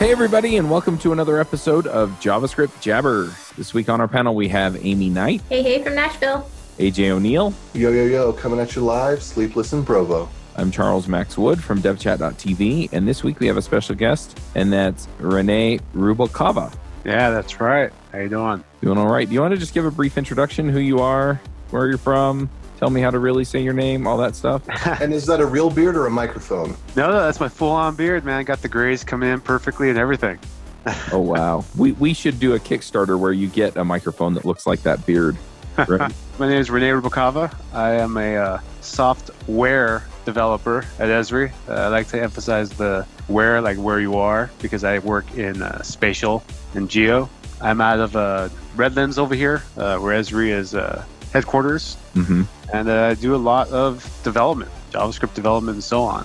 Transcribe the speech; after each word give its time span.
Hey, 0.00 0.12
everybody, 0.12 0.56
and 0.56 0.70
welcome 0.70 0.96
to 1.00 1.12
another 1.12 1.38
episode 1.38 1.86
of 1.86 2.08
JavaScript 2.20 2.80
Jabber. 2.80 3.34
This 3.58 3.74
week 3.74 3.90
on 3.90 4.00
our 4.00 4.08
panel, 4.08 4.34
we 4.34 4.48
have 4.48 4.82
Aimee 4.82 5.10
Knight, 5.10 5.42
Hey, 5.50 5.62
hey, 5.62 5.84
from 5.84 5.94
Nashville. 5.94 6.48
AJ 6.78 7.10
O'Neal. 7.10 7.52
Yo, 7.74 7.90
yo, 7.90 8.06
yo, 8.06 8.32
coming 8.32 8.58
at 8.60 8.74
you 8.74 8.80
live, 8.82 9.22
Sleepless 9.22 9.74
in 9.74 9.84
Provo. 9.84 10.30
I'm 10.56 10.70
Charles 10.70 11.06
Max 11.06 11.36
Wood 11.36 11.62
from 11.62 11.82
devchat.tv, 11.82 12.88
and 12.92 13.06
this 13.06 13.22
week 13.22 13.40
we 13.40 13.46
have 13.48 13.58
a 13.58 13.62
special 13.62 13.94
guest, 13.94 14.40
and 14.54 14.72
that's 14.72 15.06
Rene 15.18 15.80
Rubalcava. 15.94 16.72
Yeah, 17.04 17.28
that's 17.28 17.60
right. 17.60 17.92
How 18.10 18.20
you 18.20 18.30
doing? 18.30 18.64
Doing 18.80 18.96
all 18.96 19.12
right. 19.12 19.28
Do 19.28 19.34
you 19.34 19.42
want 19.42 19.52
to 19.52 19.60
just 19.60 19.74
give 19.74 19.84
a 19.84 19.90
brief 19.90 20.16
introduction, 20.16 20.70
who 20.70 20.78
you 20.78 21.00
are, 21.00 21.38
where 21.72 21.86
you're 21.86 21.98
from, 21.98 22.48
tell 22.80 22.88
me 22.88 23.02
how 23.02 23.10
to 23.10 23.18
really 23.18 23.44
say 23.44 23.62
your 23.62 23.74
name, 23.74 24.06
all 24.06 24.16
that 24.16 24.34
stuff? 24.34 24.62
And 25.00 25.12
is 25.12 25.26
that 25.26 25.38
a 25.38 25.46
real 25.46 25.70
beard 25.70 25.96
or 25.96 26.06
a 26.06 26.10
microphone? 26.10 26.70
No, 26.96 27.08
no, 27.08 27.12
that's 27.12 27.38
my 27.38 27.48
full-on 27.48 27.94
beard, 27.94 28.24
man. 28.24 28.44
Got 28.44 28.62
the 28.62 28.68
grays 28.68 29.04
coming 29.04 29.28
in 29.28 29.40
perfectly 29.40 29.90
and 29.90 29.98
everything. 29.98 30.38
oh, 31.12 31.18
wow. 31.18 31.62
We, 31.76 31.92
we 31.92 32.14
should 32.14 32.40
do 32.40 32.54
a 32.54 32.58
Kickstarter 32.58 33.18
where 33.18 33.32
you 33.32 33.48
get 33.48 33.76
a 33.76 33.84
microphone 33.84 34.32
that 34.34 34.46
looks 34.46 34.66
like 34.66 34.82
that 34.82 35.04
beard. 35.04 35.36
Right? 35.76 36.12
My 36.38 36.48
name 36.48 36.58
is 36.58 36.70
Rene 36.70 36.88
Rubalcava. 36.88 37.54
I 37.74 37.92
am 37.92 38.16
a 38.16 38.36
uh, 38.36 38.60
software 38.80 40.04
developer 40.24 40.78
at 40.98 41.08
Esri. 41.08 41.52
Uh, 41.68 41.72
I 41.72 41.88
like 41.88 42.08
to 42.08 42.22
emphasize 42.22 42.70
the 42.70 43.06
where, 43.28 43.60
like 43.60 43.76
where 43.76 44.00
you 44.00 44.16
are, 44.16 44.50
because 44.62 44.84
I 44.84 45.00
work 45.00 45.34
in 45.34 45.62
uh, 45.62 45.82
spatial 45.82 46.42
and 46.74 46.88
geo. 46.88 47.28
I'm 47.60 47.82
out 47.82 48.00
of 48.00 48.16
uh, 48.16 48.48
Redlands 48.74 49.18
over 49.18 49.34
here, 49.34 49.62
uh, 49.76 49.98
where 49.98 50.18
Esri 50.18 50.48
is 50.48 50.74
uh, 50.74 51.04
headquarters, 51.32 51.94
hmm 52.14 52.42
and 52.72 52.88
uh, 52.88 53.06
I 53.06 53.14
do 53.14 53.34
a 53.34 53.36
lot 53.36 53.68
of 53.70 54.20
development, 54.22 54.70
JavaScript 54.92 55.34
development, 55.34 55.74
and 55.74 55.84
so 55.84 56.02
on. 56.02 56.24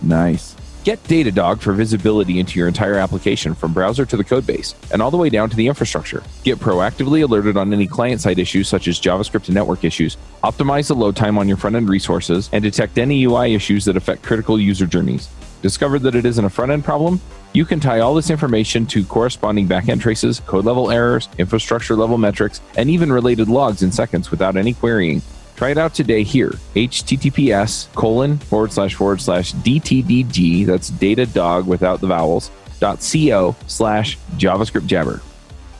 Nice. 0.00 0.56
Get 0.84 1.04
Datadog 1.04 1.60
for 1.60 1.72
visibility 1.72 2.40
into 2.40 2.58
your 2.58 2.66
entire 2.66 2.94
application 2.94 3.54
from 3.54 3.72
browser 3.72 4.04
to 4.04 4.16
the 4.16 4.24
codebase 4.24 4.74
and 4.90 5.00
all 5.00 5.12
the 5.12 5.16
way 5.16 5.28
down 5.28 5.48
to 5.48 5.54
the 5.54 5.68
infrastructure. 5.68 6.24
Get 6.42 6.58
proactively 6.58 7.22
alerted 7.22 7.56
on 7.56 7.72
any 7.72 7.86
client 7.86 8.20
side 8.20 8.40
issues 8.40 8.68
such 8.68 8.88
as 8.88 9.00
JavaScript 9.00 9.46
and 9.46 9.54
network 9.54 9.84
issues, 9.84 10.16
optimize 10.42 10.88
the 10.88 10.96
load 10.96 11.14
time 11.14 11.38
on 11.38 11.46
your 11.46 11.56
front 11.56 11.76
end 11.76 11.88
resources, 11.88 12.50
and 12.52 12.64
detect 12.64 12.98
any 12.98 13.22
UI 13.22 13.54
issues 13.54 13.84
that 13.84 13.96
affect 13.96 14.22
critical 14.22 14.58
user 14.58 14.86
journeys. 14.86 15.28
Discover 15.62 16.00
that 16.00 16.16
it 16.16 16.26
isn't 16.26 16.44
a 16.44 16.50
front 16.50 16.72
end 16.72 16.84
problem? 16.84 17.20
You 17.54 17.66
can 17.66 17.80
tie 17.80 18.00
all 18.00 18.14
this 18.14 18.30
information 18.30 18.86
to 18.86 19.04
corresponding 19.04 19.68
backend 19.68 20.00
traces, 20.00 20.40
code 20.40 20.64
level 20.64 20.90
errors, 20.90 21.28
infrastructure 21.36 21.94
level 21.94 22.16
metrics, 22.16 22.62
and 22.78 22.88
even 22.88 23.12
related 23.12 23.48
logs 23.48 23.82
in 23.82 23.92
seconds 23.92 24.30
without 24.30 24.56
any 24.56 24.72
querying. 24.72 25.20
Try 25.56 25.70
it 25.70 25.76
out 25.78 25.92
today 25.92 26.22
here. 26.22 26.52
HTTPS 26.74 27.92
colon 27.94 28.38
forward 28.38 28.72
slash 28.72 28.94
forward 28.94 29.20
slash 29.20 29.52
DTDG, 29.52 30.64
that's 30.64 30.88
data 30.88 31.26
dog 31.26 31.66
without 31.66 32.00
the 32.00 32.06
vowels, 32.06 32.50
dot 32.80 33.06
co 33.12 33.54
slash 33.66 34.16
JavaScript 34.38 34.86
jabber. 34.86 35.20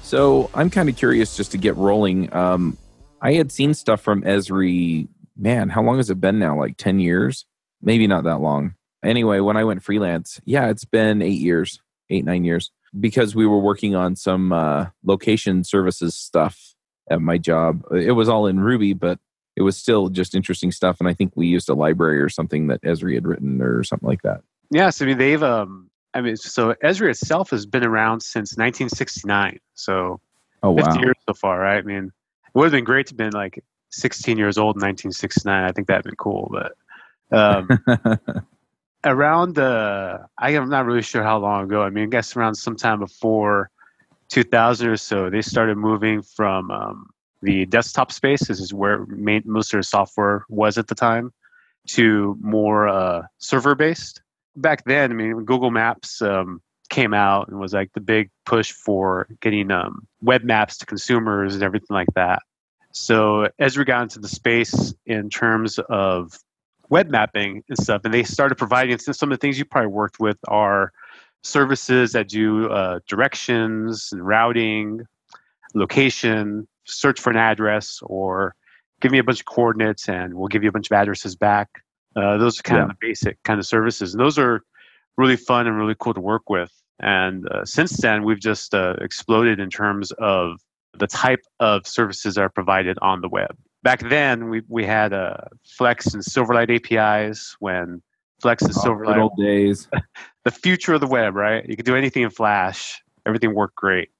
So 0.02 0.50
I'm 0.52 0.68
kind 0.68 0.90
of 0.90 0.96
curious 0.96 1.38
just 1.38 1.52
to 1.52 1.58
get 1.58 1.74
rolling. 1.76 2.32
Um, 2.34 2.76
I 3.22 3.32
had 3.32 3.50
seen 3.50 3.72
stuff 3.72 4.02
from 4.02 4.22
Esri, 4.22 5.08
man, 5.38 5.70
how 5.70 5.82
long 5.82 5.96
has 5.96 6.10
it 6.10 6.20
been 6.20 6.38
now? 6.38 6.58
Like 6.58 6.76
10 6.76 7.00
years? 7.00 7.46
Maybe 7.80 8.06
not 8.06 8.24
that 8.24 8.40
long. 8.40 8.74
Anyway, 9.04 9.40
when 9.40 9.56
I 9.56 9.64
went 9.64 9.82
freelance, 9.82 10.40
yeah, 10.44 10.68
it's 10.68 10.84
been 10.84 11.22
eight 11.22 11.40
years, 11.40 11.80
eight, 12.10 12.24
nine 12.24 12.44
years, 12.44 12.70
because 12.98 13.34
we 13.34 13.46
were 13.46 13.58
working 13.58 13.94
on 13.94 14.16
some 14.16 14.52
uh, 14.52 14.86
location 15.04 15.64
services 15.64 16.14
stuff 16.14 16.74
at 17.10 17.20
my 17.20 17.38
job. 17.38 17.82
It 17.92 18.12
was 18.12 18.28
all 18.28 18.46
in 18.46 18.60
Ruby, 18.60 18.92
but 18.92 19.18
it 19.56 19.62
was 19.62 19.76
still 19.76 20.08
just 20.08 20.34
interesting 20.34 20.70
stuff. 20.72 20.98
And 21.00 21.08
I 21.08 21.14
think 21.14 21.32
we 21.34 21.46
used 21.46 21.68
a 21.68 21.74
library 21.74 22.20
or 22.20 22.28
something 22.28 22.68
that 22.68 22.82
Esri 22.82 23.14
had 23.14 23.26
written 23.26 23.60
or 23.60 23.82
something 23.84 24.08
like 24.08 24.22
that. 24.22 24.42
Yes, 24.70 25.02
I 25.02 25.06
mean 25.06 25.18
they've. 25.18 25.42
Um, 25.42 25.90
I 26.14 26.20
mean, 26.20 26.36
so 26.36 26.74
Esri 26.84 27.08
itself 27.10 27.50
has 27.50 27.64
been 27.66 27.84
around 27.84 28.22
since 28.22 28.56
1969. 28.56 29.58
So 29.74 30.20
Oh, 30.62 30.74
50 30.76 30.90
wow. 30.90 31.02
years 31.02 31.16
so 31.26 31.34
far, 31.34 31.58
right? 31.58 31.78
I 31.78 31.82
mean, 31.82 32.04
it 32.06 32.12
would 32.54 32.66
have 32.66 32.72
been 32.72 32.84
great 32.84 33.06
to 33.08 33.12
have 33.12 33.16
been 33.16 33.32
like 33.32 33.64
16 33.90 34.38
years 34.38 34.58
old 34.58 34.76
in 34.76 34.80
1969. 34.80 35.64
I 35.64 35.72
think 35.72 35.88
that'd 35.88 36.04
been 36.04 36.14
cool, 36.16 36.50
but 36.52 36.72
um, 37.36 37.68
around 39.04 39.58
uh, 39.58 40.18
I 40.38 40.50
am 40.50 40.68
not 40.68 40.86
really 40.86 41.02
sure 41.02 41.22
how 41.22 41.38
long 41.38 41.64
ago. 41.64 41.82
I 41.82 41.90
mean, 41.90 42.04
I 42.04 42.08
guess 42.08 42.36
around 42.36 42.54
sometime 42.54 43.00
before 43.00 43.70
2000 44.28 44.88
or 44.88 44.96
so, 44.96 45.30
they 45.30 45.42
started 45.42 45.76
moving 45.76 46.22
from 46.22 46.70
um, 46.70 47.06
the 47.42 47.66
desktop 47.66 48.12
space. 48.12 48.46
This 48.48 48.60
is 48.60 48.72
where 48.72 49.04
main, 49.06 49.42
most 49.44 49.68
of 49.68 49.72
their 49.72 49.82
software 49.82 50.44
was 50.48 50.78
at 50.78 50.88
the 50.88 50.94
time, 50.94 51.32
to 51.88 52.36
more 52.40 52.88
uh, 52.88 53.22
server 53.38 53.74
based. 53.74 54.22
Back 54.56 54.84
then, 54.84 55.10
I 55.10 55.14
mean, 55.14 55.44
Google 55.44 55.70
Maps 55.70 56.22
um, 56.22 56.60
came 56.90 57.14
out 57.14 57.48
and 57.48 57.58
was 57.58 57.72
like 57.72 57.92
the 57.94 58.00
big 58.00 58.30
push 58.44 58.70
for 58.70 59.26
getting 59.40 59.70
um, 59.70 60.06
web 60.20 60.44
maps 60.44 60.76
to 60.78 60.86
consumers 60.86 61.54
and 61.54 61.62
everything 61.62 61.94
like 61.94 62.12
that. 62.14 62.42
So 62.92 63.48
as 63.58 63.78
we 63.78 63.84
got 63.84 64.02
into 64.02 64.18
the 64.18 64.28
space 64.28 64.94
in 65.06 65.30
terms 65.30 65.78
of 65.88 66.38
web 66.92 67.08
mapping 67.08 67.64
and 67.70 67.78
stuff, 67.78 68.02
and 68.04 68.12
they 68.12 68.22
started 68.22 68.56
providing 68.56 68.98
some 68.98 69.32
of 69.32 69.38
the 69.38 69.40
things 69.40 69.58
you 69.58 69.64
probably 69.64 69.88
worked 69.88 70.20
with 70.20 70.36
are 70.48 70.92
services 71.42 72.12
that 72.12 72.28
do 72.28 72.68
uh, 72.70 73.00
directions 73.08 74.10
and 74.12 74.24
routing, 74.24 75.00
location, 75.74 76.68
search 76.84 77.18
for 77.18 77.30
an 77.30 77.38
address, 77.38 78.00
or 78.04 78.54
give 79.00 79.10
me 79.10 79.18
a 79.18 79.24
bunch 79.24 79.40
of 79.40 79.46
coordinates 79.46 80.06
and 80.08 80.34
we'll 80.34 80.48
give 80.48 80.62
you 80.62 80.68
a 80.68 80.72
bunch 80.72 80.90
of 80.90 80.94
addresses 80.94 81.34
back. 81.34 81.68
Uh, 82.14 82.36
those 82.36 82.60
are 82.60 82.62
kind 82.62 82.78
Yeah. 82.78 82.82
of 82.84 82.88
the 82.90 82.96
basic 83.00 83.42
kind 83.42 83.58
of 83.58 83.66
services. 83.66 84.12
And 84.12 84.20
those 84.20 84.38
are 84.38 84.60
really 85.16 85.36
fun 85.36 85.66
and 85.66 85.76
really 85.78 85.96
cool 85.98 86.14
to 86.14 86.20
work 86.20 86.50
with. 86.50 86.70
And 87.00 87.48
uh, 87.48 87.64
since 87.64 87.96
then, 87.96 88.22
we've 88.22 88.38
just 88.38 88.74
uh, 88.74 88.96
exploded 89.00 89.58
in 89.58 89.70
terms 89.70 90.12
of 90.18 90.60
the 90.98 91.06
type 91.06 91.44
of 91.58 91.86
services 91.86 92.34
that 92.34 92.42
are 92.42 92.50
provided 92.50 92.98
on 93.00 93.22
the 93.22 93.28
web. 93.28 93.56
Back 93.82 94.08
then, 94.08 94.48
we, 94.48 94.62
we 94.68 94.84
had 94.84 95.12
uh, 95.12 95.36
Flex 95.64 96.14
and 96.14 96.22
Silverlight 96.22 96.70
APIs 96.70 97.56
when 97.58 98.00
Flex 98.40 98.62
and 98.62 98.70
Oh, 98.70 98.74
good 98.74 99.06
Silverlight, 99.06 99.20
old 99.20 99.36
days. 99.36 99.88
the 100.44 100.50
future 100.50 100.94
of 100.94 101.00
the 101.00 101.06
web, 101.06 101.34
right? 101.34 101.68
You 101.68 101.76
could 101.76 101.84
do 101.86 101.96
anything 101.96 102.22
in 102.22 102.30
Flash. 102.30 103.02
Everything 103.26 103.54
worked 103.54 103.76
great. 103.76 104.10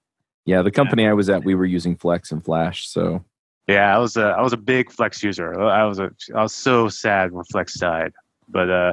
Yeah, 0.45 0.62
the 0.62 0.71
company 0.71 1.06
I 1.06 1.12
was 1.12 1.28
at, 1.28 1.45
we 1.45 1.55
were 1.55 1.65
using 1.65 1.97
Flex 1.97 2.33
and 2.33 2.45
Flash. 2.45 2.89
So 2.89 3.25
Yeah, 3.69 3.95
I 3.95 3.99
was 3.99 4.17
a 4.17 4.34
I 4.37 4.43
was 4.43 4.53
a 4.53 4.56
big 4.56 4.91
Flex 4.91 5.23
user. 5.23 5.61
I 5.61 5.84
was 5.84 6.00
a 6.00 6.11
I 6.34 6.43
was 6.43 6.55
so 6.55 6.89
sad 6.89 7.33
when 7.33 7.44
Flex 7.44 7.75
died. 7.75 8.12
But 8.49 8.69
uh, 8.69 8.93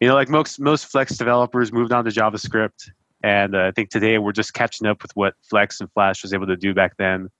you 0.00 0.08
know, 0.08 0.14
like 0.14 0.28
most 0.28 0.60
most 0.60 0.86
Flex 0.86 1.16
developers 1.16 1.72
moved 1.72 1.92
on 1.92 2.04
to 2.04 2.10
JavaScript, 2.10 2.90
and 3.22 3.54
uh, 3.54 3.66
I 3.66 3.70
think 3.70 3.88
today 3.88 4.18
we're 4.18 4.32
just 4.32 4.52
catching 4.52 4.86
up 4.86 5.00
with 5.02 5.12
what 5.16 5.34
Flex 5.48 5.80
and 5.80 5.90
Flash 5.92 6.22
was 6.22 6.34
able 6.34 6.46
to 6.46 6.56
do 6.56 6.74
back 6.74 6.96
then, 6.98 7.30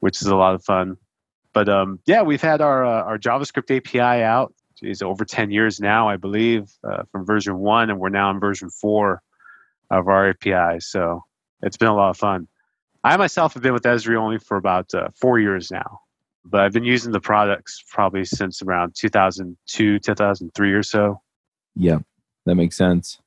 which 0.00 0.22
is 0.22 0.28
a 0.28 0.36
lot 0.36 0.54
of 0.54 0.64
fun. 0.64 0.96
But 1.54 1.68
um, 1.68 2.00
yeah, 2.04 2.22
we've 2.22 2.42
had 2.42 2.60
our 2.60 2.84
uh, 2.84 3.02
our 3.02 3.18
JavaScript 3.18 3.74
API 3.74 4.22
out. 4.22 4.52
Geez, 4.78 5.00
over 5.00 5.24
ten 5.24 5.50
years 5.50 5.80
now, 5.80 6.08
I 6.08 6.16
believe, 6.16 6.70
uh, 6.82 7.04
from 7.10 7.24
version 7.24 7.58
one, 7.58 7.90
and 7.90 7.98
we're 7.98 8.10
now 8.10 8.30
in 8.30 8.40
version 8.40 8.68
four 8.68 9.22
of 9.90 10.08
our 10.08 10.30
API. 10.30 10.80
So 10.80 11.22
it's 11.62 11.76
been 11.76 11.88
a 11.88 11.94
lot 11.94 12.10
of 12.10 12.18
fun. 12.18 12.48
I 13.02 13.16
myself 13.16 13.54
have 13.54 13.62
been 13.62 13.72
with 13.72 13.84
Esri 13.84 14.16
only 14.16 14.38
for 14.38 14.56
about 14.56 14.92
uh, 14.92 15.08
four 15.14 15.38
years 15.38 15.70
now 15.70 16.00
but 16.44 16.60
I've 16.60 16.72
been 16.72 16.84
using 16.84 17.12
the 17.12 17.20
products 17.20 17.82
probably 17.88 18.24
since 18.24 18.62
around 18.62 18.94
2002, 18.96 19.98
2003 19.98 20.72
or 20.72 20.82
so. 20.82 21.20
Yeah, 21.74 21.98
that 22.44 22.54
makes 22.54 22.76
sense. 22.76 23.18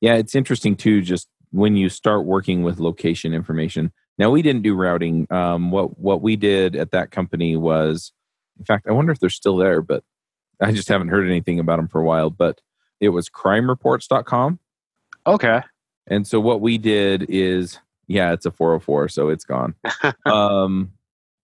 Yeah, 0.00 0.14
it's 0.14 0.34
interesting 0.34 0.76
too. 0.76 1.02
Just 1.02 1.28
when 1.50 1.76
you 1.76 1.88
start 1.88 2.24
working 2.24 2.62
with 2.62 2.78
location 2.78 3.34
information. 3.34 3.92
Now 4.20 4.28
we 4.28 4.42
didn't 4.42 4.60
do 4.60 4.74
routing. 4.74 5.26
Um, 5.30 5.70
what 5.70 5.98
what 5.98 6.20
we 6.20 6.36
did 6.36 6.76
at 6.76 6.90
that 6.90 7.10
company 7.10 7.56
was, 7.56 8.12
in 8.58 8.66
fact, 8.66 8.86
I 8.86 8.92
wonder 8.92 9.12
if 9.12 9.18
they're 9.18 9.30
still 9.30 9.56
there, 9.56 9.80
but 9.80 10.04
I 10.60 10.72
just 10.72 10.88
haven't 10.88 11.08
heard 11.08 11.26
anything 11.26 11.58
about 11.58 11.76
them 11.76 11.88
for 11.88 12.02
a 12.02 12.04
while. 12.04 12.28
But 12.28 12.60
it 13.00 13.08
was 13.08 13.30
crimereports.com. 13.30 14.58
Okay. 15.26 15.62
And 16.06 16.26
so 16.26 16.38
what 16.38 16.60
we 16.60 16.76
did 16.76 17.30
is, 17.30 17.78
yeah, 18.08 18.32
it's 18.32 18.44
a 18.44 18.50
404, 18.50 19.08
so 19.08 19.30
it's 19.30 19.44
gone. 19.44 19.74
um, 20.26 20.92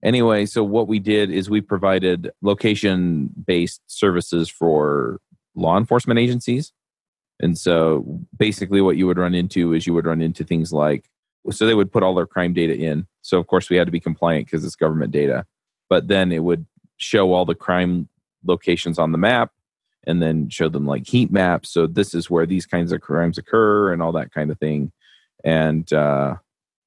anyway, 0.03 0.45
so 0.45 0.63
what 0.63 0.87
we 0.87 0.99
did 0.99 1.31
is 1.31 1.49
we 1.49 1.63
provided 1.63 2.31
location 2.43 3.31
based 3.47 3.81
services 3.87 4.51
for 4.51 5.19
law 5.55 5.79
enforcement 5.79 6.21
agencies. 6.21 6.75
And 7.41 7.57
so 7.57 8.21
basically, 8.37 8.83
what 8.83 8.99
you 8.99 9.07
would 9.07 9.19
run 9.19 9.35
into 9.35 9.73
is 9.73 9.87
you 9.87 9.95
would 9.95 10.05
run 10.05 10.21
into 10.21 10.45
things 10.45 10.75
like, 10.75 11.09
so 11.51 11.67
they 11.67 11.75
would 11.75 11.93
put 11.93 12.03
all 12.03 12.15
their 12.15 12.27
crime 12.27 12.53
data 12.53 12.75
in. 12.75 13.07
So, 13.23 13.39
of 13.39 13.47
course, 13.47 13.71
we 13.71 13.77
had 13.77 13.87
to 13.87 13.93
be 13.93 14.01
compliant 14.01 14.47
because 14.47 14.65
it's 14.65 14.77
government 14.77 15.13
data. 15.13 15.47
But 15.89 16.09
then 16.09 16.33
it 16.33 16.43
would 16.43 16.67
show 16.97 17.33
all 17.33 17.45
the 17.45 17.55
crime 17.55 18.09
locations 18.45 18.99
on 18.99 19.13
the 19.13 19.19
map 19.19 19.53
and 20.07 20.23
then 20.23 20.49
show 20.49 20.69
them 20.69 20.87
like 20.87 21.07
heat 21.07 21.31
maps. 21.31 21.71
So, 21.71 21.87
this 21.87 22.15
is 22.15 22.31
where 22.31 22.47
these 22.47 22.67
kinds 22.67 22.93
of 22.93 23.01
crimes 23.01 23.39
occur 23.39 23.93
and 23.93 24.03
all 24.03 24.13
that 24.13 24.33
kind 24.33 24.51
of 24.51 24.59
thing. 24.59 24.93
And 25.45 25.91
uh, 25.93 26.37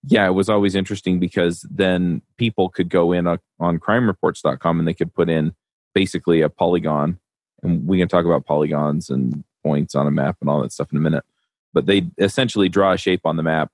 yeah, 0.03 0.25
it 0.27 0.33
was 0.33 0.49
always 0.49 0.75
interesting 0.75 1.19
because 1.19 1.65
then 1.69 2.21
people 2.37 2.69
could 2.69 2.89
go 2.89 3.11
in 3.11 3.27
on, 3.27 3.39
on 3.59 3.79
crimereports.com 3.79 4.79
and 4.79 4.87
they 4.87 4.93
could 4.93 5.13
put 5.13 5.29
in 5.29 5.53
basically 5.93 6.41
a 6.41 6.49
polygon. 6.49 7.19
And 7.61 7.85
we 7.85 7.99
can 7.99 8.07
talk 8.07 8.25
about 8.25 8.45
polygons 8.45 9.09
and 9.09 9.43
points 9.63 9.95
on 9.95 10.07
a 10.07 10.11
map 10.11 10.37
and 10.41 10.49
all 10.49 10.61
that 10.61 10.71
stuff 10.71 10.91
in 10.91 10.97
a 10.97 11.01
minute. 11.01 11.25
but 11.73 11.85
they 11.85 12.07
essentially 12.17 12.69
draw 12.69 12.93
a 12.93 12.97
shape 12.97 13.21
on 13.25 13.35
the 13.35 13.43
map, 13.43 13.71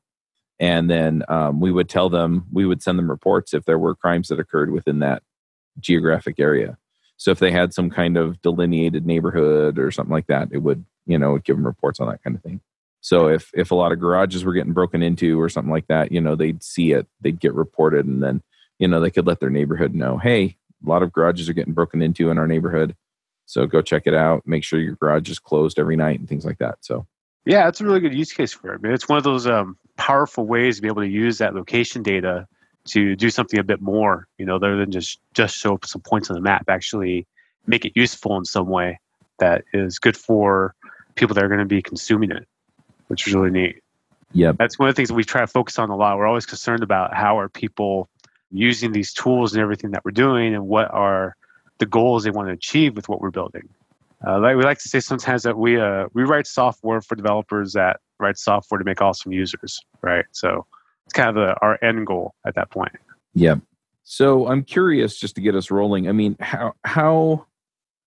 and 0.59 0.89
then 0.89 1.23
um, 1.27 1.59
we 1.59 1.71
would 1.71 1.89
tell 1.89 2.09
them 2.09 2.45
we 2.51 2.65
would 2.65 2.81
send 2.81 2.97
them 2.97 3.09
reports 3.09 3.53
if 3.53 3.65
there 3.65 3.79
were 3.79 3.95
crimes 3.95 4.29
that 4.29 4.39
occurred 4.39 4.71
within 4.71 4.99
that 4.99 5.23
geographic 5.79 6.39
area. 6.39 6.77
So 7.17 7.31
if 7.31 7.39
they 7.39 7.51
had 7.51 7.73
some 7.73 7.89
kind 7.89 8.17
of 8.17 8.41
delineated 8.41 9.05
neighborhood 9.05 9.79
or 9.79 9.91
something 9.91 10.13
like 10.13 10.27
that, 10.27 10.49
it 10.51 10.59
would 10.59 10.85
you 11.05 11.17
know 11.17 11.37
give 11.37 11.55
them 11.55 11.65
reports 11.65 11.99
on 11.99 12.07
that 12.09 12.23
kind 12.23 12.35
of 12.35 12.43
thing. 12.43 12.61
So 13.01 13.27
if 13.27 13.51
if 13.53 13.71
a 13.71 13.75
lot 13.75 13.91
of 13.91 13.99
garages 13.99 14.43
were 14.43 14.53
getting 14.53 14.73
broken 14.73 15.03
into 15.03 15.39
or 15.39 15.49
something 15.49 15.71
like 15.71 15.87
that, 15.87 16.11
you 16.11 16.19
know, 16.19 16.35
they'd 16.35 16.63
see 16.63 16.91
it, 16.91 17.07
they'd 17.21 17.39
get 17.39 17.53
reported, 17.53 18.05
and 18.05 18.23
then 18.23 18.41
you 18.79 18.87
know 18.87 18.99
they 18.99 19.11
could 19.11 19.27
let 19.27 19.39
their 19.39 19.49
neighborhood 19.49 19.93
know, 19.93 20.17
hey, 20.17 20.57
a 20.85 20.89
lot 20.89 21.03
of 21.03 21.13
garages 21.13 21.47
are 21.47 21.53
getting 21.53 21.73
broken 21.73 22.01
into 22.01 22.29
in 22.29 22.37
our 22.37 22.47
neighborhood, 22.47 22.95
so 23.45 23.67
go 23.67 23.81
check 23.81 24.03
it 24.05 24.13
out. 24.13 24.47
Make 24.47 24.63
sure 24.63 24.79
your 24.79 24.95
garage 24.95 25.29
is 25.29 25.39
closed 25.39 25.79
every 25.79 25.95
night 25.95 26.19
and 26.19 26.27
things 26.27 26.45
like 26.45 26.57
that. 26.57 26.79
So 26.81 27.05
yeah, 27.45 27.67
it's 27.67 27.79
a 27.79 27.85
really 27.85 27.99
good 27.99 28.15
use 28.15 28.33
case 28.33 28.53
for 28.53 28.73
it. 28.73 28.79
I 28.79 28.81
mean, 28.81 28.93
it's 28.93 29.07
one 29.07 29.17
of 29.17 29.23
those 29.23 29.45
um, 29.45 29.77
powerful 29.97 30.45
ways 30.45 30.77
to 30.77 30.81
be 30.81 30.87
able 30.87 31.01
to 31.01 31.07
use 31.07 31.37
that 31.39 31.55
location 31.55 32.03
data 32.03 32.47
to 32.85 33.15
do 33.15 33.29
something 33.29 33.59
a 33.59 33.63
bit 33.63 33.81
more, 33.81 34.27
you 34.37 34.45
know, 34.45 34.55
other 34.57 34.77
than 34.77 34.91
just 34.91 35.19
just 35.33 35.55
show 35.57 35.79
some 35.83 36.01
points 36.01 36.29
on 36.29 36.35
the 36.35 36.41
map. 36.41 36.65
Actually, 36.69 37.25
make 37.65 37.85
it 37.85 37.93
useful 37.95 38.37
in 38.37 38.45
some 38.45 38.67
way 38.67 38.99
that 39.39 39.63
is 39.73 39.99
good 39.99 40.15
for 40.15 40.75
people 41.15 41.33
that 41.33 41.43
are 41.43 41.47
going 41.47 41.59
to 41.59 41.65
be 41.65 41.81
consuming 41.81 42.31
it 42.31 42.47
which 43.07 43.27
is 43.27 43.33
really 43.33 43.51
neat. 43.51 43.81
Yeah, 44.33 44.51
that's 44.57 44.77
one 44.77 44.89
of 44.89 44.95
the 44.95 44.99
things 44.99 45.09
that 45.09 45.15
we 45.15 45.23
try 45.23 45.41
to 45.41 45.47
focus 45.47 45.79
on 45.79 45.89
a 45.89 45.95
lot. 45.95 46.17
We're 46.17 46.27
always 46.27 46.45
concerned 46.45 46.83
about 46.83 47.13
how 47.13 47.39
are 47.39 47.47
people 47.47 48.09
using 48.51 48.91
these 48.91 49.13
tools 49.13 49.53
and 49.53 49.61
everything 49.61 49.91
that 49.91 50.03
we're 50.03 50.11
doing, 50.11 50.53
and 50.53 50.67
what 50.67 50.91
are 50.91 51.35
the 51.77 51.85
goals 51.85 52.23
they 52.23 52.31
want 52.31 52.47
to 52.47 52.53
achieve 52.53 52.95
with 52.95 53.07
what 53.07 53.21
we're 53.21 53.31
building. 53.31 53.69
Uh, 54.25 54.39
like 54.39 54.55
we 54.55 54.63
like 54.63 54.79
to 54.79 54.89
say 54.89 54.99
sometimes 54.99 55.43
that 55.43 55.57
we 55.57 55.79
uh, 55.79 56.07
we 56.13 56.23
write 56.23 56.47
software 56.47 57.01
for 57.01 57.15
developers 57.15 57.73
that 57.73 57.99
write 58.19 58.37
software 58.37 58.79
to 58.79 58.85
make 58.85 59.01
awesome 59.01 59.31
users, 59.31 59.79
right? 60.01 60.25
So 60.31 60.65
it's 61.05 61.13
kind 61.13 61.37
of 61.37 61.57
our 61.61 61.83
end 61.83 62.07
goal 62.07 62.33
at 62.45 62.55
that 62.55 62.71
point. 62.71 62.93
Yeah. 63.33 63.55
So 64.03 64.47
I'm 64.47 64.63
curious, 64.63 65.17
just 65.17 65.35
to 65.35 65.41
get 65.41 65.55
us 65.55 65.71
rolling. 65.71 66.07
I 66.07 66.11
mean, 66.11 66.37
how 66.39 66.73
how 66.83 67.47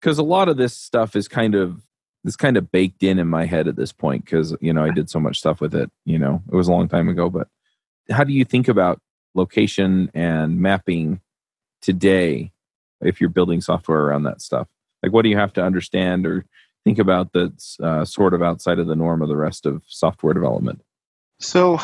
because 0.01 0.19
a 0.19 0.23
lot 0.23 0.49
of 0.49 0.57
this 0.57 0.75
stuff 0.77 1.17
is 1.17 1.27
kind 1.27 1.55
of 1.55 1.83
this 2.25 2.37
kind 2.37 2.57
of 2.57 2.71
baked 2.71 3.03
in 3.03 3.19
in 3.19 3.27
my 3.27 3.47
head 3.47 3.69
at 3.69 3.77
this 3.77 3.93
point 3.93 4.25
because 4.25 4.57
you 4.61 4.73
know 4.73 4.85
I 4.85 4.91
did 4.91 5.11
so 5.11 5.19
much 5.19 5.39
stuff 5.39 5.61
with 5.61 5.75
it. 5.75 5.91
You 6.05 6.19
know, 6.19 6.43
it 6.51 6.55
was 6.55 6.69
a 6.69 6.73
long 6.73 6.89
time 6.89 7.09
ago. 7.09 7.29
But 7.29 7.49
how 8.11 8.25
do 8.25 8.33
you 8.33 8.45
think 8.45 8.69
about 8.69 9.01
location 9.35 10.11
and 10.15 10.61
mapping 10.61 11.21
today 11.83 12.53
if 13.01 13.21
you're 13.21 13.31
building 13.31 13.61
software 13.61 14.01
around 14.01 14.23
that 14.25 14.41
stuff? 14.41 14.69
Like, 15.03 15.13
what 15.13 15.23
do 15.23 15.29
you 15.29 15.37
have 15.37 15.53
to 15.55 15.63
understand 15.63 16.27
or 16.27 16.45
think 16.89 16.99
about 16.99 17.33
that's 17.35 17.79
uh, 17.81 18.03
sort 18.05 18.33
of 18.33 18.43
outside 18.43 18.79
of 18.79 18.87
the 18.87 18.97
norm 18.97 19.21
of 19.21 19.29
the 19.29 19.37
rest 19.37 19.67
of 19.67 19.83
software 19.87 20.33
development? 20.33 20.81
So, 21.39 21.79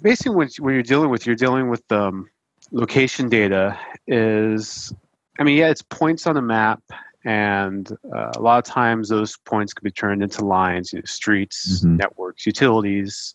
basically, 0.00 0.36
when 0.60 0.74
you're 0.74 0.82
dealing 0.82 1.10
with 1.10 1.26
you're 1.26 1.34
dealing 1.34 1.68
with 1.70 1.82
um, 1.90 2.30
location 2.70 3.28
data 3.28 3.76
is, 4.06 4.94
I 5.40 5.42
mean, 5.42 5.58
yeah, 5.58 5.70
it's 5.70 5.82
points 5.82 6.28
on 6.28 6.36
a 6.36 6.42
map 6.42 6.82
and 7.24 7.90
uh, 8.14 8.32
a 8.36 8.40
lot 8.40 8.58
of 8.58 8.64
times 8.64 9.08
those 9.08 9.36
points 9.38 9.72
can 9.72 9.82
be 9.82 9.90
turned 9.90 10.22
into 10.22 10.44
lines 10.44 10.92
you 10.92 10.98
know, 10.98 11.04
streets 11.06 11.80
mm-hmm. 11.80 11.96
networks 11.96 12.44
utilities 12.44 13.34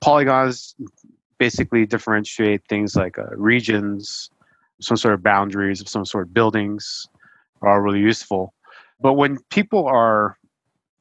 polygons 0.00 0.74
basically 1.38 1.84
differentiate 1.84 2.62
things 2.70 2.96
like 2.96 3.18
uh, 3.18 3.26
regions 3.36 4.30
some 4.80 4.96
sort 4.96 5.12
of 5.12 5.22
boundaries 5.22 5.82
of 5.82 5.88
some 5.90 6.06
sort 6.06 6.26
of 6.26 6.32
buildings 6.32 7.06
are 7.60 7.82
really 7.82 8.00
useful 8.00 8.54
but 8.98 9.12
when 9.12 9.38
people 9.50 9.86
are 9.86 10.37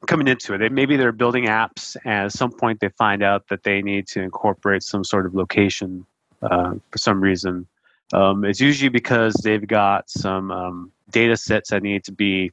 coming 0.07 0.27
into 0.27 0.53
it 0.53 0.57
they, 0.59 0.69
maybe 0.69 0.95
they're 0.95 1.11
building 1.11 1.45
apps 1.45 1.95
and 2.05 2.25
at 2.25 2.31
some 2.31 2.51
point 2.51 2.79
they 2.79 2.89
find 2.89 3.21
out 3.21 3.47
that 3.49 3.63
they 3.63 3.81
need 3.81 4.07
to 4.07 4.21
incorporate 4.21 4.81
some 4.83 5.03
sort 5.03 5.25
of 5.25 5.35
location 5.35 6.05
uh, 6.41 6.73
for 6.91 6.97
some 6.97 7.21
reason 7.21 7.67
um, 8.13 8.45
it's 8.45 8.61
usually 8.61 8.89
because 8.89 9.33
they've 9.43 9.67
got 9.67 10.09
some 10.09 10.51
um, 10.51 10.91
data 11.11 11.35
sets 11.35 11.71
that 11.71 11.83
need 11.83 12.03
to 12.05 12.11
be 12.11 12.51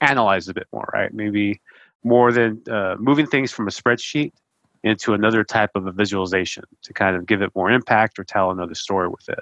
analyzed 0.00 0.50
a 0.50 0.54
bit 0.54 0.66
more, 0.72 0.88
right? 0.92 1.12
Maybe 1.14 1.60
more 2.04 2.32
than 2.32 2.62
uh, 2.70 2.96
moving 2.98 3.26
things 3.26 3.52
from 3.52 3.68
a 3.68 3.70
spreadsheet 3.70 4.32
into 4.82 5.14
another 5.14 5.44
type 5.44 5.70
of 5.76 5.86
a 5.86 5.92
visualization 5.92 6.64
to 6.82 6.92
kind 6.92 7.16
of 7.16 7.26
give 7.26 7.40
it 7.40 7.54
more 7.54 7.70
impact 7.70 8.18
or 8.18 8.24
tell 8.24 8.50
another 8.50 8.74
story 8.74 9.08
with 9.08 9.28
it. 9.28 9.38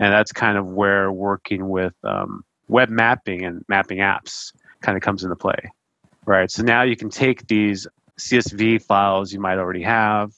And 0.00 0.12
that's 0.12 0.32
kind 0.32 0.58
of 0.58 0.66
where 0.66 1.12
working 1.12 1.68
with 1.68 1.94
um, 2.02 2.44
web 2.66 2.88
mapping 2.88 3.44
and 3.44 3.64
mapping 3.68 3.98
apps 3.98 4.52
kind 4.80 4.96
of 4.96 5.02
comes 5.02 5.22
into 5.22 5.36
play, 5.36 5.70
right? 6.26 6.50
So 6.50 6.62
now 6.62 6.82
you 6.82 6.96
can 6.96 7.10
take 7.10 7.46
these 7.46 7.86
CSV 8.18 8.82
files 8.82 9.32
you 9.32 9.40
might 9.40 9.58
already 9.58 9.82
have, 9.82 10.32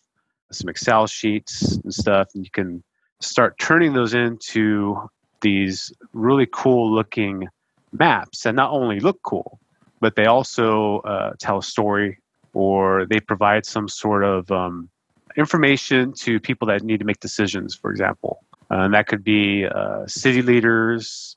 some 0.50 0.68
Excel 0.68 1.06
sheets 1.06 1.76
and 1.76 1.92
stuff, 1.92 2.28
and 2.34 2.44
you 2.44 2.50
can 2.50 2.82
start 3.20 3.58
turning 3.58 3.92
those 3.92 4.14
into 4.14 5.08
these 5.40 5.92
really 6.12 6.46
cool 6.50 6.92
looking 6.92 7.48
maps 7.92 8.42
that 8.42 8.54
not 8.54 8.70
only 8.70 9.00
look 9.00 9.20
cool, 9.22 9.58
but 10.00 10.16
they 10.16 10.26
also 10.26 10.98
uh, 11.00 11.32
tell 11.38 11.58
a 11.58 11.62
story 11.62 12.18
or 12.52 13.06
they 13.06 13.20
provide 13.20 13.66
some 13.66 13.88
sort 13.88 14.24
of 14.24 14.50
um, 14.50 14.88
information 15.36 16.12
to 16.12 16.40
people 16.40 16.66
that 16.68 16.82
need 16.82 16.98
to 16.98 17.04
make 17.04 17.20
decisions, 17.20 17.74
for 17.74 17.90
example. 17.90 18.42
Uh, 18.70 18.80
and 18.80 18.94
that 18.94 19.06
could 19.06 19.22
be 19.22 19.66
uh, 19.66 20.06
city 20.06 20.42
leaders, 20.42 21.36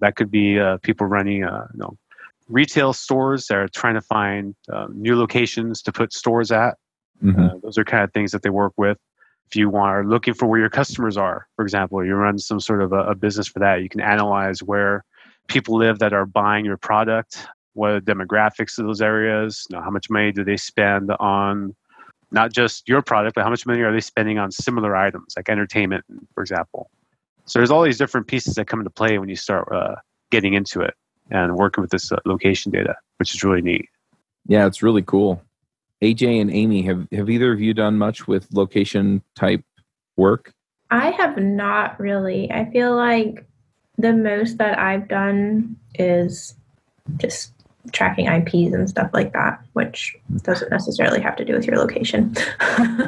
that 0.00 0.16
could 0.16 0.30
be 0.30 0.58
uh, 0.58 0.76
people 0.78 1.06
running 1.06 1.44
uh, 1.44 1.66
you 1.72 1.80
know, 1.80 1.96
retail 2.50 2.92
stores 2.92 3.46
that 3.46 3.56
are 3.56 3.68
trying 3.68 3.94
to 3.94 4.00
find 4.00 4.54
uh, 4.72 4.86
new 4.92 5.16
locations 5.16 5.82
to 5.82 5.92
put 5.92 6.12
stores 6.12 6.50
at. 6.50 6.76
Mm-hmm. 7.22 7.58
those 7.62 7.76
are 7.76 7.84
kind 7.84 8.02
of 8.02 8.14
things 8.14 8.32
that 8.32 8.42
they 8.42 8.48
work 8.48 8.72
with 8.78 8.96
if 9.50 9.56
you 9.56 9.68
want, 9.68 9.90
are 9.90 10.04
looking 10.04 10.32
for 10.32 10.46
where 10.46 10.60
your 10.60 10.70
customers 10.70 11.16
are, 11.16 11.48
for 11.56 11.64
example, 11.64 12.04
you 12.04 12.14
run 12.14 12.38
some 12.38 12.60
sort 12.60 12.82
of 12.82 12.92
a, 12.92 13.00
a, 13.00 13.14
business 13.16 13.48
for 13.48 13.58
that, 13.58 13.82
you 13.82 13.88
can 13.88 14.00
analyze 14.00 14.62
where 14.62 15.04
people 15.48 15.76
live 15.76 15.98
that 15.98 16.12
are 16.12 16.24
buying 16.24 16.64
your 16.64 16.76
product, 16.76 17.48
what 17.72 17.90
are 17.90 18.00
the 18.00 18.12
demographics 18.12 18.78
of 18.78 18.86
those 18.86 19.02
areas, 19.02 19.66
you 19.68 19.76
know, 19.76 19.82
how 19.82 19.90
much 19.90 20.08
money 20.08 20.30
do 20.30 20.44
they 20.44 20.56
spend 20.56 21.10
on 21.18 21.74
not 22.30 22.52
just 22.52 22.88
your 22.88 23.02
product, 23.02 23.34
but 23.34 23.42
how 23.42 23.50
much 23.50 23.66
money 23.66 23.80
are 23.80 23.92
they 23.92 24.00
spending 24.00 24.38
on 24.38 24.52
similar 24.52 24.94
items 24.94 25.34
like 25.36 25.48
entertainment, 25.48 26.04
for 26.32 26.42
example. 26.42 26.88
So 27.46 27.58
there's 27.58 27.72
all 27.72 27.82
these 27.82 27.98
different 27.98 28.28
pieces 28.28 28.54
that 28.54 28.68
come 28.68 28.78
into 28.78 28.90
play 28.90 29.18
when 29.18 29.28
you 29.28 29.34
start 29.34 29.68
uh, 29.72 29.96
getting 30.30 30.54
into 30.54 30.80
it 30.80 30.94
and 31.30 31.56
working 31.56 31.82
with 31.82 31.90
this 31.90 32.10
uh, 32.12 32.18
location 32.24 32.72
data, 32.72 32.96
which 33.18 33.34
is 33.34 33.44
really 33.44 33.62
neat. 33.62 33.88
Yeah, 34.46 34.66
it's 34.66 34.82
really 34.82 35.02
cool. 35.02 35.42
AJ 36.02 36.40
and 36.40 36.50
Aimee, 36.50 36.82
have, 36.82 37.06
have 37.12 37.28
either 37.28 37.52
of 37.52 37.60
you 37.60 37.74
done 37.74 37.98
much 37.98 38.26
with 38.26 38.48
location 38.52 39.22
type 39.34 39.62
work? 40.16 40.52
I 40.90 41.10
have 41.10 41.36
not 41.36 42.00
really. 42.00 42.50
I 42.50 42.70
feel 42.70 42.96
like 42.96 43.46
the 43.98 44.12
most 44.12 44.58
that 44.58 44.78
I've 44.78 45.08
done 45.08 45.76
is 45.94 46.54
just 47.18 47.52
tracking 47.92 48.26
IPs 48.26 48.74
and 48.74 48.88
stuff 48.88 49.10
like 49.12 49.32
that, 49.32 49.62
which 49.74 50.16
doesn't 50.42 50.70
necessarily 50.70 51.20
have 51.20 51.36
to 51.36 51.44
do 51.44 51.54
with 51.54 51.66
your 51.66 51.76
location. 51.76 52.34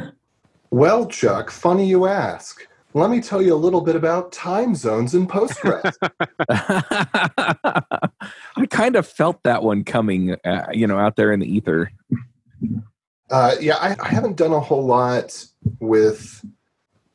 well, 0.71 1.07
Chuck, 1.07 1.51
funny 1.51 1.87
you 1.87 2.07
ask. 2.07 2.67
Let 2.95 3.11
me 3.11 3.21
tell 3.21 3.41
you 3.41 3.55
a 3.55 3.57
little 3.57 3.81
bit 3.81 3.97
about 3.97 4.33
time 4.33 4.75
zones 4.75 5.15
in 5.15 5.27
Postgres. 5.27 5.95
I 8.57 8.67
kind 8.69 8.97
of 8.97 9.07
felt 9.07 9.43
that 9.45 9.63
one 9.63 9.85
coming, 9.85 10.37
uh, 10.45 10.67
you 10.73 10.87
know, 10.87 10.99
out 10.99 11.17
there 11.17 11.33
in 11.33 11.41
the 11.41 11.47
ether. 11.47 11.91
Uh, 13.31 13.55
yeah, 13.61 13.77
I, 13.77 13.97
I, 13.99 14.09
haven't 14.09 14.37
done 14.37 14.53
a 14.53 14.61
whole 14.61 14.85
lot 14.85 15.43
with 15.81 16.45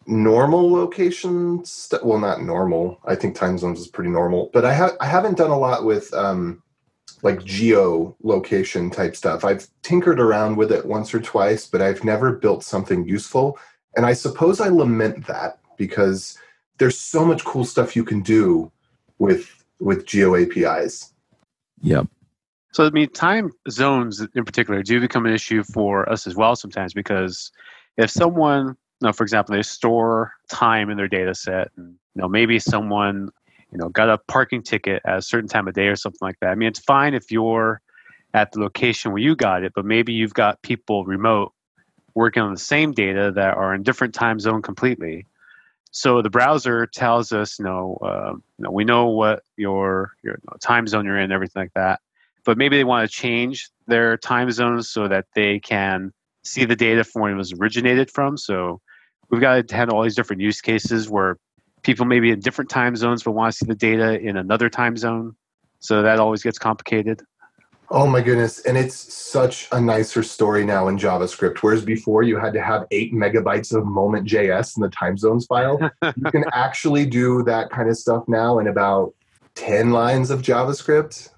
normal 0.08 0.72
locations. 0.72 1.72
St- 1.72 2.04
well, 2.04 2.18
not 2.18 2.42
normal. 2.42 3.00
I 3.06 3.14
think 3.14 3.36
time 3.36 3.60
zones 3.60 3.80
is 3.80 3.88
pretty 3.88 4.10
normal, 4.10 4.50
but 4.52 4.66
I 4.66 4.74
have 4.74 4.98
I 5.00 5.06
haven't 5.06 5.38
done 5.38 5.52
a 5.52 5.58
lot 5.58 5.86
with 5.86 6.12
um, 6.16 6.64
like 7.22 7.44
geo 7.44 8.16
location 8.24 8.90
type 8.90 9.16
stuff. 9.16 9.46
I've 9.46 9.68
tinkered 9.84 10.20
around 10.20 10.56
with 10.56 10.72
it 10.72 10.88
once 10.88 11.14
or 11.14 11.20
twice, 11.20 11.68
but 11.68 11.84
I've 11.84 12.04
never 12.04 12.32
built 12.32 12.64
something 12.64 13.08
useful. 13.08 13.60
And 13.96 14.04
I 14.04 14.14
suppose 14.14 14.60
I 14.60 14.70
lament 14.70 15.28
that 15.28 15.60
because 15.78 16.38
there's 16.78 17.00
so 17.00 17.26
much 17.26 17.44
cool 17.44 17.66
stuff 17.66 17.96
you 17.96 18.04
can 18.04 18.22
do 18.22 18.72
with 19.20 19.64
with 19.80 20.06
geo 20.06 20.36
APIs. 20.36 21.14
Yep. 21.82 22.08
So, 22.74 22.86
I 22.86 22.90
mean, 22.92 23.10
time 23.10 23.52
zones 23.70 24.22
in 24.36 24.46
particular 24.46 24.84
do 24.84 25.00
become 25.00 25.26
an 25.26 25.34
issue 25.34 25.64
for 25.64 26.08
us 26.10 26.28
as 26.28 26.36
well 26.36 26.56
sometimes 26.56 26.94
because 26.94 27.52
if 27.98 28.12
someone, 28.12 28.68
you 28.68 28.76
know, 29.08 29.14
for 29.14 29.24
example, 29.24 29.56
they 29.56 29.64
store 29.64 30.34
time 30.50 30.90
in 30.90 30.98
their 30.98 31.08
data 31.08 31.34
set, 31.34 31.70
and 31.78 31.96
you 32.14 32.22
know, 32.22 32.28
maybe 32.28 32.60
someone, 32.60 33.30
you 33.72 33.78
know, 33.78 33.90
got 33.90 34.10
a 34.10 34.18
parking 34.28 34.62
ticket 34.62 35.02
at 35.06 35.18
a 35.18 35.22
certain 35.22 35.48
time 35.48 35.68
of 35.68 35.74
day 35.74 35.88
or 35.88 35.96
something 35.96 36.20
like 36.22 36.40
that. 36.42 36.50
I 36.50 36.56
mean, 36.56 36.68
it's 36.68 36.80
fine 36.80 37.14
if 37.14 37.32
you're 37.32 37.82
at 38.34 38.52
the 38.52 38.60
location 38.60 39.12
where 39.12 39.22
you 39.22 39.36
got 39.36 39.64
it, 39.64 39.74
but 39.76 39.86
maybe 39.86 40.14
you've 40.14 40.34
got 40.34 40.62
people 40.62 41.06
remote 41.06 41.54
working 42.14 42.44
on 42.44 42.54
the 42.54 42.60
same 42.60 42.92
data 42.92 43.32
that 43.34 43.56
are 43.56 43.74
in 43.74 43.84
different 43.84 44.14
time 44.14 44.40
zone 44.40 44.62
completely. 44.62 45.26
So 45.98 46.22
the 46.22 46.30
browser 46.30 46.86
tells 46.86 47.32
us, 47.32 47.60
you 47.60 47.66
know, 47.66 47.98
uh, 48.02 48.34
you 48.34 48.64
know 48.64 48.72
we 48.72 48.84
know 48.86 49.08
what 49.08 49.44
your 49.56 50.14
your 50.24 50.40
time 50.62 50.88
zone 50.88 51.06
you're 51.06 51.20
in, 51.20 51.32
everything 51.32 51.64
like 51.64 51.74
that 51.74 52.00
but 52.48 52.58
maybe 52.58 52.78
they 52.78 52.86
want 52.86 53.08
to 53.08 53.14
change 53.14 53.70
their 53.88 54.16
time 54.16 54.50
zones 54.52 54.88
so 54.88 55.10
that 55.10 55.26
they 55.36 55.60
can 55.60 56.14
see 56.46 56.64
the 56.64 56.78
data 56.78 57.04
from 57.04 57.22
where 57.24 57.32
it 57.34 57.36
was 57.36 57.52
originated 57.52 58.10
from. 58.10 58.38
So 58.38 58.80
we've 59.30 59.42
got 59.42 59.68
to 59.68 59.76
handle 59.76 59.98
all 59.98 60.04
these 60.04 60.16
different 60.16 60.42
use 60.42 60.62
cases 60.62 61.10
where 61.10 61.38
people 61.84 62.06
maybe 62.06 62.32
in 62.32 62.40
different 62.40 62.70
time 62.70 62.96
zones 62.96 63.22
but 63.22 63.32
want 63.32 63.52
to 63.52 63.58
see 63.58 63.66
the 63.66 63.76
data 63.76 64.18
in 64.22 64.38
another 64.38 64.70
time 64.70 64.96
zone. 64.96 65.36
So 65.82 66.02
that 66.04 66.22
always 66.22 66.42
gets 66.42 66.58
complicated. 66.58 67.22
Oh 67.90 68.06
my 68.06 68.22
goodness. 68.22 68.60
And 68.60 68.78
it's 68.78 68.96
such 69.14 69.70
a 69.72 69.80
nicer 69.80 70.22
story 70.22 70.66
now 70.66 70.90
in 70.90 70.98
JavaScript. 70.98 71.60
Whereas 71.60 71.86
before 71.86 72.24
you 72.24 72.38
had 72.38 72.54
to 72.54 72.62
have 72.62 72.86
eight 72.92 73.14
megabytes 73.14 73.74
of 73.74 73.86
moment.js 73.86 74.76
in 74.76 74.82
the 74.82 74.90
time 74.90 75.18
zones 75.18 75.46
file. 75.46 75.80
you 76.04 76.32
can 76.32 76.44
actually 76.52 77.06
do 77.06 77.44
that 77.44 77.70
kind 77.70 77.90
of 77.90 77.98
stuff 77.98 78.26
now 78.28 78.60
in 78.60 78.68
about 78.68 79.14
10 79.56 79.92
lines 79.92 80.32
of 80.32 80.42
JavaScript. 80.42 81.30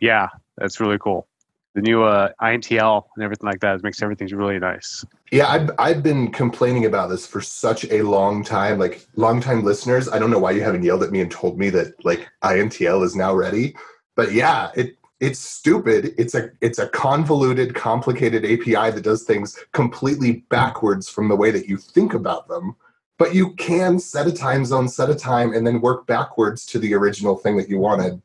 Yeah, 0.00 0.28
that's 0.56 0.78
really 0.78 0.98
cool. 0.98 1.26
The 1.74 1.80
new 1.80 2.02
uh, 2.02 2.28
INTL 2.40 3.04
and 3.16 3.24
everything 3.24 3.48
like 3.48 3.60
that 3.60 3.82
makes 3.82 4.02
everything 4.02 4.28
really 4.28 4.58
nice. 4.58 5.04
Yeah, 5.32 5.48
I've, 5.48 5.70
I've 5.78 6.02
been 6.02 6.30
complaining 6.30 6.84
about 6.84 7.08
this 7.08 7.26
for 7.26 7.40
such 7.40 7.84
a 7.86 8.02
long 8.02 8.44
time. 8.44 8.78
Like, 8.78 9.06
long 9.16 9.40
time 9.40 9.64
listeners, 9.64 10.08
I 10.08 10.18
don't 10.18 10.30
know 10.30 10.38
why 10.38 10.50
you 10.50 10.60
haven't 10.60 10.82
yelled 10.82 11.02
at 11.02 11.10
me 11.10 11.22
and 11.22 11.30
told 11.30 11.58
me 11.58 11.70
that, 11.70 12.04
like, 12.04 12.28
INTL 12.44 13.02
is 13.04 13.16
now 13.16 13.34
ready. 13.34 13.74
But 14.14 14.32
yeah, 14.32 14.70
it 14.76 14.96
it's 15.22 15.38
stupid. 15.38 16.14
It's 16.18 16.34
a 16.34 16.50
it's 16.60 16.80
a 16.80 16.88
convoluted, 16.88 17.76
complicated 17.76 18.44
API 18.44 18.90
that 18.90 19.02
does 19.04 19.22
things 19.22 19.56
completely 19.72 20.44
backwards 20.50 21.08
from 21.08 21.28
the 21.28 21.36
way 21.36 21.52
that 21.52 21.68
you 21.68 21.76
think 21.76 22.12
about 22.12 22.48
them. 22.48 22.74
But 23.18 23.32
you 23.32 23.54
can 23.54 24.00
set 24.00 24.26
a 24.26 24.32
time 24.32 24.64
zone, 24.64 24.88
set 24.88 25.10
a 25.10 25.14
time, 25.14 25.54
and 25.54 25.64
then 25.64 25.80
work 25.80 26.08
backwards 26.08 26.66
to 26.66 26.80
the 26.80 26.92
original 26.94 27.36
thing 27.36 27.56
that 27.56 27.68
you 27.68 27.78
wanted. 27.78 28.20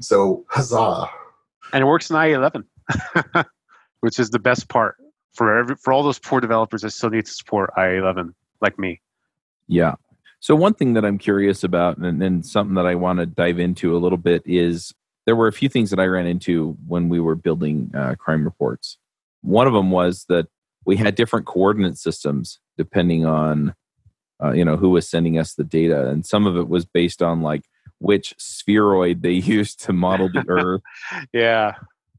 So 0.00 0.44
huzzah! 0.48 1.08
And 1.72 1.82
it 1.82 1.86
works 1.86 2.10
in 2.10 2.16
IE11, 2.16 2.64
which 4.00 4.20
is 4.20 4.28
the 4.28 4.38
best 4.38 4.68
part 4.68 4.96
for 5.32 5.58
every 5.58 5.76
for 5.76 5.90
all 5.90 6.02
those 6.02 6.18
poor 6.18 6.42
developers 6.42 6.82
that 6.82 6.90
still 6.90 7.08
need 7.08 7.24
to 7.24 7.32
support 7.32 7.70
IE11, 7.78 8.34
like 8.60 8.78
me. 8.78 9.00
Yeah. 9.68 9.94
So 10.40 10.54
one 10.54 10.74
thing 10.74 10.92
that 10.94 11.04
I'm 11.06 11.16
curious 11.18 11.64
about, 11.64 11.96
and, 11.96 12.22
and 12.22 12.44
something 12.44 12.74
that 12.74 12.84
I 12.84 12.94
want 12.94 13.20
to 13.20 13.26
dive 13.26 13.58
into 13.58 13.96
a 13.96 13.98
little 13.98 14.18
bit 14.18 14.42
is 14.44 14.92
there 15.26 15.36
were 15.36 15.48
a 15.48 15.52
few 15.52 15.68
things 15.68 15.90
that 15.90 16.00
I 16.00 16.06
ran 16.06 16.26
into 16.26 16.76
when 16.86 17.08
we 17.08 17.20
were 17.20 17.34
building 17.34 17.90
uh, 17.94 18.14
crime 18.16 18.44
reports. 18.44 18.98
One 19.42 19.66
of 19.66 19.72
them 19.72 19.90
was 19.90 20.24
that 20.28 20.48
we 20.84 20.96
had 20.96 21.14
different 21.14 21.46
coordinate 21.46 21.98
systems 21.98 22.58
depending 22.76 23.24
on, 23.24 23.74
uh, 24.42 24.52
you 24.52 24.64
know, 24.64 24.76
who 24.76 24.90
was 24.90 25.08
sending 25.08 25.38
us 25.38 25.54
the 25.54 25.64
data, 25.64 26.08
and 26.08 26.26
some 26.26 26.46
of 26.46 26.56
it 26.56 26.68
was 26.68 26.84
based 26.84 27.22
on 27.22 27.42
like 27.42 27.64
which 27.98 28.34
spheroid 28.38 29.22
they 29.22 29.32
used 29.32 29.80
to 29.84 29.92
model 29.92 30.28
the 30.28 30.44
Earth. 30.48 30.82
yeah, 31.32 31.74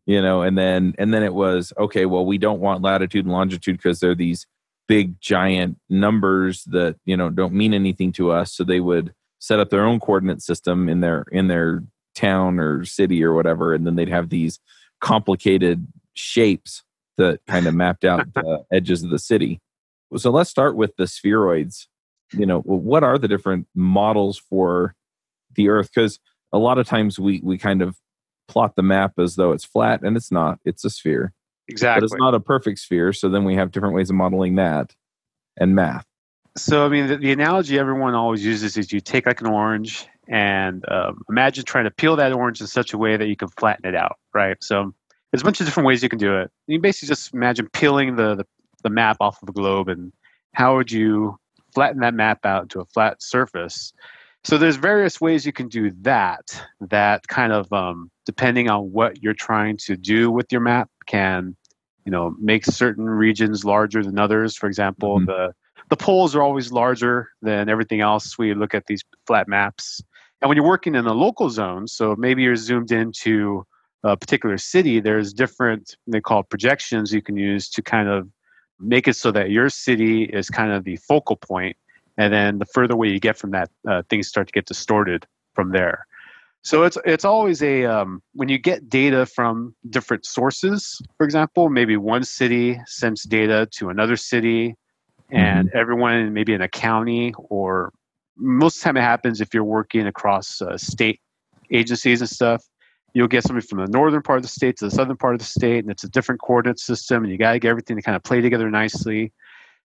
you 0.06 0.22
know, 0.22 0.42
and 0.42 0.58
then 0.58 0.94
and 0.98 1.14
then 1.14 1.24
it 1.24 1.34
was 1.34 1.74
okay. 1.78 2.06
Well, 2.06 2.26
we 2.26 2.38
don't 2.38 2.60
want 2.60 2.82
latitude 2.82 3.26
and 3.26 3.34
longitude 3.34 3.78
because 3.78 4.00
they're 4.00 4.16
these 4.16 4.46
big 4.88 5.20
giant 5.22 5.78
numbers 5.90 6.64
that 6.66 6.96
you 7.06 7.16
know 7.18 7.30
don't 7.30 7.54
mean 7.54 7.74
anything 7.74 8.12
to 8.14 8.32
us. 8.32 8.54
So 8.54 8.64
they 8.64 8.80
would 8.80 9.14
set 9.40 9.60
up 9.60 9.70
their 9.70 9.86
own 9.86 10.00
coordinate 10.00 10.42
system 10.42 10.88
in 10.88 11.02
their 11.02 11.26
in 11.32 11.48
their 11.48 11.84
town 12.16 12.60
or 12.60 12.86
city 12.86 13.24
or 13.24 13.34
whatever, 13.34 13.74
and 13.74 13.86
then 13.86 13.96
they'd 13.96 14.10
have 14.10 14.30
these 14.30 14.60
complicated 15.02 15.88
shapes 16.14 16.84
that 17.18 17.40
kind 17.48 17.68
of 17.68 17.76
mapped 17.76 18.06
out 18.06 18.34
the 18.34 18.64
edges 18.72 19.04
of 19.04 19.10
the 19.10 19.20
city. 19.20 19.60
So 20.16 20.30
let's 20.30 20.50
start 20.50 20.76
with 20.76 20.96
the 20.98 21.06
spheroids. 21.06 21.88
You 22.32 22.46
know, 22.46 22.62
what 22.62 23.04
are 23.04 23.18
the 23.18 23.28
different 23.28 23.68
models 23.76 24.38
for 24.38 24.96
the 25.56 25.70
Earth? 25.70 25.90
Because 25.94 26.20
a 26.52 26.58
lot 26.58 26.78
of 26.78 26.88
times 26.88 27.20
we 27.20 27.42
we 27.44 27.58
kind 27.58 27.82
of 27.82 27.98
plot 28.48 28.76
the 28.76 28.84
map 28.84 29.14
as 29.20 29.36
though 29.36 29.52
it's 29.52 29.66
flat, 29.66 30.02
and 30.04 30.18
it's 30.18 30.32
not. 30.32 30.60
It's 30.66 30.86
a 30.86 30.90
sphere. 30.90 31.34
Exactly. 31.68 32.02
But 32.02 32.06
it's 32.06 32.20
not 32.20 32.34
a 32.34 32.40
perfect 32.40 32.80
sphere. 32.80 33.14
So 33.14 33.30
then 33.30 33.46
we 33.46 33.56
have 33.56 33.72
different 33.72 33.96
ways 33.96 34.10
of 34.10 34.16
modeling 34.16 34.56
that 34.56 34.94
and 35.58 35.76
math. 35.76 36.06
So 36.58 36.86
I 36.86 36.90
mean, 36.90 37.08
the, 37.08 37.18
the 37.18 37.32
analogy 37.32 37.80
everyone 37.80 38.14
always 38.14 38.46
uses 38.46 38.78
is 38.78 38.92
you 38.92 39.00
take 39.00 39.26
like 39.26 39.42
an 39.42 39.48
orange 39.48 40.08
and 40.28 40.86
um, 40.90 41.22
imagine 41.30 41.66
trying 41.66 41.84
to 41.86 41.92
peel 41.92 42.16
that 42.16 42.32
orange 42.32 42.62
in 42.62 42.68
such 42.68 42.94
a 42.94 42.98
way 42.98 43.18
that 43.18 43.28
you 43.28 43.36
can 43.36 43.50
flatten 43.50 43.86
it 43.86 43.96
out, 43.96 44.18
right? 44.34 44.58
So 44.62 44.94
there's 45.32 45.42
a 45.42 45.46
bunch 45.46 45.60
of 45.60 45.66
different 45.66 45.88
ways 45.88 46.04
you 46.04 46.10
can 46.10 46.20
do 46.20 46.38
it. 46.38 46.52
You 46.68 46.80
basically 46.80 47.10
just 47.10 47.34
imagine 47.34 47.68
peeling 47.74 48.16
the, 48.16 48.36
the, 48.36 48.46
the 48.84 48.90
map 48.90 49.18
off 49.20 49.42
of 49.42 49.50
a 49.50 49.52
globe 49.52 49.90
and 49.90 50.14
how 50.54 50.76
would 50.76 50.92
you 50.92 51.38
flatten 51.74 52.02
that 52.02 52.14
map 52.14 52.46
out 52.46 52.70
to 52.70 52.80
a 52.80 52.86
flat 52.86 53.22
surface? 53.22 53.94
So 54.44 54.58
there's 54.58 54.76
various 54.76 55.22
ways 55.22 55.46
you 55.46 55.54
can 55.54 55.70
do 55.70 55.92
that. 56.02 56.62
That 56.82 57.28
kind 57.28 57.54
of 57.54 57.72
um, 57.72 58.12
depending 58.26 58.70
on 58.70 58.92
what 58.92 59.24
you're 59.24 59.34
trying 59.34 59.78
to 59.78 59.96
do 59.96 60.30
with 60.30 60.52
your 60.52 60.62
map 60.62 60.90
can, 61.06 61.56
you 62.06 62.12
know, 62.12 62.36
make 62.40 62.66
certain 62.66 63.06
regions 63.06 63.64
larger 63.64 64.04
than 64.04 64.20
others. 64.20 64.56
For 64.56 64.68
example, 64.68 65.18
mm-hmm. 65.18 65.26
the 65.26 65.54
the 65.90 65.98
poles 65.98 66.36
are 66.36 66.42
always 66.42 66.72
larger 66.72 67.30
than 67.42 67.70
everything 67.70 68.02
else. 68.02 68.38
We 68.38 68.54
look 68.54 68.74
at 68.74 68.86
these 68.88 69.04
flat 69.28 69.48
maps. 69.48 70.02
And 70.44 70.50
when 70.50 70.58
you're 70.58 70.68
working 70.68 70.96
in 70.96 71.08
a 71.08 71.14
local 71.14 71.50
zone, 71.50 71.88
so 71.88 72.18
maybe 72.18 72.44
you're 72.44 72.58
zoomed 72.58 72.92
into 72.92 73.66
a 74.04 74.18
particular 74.18 74.58
city, 74.58 75.00
there's 75.00 75.34
different, 75.34 75.96
they 76.06 76.20
call 76.20 76.42
it 76.42 76.50
projections 76.50 77.14
you 77.14 77.22
can 77.22 77.38
use 77.38 77.70
to 77.70 77.82
kind 77.82 78.10
of 78.10 78.28
make 78.78 79.08
it 79.08 79.16
so 79.16 79.32
that 79.32 79.52
your 79.52 79.70
city 79.70 80.26
is 80.26 80.50
kind 80.50 80.74
of 80.74 80.84
the 80.84 80.98
focal 80.98 81.38
point. 81.38 81.78
And 82.18 82.34
then 82.34 82.60
the 82.60 82.66
further 82.66 82.94
away 82.94 83.08
you 83.08 83.22
get 83.22 83.38
from 83.38 83.52
that, 83.52 83.70
uh, 83.88 84.02
things 84.10 84.28
start 84.28 84.48
to 84.48 84.52
get 84.52 84.66
distorted 84.66 85.26
from 85.54 85.72
there. 85.72 86.06
So 86.62 86.84
it's 86.84 86.98
it's 87.06 87.26
always 87.26 87.64
a 87.64 87.86
um, 87.86 88.22
when 88.34 88.50
you 88.50 88.58
get 88.58 88.90
data 88.90 89.26
from 89.26 89.76
different 89.90 90.26
sources. 90.26 91.02
For 91.18 91.26
example, 91.26 91.70
maybe 91.70 91.96
one 91.98 92.24
city 92.24 92.80
sends 92.86 93.24
data 93.24 93.68
to 93.72 93.90
another 93.90 94.16
city, 94.16 94.76
and 95.30 95.68
mm-hmm. 95.68 95.78
everyone 95.78 96.34
maybe 96.34 96.54
in 96.54 96.62
a 96.62 96.70
county 96.70 97.34
or 97.50 97.92
most 98.38 98.78
of 98.78 98.82
the 98.82 98.86
time 98.86 98.98
it 98.98 99.02
happens 99.02 99.42
if 99.42 99.54
you're 99.54 99.64
working 99.64 100.08
across 100.08 100.62
uh, 100.62 100.78
state 100.78 101.20
agencies 101.72 102.22
and 102.22 102.30
stuff 102.30 102.64
you'll 103.14 103.28
get 103.28 103.44
somebody 103.44 103.66
from 103.66 103.80
the 103.80 103.88
northern 103.88 104.22
part 104.22 104.38
of 104.38 104.44
the 104.44 104.50
state 104.50 104.78
to 104.78 104.86
the 104.86 104.92
southern 104.92 105.18
part 105.18 105.36
of 105.36 105.40
the 105.40 105.46
state 105.46 105.80
and 105.80 105.92
it's 105.92 106.04
a 106.04 106.10
different 106.10 106.42
coordinate 106.42 106.80
system 106.80 107.24
and 107.24 107.32
you 107.32 107.38
got 107.38 107.54
to 107.54 107.60
get 107.60 107.70
everything 107.70 107.96
to 107.96 108.02
kind 108.02 108.16
of 108.16 108.24
play 108.24 108.42
together 108.42 108.70
nicely. 108.70 109.32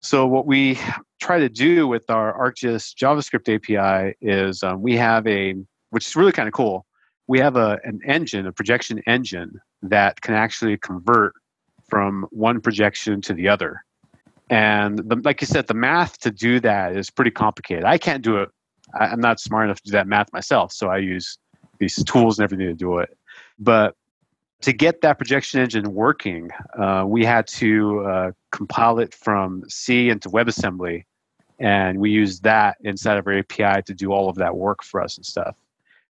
So 0.00 0.26
what 0.26 0.46
we 0.46 0.78
try 1.20 1.38
to 1.38 1.48
do 1.48 1.86
with 1.86 2.08
our 2.08 2.32
arcgis 2.32 2.94
javascript 2.94 3.54
api 3.54 4.16
is 4.20 4.62
um, 4.62 4.82
we 4.82 4.96
have 4.96 5.26
a 5.26 5.54
which 5.90 6.06
is 6.06 6.16
really 6.16 6.32
kind 6.32 6.48
of 6.48 6.54
cool 6.54 6.86
we 7.26 7.38
have 7.38 7.56
a, 7.56 7.78
an 7.84 8.00
engine 8.06 8.46
a 8.46 8.52
projection 8.52 9.00
engine 9.06 9.60
that 9.82 10.20
can 10.20 10.34
actually 10.34 10.76
convert 10.78 11.34
from 11.88 12.26
one 12.30 12.60
projection 12.60 13.20
to 13.20 13.34
the 13.34 13.48
other 13.48 13.84
and 14.50 14.98
the, 14.98 15.16
like 15.24 15.40
you 15.40 15.46
said, 15.46 15.66
the 15.66 15.74
math 15.74 16.18
to 16.20 16.30
do 16.30 16.60
that 16.60 16.96
is 16.96 17.10
pretty 17.10 17.30
complicated. 17.30 17.84
I 17.84 17.98
can't 17.98 18.22
do 18.22 18.38
it. 18.38 18.48
I, 18.98 19.12
am 19.12 19.20
not 19.20 19.40
smart 19.40 19.66
enough 19.66 19.80
to 19.82 19.90
do 19.90 19.92
that 19.92 20.06
math 20.06 20.32
myself. 20.32 20.72
So 20.72 20.88
I 20.88 20.98
use 20.98 21.38
these 21.78 22.02
tools 22.04 22.38
and 22.38 22.44
everything 22.44 22.66
to 22.66 22.74
do 22.74 22.98
it. 22.98 23.16
But 23.58 23.94
to 24.62 24.72
get 24.72 25.02
that 25.02 25.18
projection 25.18 25.60
engine 25.60 25.92
working, 25.94 26.50
uh, 26.78 27.04
we 27.06 27.24
had 27.24 27.46
to 27.46 28.00
uh, 28.00 28.32
compile 28.50 28.98
it 28.98 29.14
from 29.14 29.64
C 29.68 30.08
into 30.08 30.28
WebAssembly. 30.30 31.04
And 31.60 31.98
we 31.98 32.10
used 32.10 32.44
that 32.44 32.76
inside 32.80 33.18
of 33.18 33.26
our 33.26 33.38
API 33.38 33.82
to 33.82 33.94
do 33.94 34.12
all 34.12 34.28
of 34.28 34.36
that 34.36 34.56
work 34.56 34.82
for 34.82 35.02
us 35.02 35.16
and 35.16 35.26
stuff, 35.26 35.56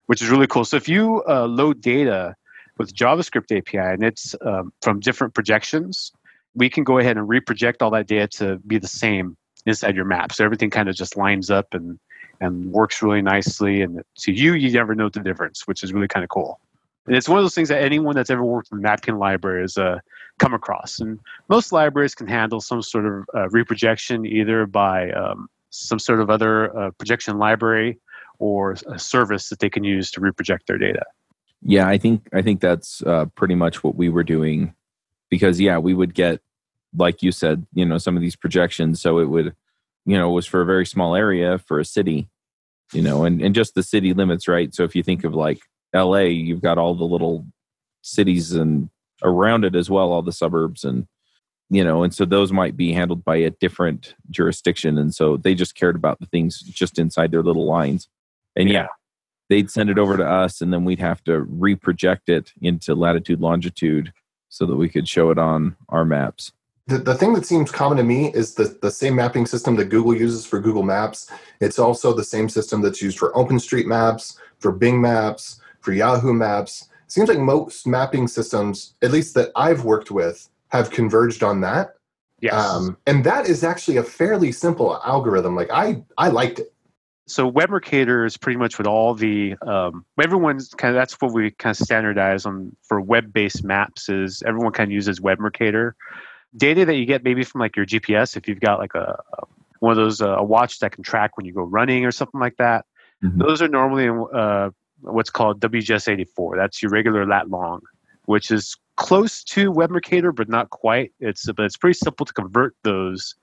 which 0.06 0.22
is 0.22 0.28
really 0.28 0.46
cool. 0.46 0.64
So 0.64 0.76
if 0.76 0.88
you 0.88 1.22
uh, 1.28 1.46
load 1.46 1.80
data 1.80 2.36
with 2.76 2.94
JavaScript 2.94 3.56
API 3.56 3.78
and 3.78 4.04
it's 4.04 4.34
um, 4.42 4.72
from 4.82 5.00
different 5.00 5.34
projections, 5.34 6.12
we 6.54 6.68
can 6.70 6.84
go 6.84 6.98
ahead 6.98 7.16
and 7.16 7.28
reproject 7.28 7.76
all 7.80 7.90
that 7.90 8.06
data 8.06 8.26
to 8.38 8.58
be 8.66 8.78
the 8.78 8.88
same 8.88 9.36
inside 9.66 9.94
your 9.96 10.04
map. 10.04 10.32
So 10.32 10.44
everything 10.44 10.70
kind 10.70 10.88
of 10.88 10.96
just 10.96 11.16
lines 11.16 11.50
up 11.50 11.74
and 11.74 11.98
and 12.40 12.70
works 12.70 13.02
really 13.02 13.22
nicely. 13.22 13.82
And 13.82 14.02
to 14.18 14.32
you, 14.32 14.54
you 14.54 14.70
never 14.70 14.94
know 14.94 15.08
the 15.08 15.20
difference, 15.20 15.66
which 15.66 15.82
is 15.82 15.92
really 15.92 16.06
kind 16.08 16.22
of 16.22 16.30
cool. 16.30 16.60
And 17.06 17.16
it's 17.16 17.28
one 17.28 17.38
of 17.38 17.44
those 17.44 17.54
things 17.54 17.68
that 17.70 17.82
anyone 17.82 18.14
that's 18.14 18.30
ever 18.30 18.44
worked 18.44 18.68
with 18.70 18.80
mapping 18.80 19.18
library 19.18 19.62
has 19.62 19.76
uh, 19.76 19.98
come 20.38 20.54
across. 20.54 21.00
And 21.00 21.18
most 21.48 21.72
libraries 21.72 22.14
can 22.14 22.28
handle 22.28 22.60
some 22.60 22.82
sort 22.82 23.06
of 23.06 23.24
uh, 23.34 23.48
reprojection 23.48 24.24
either 24.26 24.66
by 24.66 25.10
um, 25.12 25.48
some 25.70 25.98
sort 25.98 26.20
of 26.20 26.30
other 26.30 26.76
uh, 26.78 26.90
projection 26.92 27.38
library 27.38 27.98
or 28.38 28.76
a 28.86 28.98
service 28.98 29.48
that 29.48 29.58
they 29.58 29.70
can 29.70 29.84
use 29.84 30.10
to 30.12 30.20
reproject 30.20 30.66
their 30.66 30.78
data. 30.78 31.02
Yeah, 31.62 31.88
I 31.88 31.98
think 31.98 32.28
I 32.32 32.40
think 32.40 32.60
that's 32.60 33.02
uh, 33.02 33.24
pretty 33.34 33.56
much 33.56 33.82
what 33.82 33.96
we 33.96 34.08
were 34.08 34.22
doing 34.22 34.74
because 35.30 35.60
yeah, 35.60 35.78
we 35.78 35.94
would 35.94 36.14
get 36.14 36.40
like 36.96 37.22
you 37.22 37.32
said, 37.32 37.66
you 37.74 37.84
know, 37.84 37.98
some 37.98 38.16
of 38.16 38.22
these 38.22 38.36
projections. 38.36 39.00
So 39.00 39.18
it 39.18 39.26
would, 39.26 39.54
you 40.06 40.16
know, 40.16 40.30
was 40.30 40.46
for 40.46 40.60
a 40.60 40.66
very 40.66 40.86
small 40.86 41.14
area 41.14 41.58
for 41.58 41.78
a 41.78 41.84
city, 41.84 42.28
you 42.92 43.02
know, 43.02 43.24
and, 43.24 43.42
and 43.42 43.54
just 43.54 43.74
the 43.74 43.82
city 43.82 44.14
limits, 44.14 44.48
right? 44.48 44.74
So 44.74 44.84
if 44.84 44.96
you 44.96 45.02
think 45.02 45.24
of 45.24 45.34
like 45.34 45.60
LA, 45.94 46.20
you've 46.20 46.62
got 46.62 46.78
all 46.78 46.94
the 46.94 47.04
little 47.04 47.46
cities 48.02 48.52
and 48.52 48.88
around 49.22 49.64
it 49.64 49.74
as 49.74 49.90
well, 49.90 50.12
all 50.12 50.22
the 50.22 50.32
suburbs 50.32 50.84
and, 50.84 51.06
you 51.70 51.84
know, 51.84 52.02
and 52.02 52.14
so 52.14 52.24
those 52.24 52.52
might 52.52 52.76
be 52.76 52.92
handled 52.92 53.24
by 53.24 53.36
a 53.36 53.50
different 53.50 54.14
jurisdiction. 54.30 54.96
And 54.96 55.14
so 55.14 55.36
they 55.36 55.54
just 55.54 55.74
cared 55.74 55.96
about 55.96 56.18
the 56.18 56.26
things 56.26 56.60
just 56.60 56.98
inside 56.98 57.30
their 57.30 57.42
little 57.42 57.66
lines. 57.66 58.08
And 58.56 58.70
yeah, 58.70 58.86
they'd 59.50 59.70
send 59.70 59.90
it 59.90 59.98
over 59.98 60.16
to 60.16 60.26
us 60.26 60.62
and 60.62 60.72
then 60.72 60.86
we'd 60.86 61.00
have 61.00 61.22
to 61.24 61.44
reproject 61.44 62.28
it 62.28 62.52
into 62.62 62.94
latitude, 62.94 63.40
longitude 63.40 64.12
so 64.48 64.66
that 64.66 64.76
we 64.76 64.88
could 64.88 65.08
show 65.08 65.30
it 65.30 65.38
on 65.38 65.76
our 65.88 66.04
maps. 66.04 66.52
the, 66.88 66.98
the 66.98 67.14
thing 67.14 67.34
that 67.34 67.44
seems 67.44 67.70
common 67.70 67.98
to 67.98 68.02
me 68.02 68.32
is 68.32 68.54
the, 68.54 68.76
the 68.80 68.90
same 68.90 69.14
mapping 69.14 69.44
system 69.44 69.76
that 69.76 69.90
Google 69.90 70.16
uses 70.16 70.46
for 70.46 70.58
Google 70.58 70.82
Maps. 70.82 71.30
It's 71.60 71.78
also 71.78 72.14
the 72.14 72.24
same 72.24 72.48
system 72.48 72.80
that's 72.80 73.02
used 73.02 73.18
for 73.18 73.30
OpenStreetMaps, 73.34 74.38
for 74.58 74.72
Bing 74.72 75.00
Maps, 75.00 75.60
for 75.80 75.92
Yahoo 75.92 76.32
Maps. 76.32 76.88
It 77.04 77.12
seems 77.12 77.28
like 77.28 77.38
most 77.38 77.86
mapping 77.86 78.26
systems, 78.26 78.94
at 79.02 79.10
least 79.10 79.34
that 79.34 79.52
I've 79.54 79.84
worked 79.84 80.10
with, 80.10 80.48
have 80.68 80.90
converged 80.90 81.42
on 81.42 81.60
that. 81.60 81.94
Yes. 82.40 82.54
Um, 82.54 82.96
and 83.06 83.22
that 83.24 83.46
is 83.46 83.64
actually 83.64 83.98
a 83.98 84.02
fairly 84.02 84.52
simple 84.52 84.98
algorithm. 85.04 85.54
Like 85.54 85.70
I, 85.70 86.02
I 86.16 86.28
liked 86.28 86.60
it. 86.60 86.72
So 87.28 87.46
web 87.46 87.70
mercator 87.70 88.24
is 88.24 88.36
pretty 88.36 88.58
much 88.58 88.78
what 88.78 88.86
all 88.86 89.14
the 89.14 89.54
um, 89.62 90.04
everyone's 90.20 90.68
kind 90.70 90.94
of 90.94 90.98
that's 90.98 91.20
what 91.20 91.32
we 91.32 91.50
kind 91.52 91.78
of 91.78 91.84
standardize 91.84 92.46
on 92.46 92.74
for 92.82 93.00
web-based 93.00 93.62
maps 93.64 94.08
is 94.08 94.42
everyone 94.46 94.72
kind 94.72 94.88
of 94.88 94.92
uses 94.92 95.20
web 95.20 95.38
mercator 95.38 95.94
Data 96.56 96.84
that 96.86 96.94
you 96.94 97.04
get 97.04 97.24
maybe 97.24 97.44
from 97.44 97.60
like 97.60 97.76
your 97.76 97.84
GPS 97.84 98.36
if 98.36 98.48
you've 98.48 98.60
got 98.60 98.78
like 98.78 98.94
a, 98.94 99.20
a 99.38 99.44
one 99.80 99.92
of 99.92 99.96
those 99.96 100.22
uh, 100.22 100.36
a 100.36 100.42
watch 100.42 100.78
that 100.78 100.92
can 100.92 101.04
track 101.04 101.36
when 101.36 101.46
you 101.46 101.52
go 101.52 101.62
running 101.62 102.04
or 102.04 102.10
something 102.10 102.40
like 102.40 102.56
that. 102.56 102.86
Mhm. 103.22 103.38
Those 103.38 103.60
are 103.60 103.68
normally 103.68 104.06
in 104.06 104.26
uh, 104.34 104.70
what's 105.02 105.30
called 105.30 105.60
WGS84. 105.60 106.56
That's 106.56 106.82
your 106.82 106.90
regular 106.90 107.26
lat 107.26 107.50
long, 107.50 107.82
which 108.24 108.50
is 108.50 108.76
close 108.96 109.44
to 109.44 109.70
web 109.70 109.90
mercator 109.90 110.32
but 110.32 110.48
not 110.48 110.70
quite. 110.70 111.12
It's 111.20 111.44
but 111.52 111.64
it's 111.64 111.76
pretty 111.76 111.98
simple 112.02 112.24
to 112.24 112.32
convert 112.32 112.74
those 112.82 113.34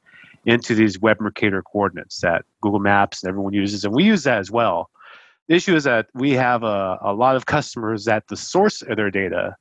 into 0.46 0.76
these 0.76 1.00
web 1.00 1.20
Mercator 1.20 1.62
coordinates 1.62 2.20
that 2.22 2.46
Google 2.62 2.80
Maps 2.80 3.24
and 3.24 3.30
everyone 3.30 3.54
uses, 3.54 3.84
and 3.84 3.94
we 3.94 4.04
use 4.04 4.24
that 4.24 4.40
as 4.40 4.52
well. 4.52 4.90
The 5.48 5.56
issue 5.56 5.76
is 5.76 5.84
that 5.84 6.08
we 6.14 6.32
have 6.32 6.64
a, 6.64 6.98
a 7.02 7.14
lot 7.14 7.36
of 7.36 7.46
customers 7.46 8.06
that 8.06 8.28
the 8.28 8.38
source 8.38 8.82
of 8.82 8.96
their 8.96 9.12
data 9.12 9.56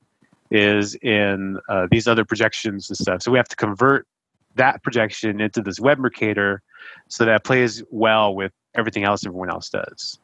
is 0.51 0.95
in 0.97 1.59
uh, 1.69 1.87
these 1.91 2.07
other 2.07 2.25
projections 2.25 2.89
and 2.89 2.97
stuff. 2.97 3.23
So 3.23 3.31
we 3.31 3.39
have 3.39 3.49
to 3.49 3.57
convert 3.57 4.07
that 4.55 4.83
projection 4.83 5.41
into 5.41 5.61
this 5.61 5.81
web 5.81 5.99
Mercator 5.99 6.63
so 7.09 7.25
that 7.25 7.45
plays 7.45 7.83
well 7.91 8.35
with 8.35 8.53
everything 8.75 9.05
else 9.05 9.27
everyone 9.27 9.51
else 9.51 9.69
does. 9.69 10.19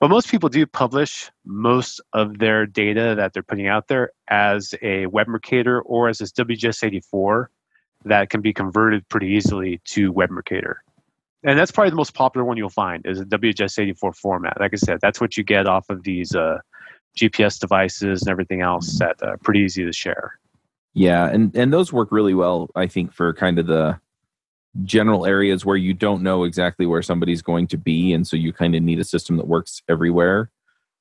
But 0.00 0.08
most 0.08 0.28
people 0.28 0.48
do 0.48 0.66
publish 0.66 1.30
most 1.44 2.00
of 2.12 2.38
their 2.38 2.66
data 2.66 3.14
that 3.16 3.32
they're 3.32 3.42
putting 3.42 3.68
out 3.68 3.88
there 3.88 4.10
as 4.28 4.74
a 4.82 5.06
web 5.06 5.28
Mercator 5.28 5.80
or 5.80 6.08
as 6.08 6.18
this 6.18 6.32
WGS84 6.32 7.46
that 8.04 8.30
can 8.30 8.40
be 8.40 8.52
converted 8.52 9.08
pretty 9.08 9.28
easily 9.28 9.80
to 9.84 10.12
web 10.12 10.30
mercator 10.30 10.82
And 11.42 11.58
that's 11.58 11.70
probably 11.70 11.90
the 11.90 11.96
most 11.96 12.14
popular 12.14 12.44
one 12.44 12.56
you'll 12.56 12.68
find 12.68 13.06
is 13.06 13.20
a 13.20 13.24
WGS84 13.24 14.14
format. 14.16 14.60
Like 14.60 14.72
I 14.72 14.76
said, 14.76 14.98
that's 15.00 15.20
what 15.20 15.36
you 15.36 15.44
get 15.44 15.66
off 15.66 15.88
of 15.90 16.02
these 16.02 16.34
uh, 16.34 16.58
GPS 17.16 17.58
devices 17.58 18.22
and 18.22 18.30
everything 18.30 18.60
else 18.60 18.98
that 18.98 19.22
are 19.22 19.36
pretty 19.38 19.60
easy 19.60 19.84
to 19.84 19.92
share. 19.92 20.38
Yeah, 20.94 21.26
and 21.26 21.54
and 21.56 21.72
those 21.72 21.92
work 21.92 22.12
really 22.12 22.34
well, 22.34 22.68
I 22.74 22.86
think, 22.86 23.12
for 23.12 23.32
kind 23.32 23.58
of 23.58 23.66
the 23.66 23.98
general 24.84 25.26
areas 25.26 25.64
where 25.64 25.76
you 25.76 25.94
don't 25.94 26.22
know 26.22 26.44
exactly 26.44 26.86
where 26.86 27.02
somebody's 27.02 27.42
going 27.42 27.66
to 27.68 27.78
be, 27.78 28.12
and 28.12 28.26
so 28.26 28.36
you 28.36 28.52
kind 28.52 28.74
of 28.74 28.82
need 28.82 29.00
a 29.00 29.04
system 29.04 29.36
that 29.38 29.46
works 29.46 29.82
everywhere. 29.88 30.50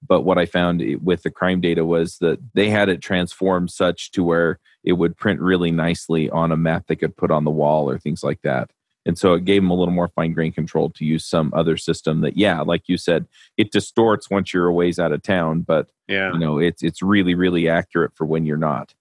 But 0.08 0.22
what 0.22 0.38
I 0.38 0.46
found 0.46 0.84
with 1.04 1.24
the 1.24 1.32
crime 1.32 1.62
data 1.62 1.86
was 1.86 2.18
that 2.20 2.40
they 2.54 2.70
had 2.70 2.90
it 2.90 3.02
transformed 3.02 3.70
such 3.72 4.12
to 4.12 4.24
where 4.24 4.60
it 4.84 4.94
would 4.94 5.16
print 5.16 5.40
really 5.40 5.72
nicely 5.72 6.30
on 6.30 6.52
a 6.52 6.58
map 6.58 6.88
they 6.88 6.96
could 6.96 7.16
put 7.16 7.32
on 7.32 7.44
the 7.44 7.52
wall 7.52 7.90
or 7.90 8.00
things 8.00 8.24
like 8.24 8.42
that. 8.42 8.72
And 9.06 9.18
so 9.18 9.34
it 9.34 9.46
gave 9.46 9.62
them 9.62 9.72
a 9.72 9.76
little 9.76 9.94
more 9.94 10.08
fine 10.08 10.34
grained 10.34 10.56
control 10.56 10.90
to 10.92 11.06
use 11.06 11.26
some 11.26 11.52
other 11.56 11.76
system 11.78 12.22
that, 12.22 12.38
yeah, 12.38 12.62
like 12.62 12.84
you 12.88 12.98
said, 12.98 13.26
it 13.58 13.72
distorts 13.72 14.30
once 14.30 14.54
you're 14.54 14.68
a 14.68 14.74
ways 14.74 15.00
out 15.00 15.12
of 15.12 15.24
town, 15.24 15.62
but 15.62 15.90
Yeah. 16.08 16.34
you 16.34 16.40
know 16.40 16.60
it's 16.60 16.84
it's 16.84 17.02
really 17.02 17.34
really 17.36 17.68
accurate 17.70 18.14
for 18.16 18.26
when 18.26 18.46
you're 18.46 18.58
not. 18.58 18.94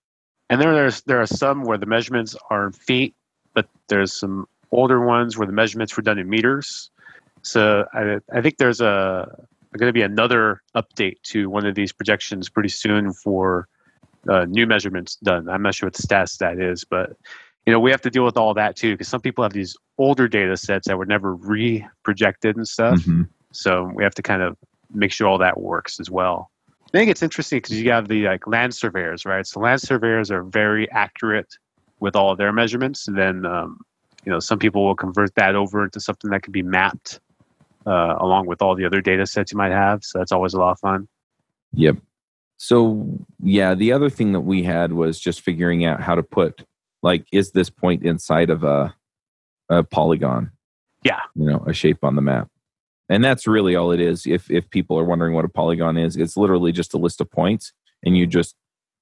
And 0.49 0.61
then 0.61 0.73
there's 0.73 1.03
there 1.03 1.21
are 1.21 1.27
some 1.27 1.65
where 1.65 1.79
the 1.79 1.87
measurements 1.87 2.35
are 2.51 2.67
in 2.67 2.73
feet, 2.73 3.15
but 3.55 3.69
there's 3.89 4.13
some 4.13 4.47
older 4.71 5.05
ones 5.05 5.37
where 5.37 5.47
the 5.47 5.53
measurements 5.53 5.97
were 5.97 6.03
done 6.03 6.19
in 6.19 6.29
meters. 6.31 6.91
So 7.43 7.87
I, 7.93 8.19
I 8.33 8.41
think 8.41 8.57
there's 8.59 8.81
a 8.81 9.47
going 9.79 9.89
to 9.89 9.95
be 9.95 10.03
another 10.03 10.63
update 10.75 11.23
to 11.25 11.49
one 11.49 11.67
of 11.67 11.75
these 11.75 11.93
projections 11.93 12.49
pretty 12.49 12.69
soon 12.69 13.13
for 13.13 13.69
uh, 14.29 14.45
new 14.47 14.67
measurements 14.67 15.17
done. 15.17 15.49
I'm 15.49 15.63
not 15.63 15.75
sure 15.75 15.87
what 15.87 15.95
the 15.95 16.03
status 16.03 16.37
that 16.39 16.59
is, 16.59 16.85
but 16.85 17.17
you 17.67 17.73
know 17.73 17.81
we 17.81 17.91
have 17.91 18.03
to 18.03 18.11
deal 18.11 18.25
with 18.25 18.37
all 18.37 18.55
that 18.55 18.77
too 18.77 18.95
because 18.95 19.09
some 19.09 19.21
people 19.21 19.45
have 19.45 19.53
these 19.53 19.77
older 19.99 20.29
data 20.29 20.57
sets 20.57 20.89
that 20.89 20.99
were 20.99 21.07
never 21.07 21.35
re-projected 21.35 22.57
and 22.57 22.67
stuff. 22.67 23.01
Mhm. 23.01 23.29
So 23.53 23.91
we 23.95 24.03
have 24.03 24.15
to 24.15 24.23
kind 24.23 24.43
of 24.43 24.57
make 24.93 25.13
sure 25.13 25.29
all 25.29 25.39
that 25.39 25.61
works 25.61 26.01
as 26.01 26.11
well. 26.11 26.51
I 26.93 26.99
think 26.99 27.11
it's 27.11 27.23
interesting 27.23 27.59
because 27.59 27.81
you 27.81 27.91
have 27.93 28.09
the 28.09 28.25
like 28.25 28.47
land 28.47 28.75
surveyors, 28.75 29.25
right? 29.25 29.47
So 29.47 29.61
land 29.61 29.81
surveyors 29.81 30.31
are 30.31 30.43
very 30.43 30.91
accurate 30.91 31.55
with 32.01 32.17
all 32.17 32.33
of 32.33 32.39
their 32.39 32.53
measurements. 32.53 33.07
And 33.07 33.17
then, 33.17 33.47
um, 33.47 33.81
you 34.25 34.33
know, 34.33 34.41
some 34.41 34.59
people 34.59 34.85
will 34.85 34.97
convert 34.97 35.35
that 35.37 35.55
over 35.55 35.85
into 35.85 36.01
something 36.01 36.31
that 36.31 36.43
can 36.43 36.53
be 36.53 36.63
mapped 36.63 37.21
uh, 37.87 38.17
along 38.19 38.47
with 38.47 38.63
all 38.63 38.75
the 38.75 38.85
other 38.85 39.01
data 39.01 39.27
sets 39.27 39.53
you 39.53 39.59
might 39.59 39.73
have. 39.73 40.05
So 40.05 40.19
that's 40.19 40.33
always 40.33 40.55
a 40.55 40.59
lot 40.59 40.73
of 40.73 40.81
fun. 40.81 41.09
Yep. 41.73 41.97
So 42.57 43.07
yeah, 43.43 43.75
the 43.75 43.93
other 43.93 44.11
thing 44.11 44.33
that 44.33 44.41
we 44.41 44.63
had 44.63 44.93
was 44.93 45.19
just 45.19 45.41
figuring 45.41 45.85
out 45.85 46.03
how 46.03 46.15
to 46.15 46.23
put 46.23 46.63
like 47.03 47.27
is 47.33 47.53
this 47.53 47.71
point 47.71 48.05
inside 48.05 48.51
of 48.51 48.65
a 48.65 48.95
a 49.71 49.83
polygon? 49.83 50.51
Yeah. 51.03 51.21
You 51.35 51.47
know, 51.47 51.65
a 51.67 51.73
shape 51.73 52.05
on 52.05 52.17
the 52.17 52.23
map. 52.23 52.49
And 53.09 53.25
that's 53.25 53.47
really 53.47 53.75
all 53.75 53.93
it 53.93 54.01
is. 54.01 54.27
If 54.27 54.51
if 54.51 54.69
people 54.71 54.99
are 54.99 55.05
wondering 55.05 55.35
what 55.35 55.45
a 55.45 55.49
polygon 55.49 55.97
is, 55.97 56.17
it's 56.17 56.37
literally 56.37 56.73
just 56.73 56.95
a 56.95 56.99
list 56.99 57.21
of 57.21 57.31
points 57.31 57.73
and 58.05 58.17
you 58.17 58.27
just 58.27 58.55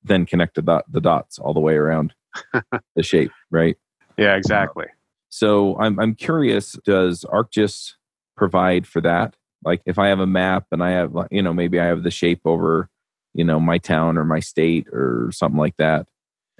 then 0.04 0.24
connect 0.24 0.54
the 0.54 0.62
dot, 0.62 0.84
the 0.90 1.00
dots 1.00 1.38
all 1.38 1.52
the 1.52 1.60
way 1.60 1.74
around 1.74 2.14
the 2.94 3.02
shape, 3.02 3.32
right? 3.50 3.76
Yeah, 4.16 4.36
exactly. 4.36 4.86
So 5.30 5.78
I'm 5.78 5.98
I'm 5.98 6.14
curious, 6.14 6.76
does 6.84 7.24
ArcGIS 7.24 7.94
provide 8.38 8.86
for 8.86 9.00
that? 9.02 9.34
Like 9.64 9.82
if 9.84 9.98
I 9.98 10.08
have 10.08 10.20
a 10.20 10.26
map 10.26 10.66
and 10.72 10.82
I 10.82 10.90
have 10.90 11.14
you 11.30 11.42
know 11.42 11.52
maybe 11.52 11.80
I 11.80 11.86
have 11.86 12.02
the 12.04 12.10
shape 12.10 12.40
over 12.44 12.88
you 13.34 13.44
know 13.44 13.60
my 13.60 13.78
town 13.78 14.16
or 14.16 14.24
my 14.24 14.40
state 14.40 14.86
or 14.92 15.30
something 15.32 15.58
like 15.58 15.76
that, 15.78 16.06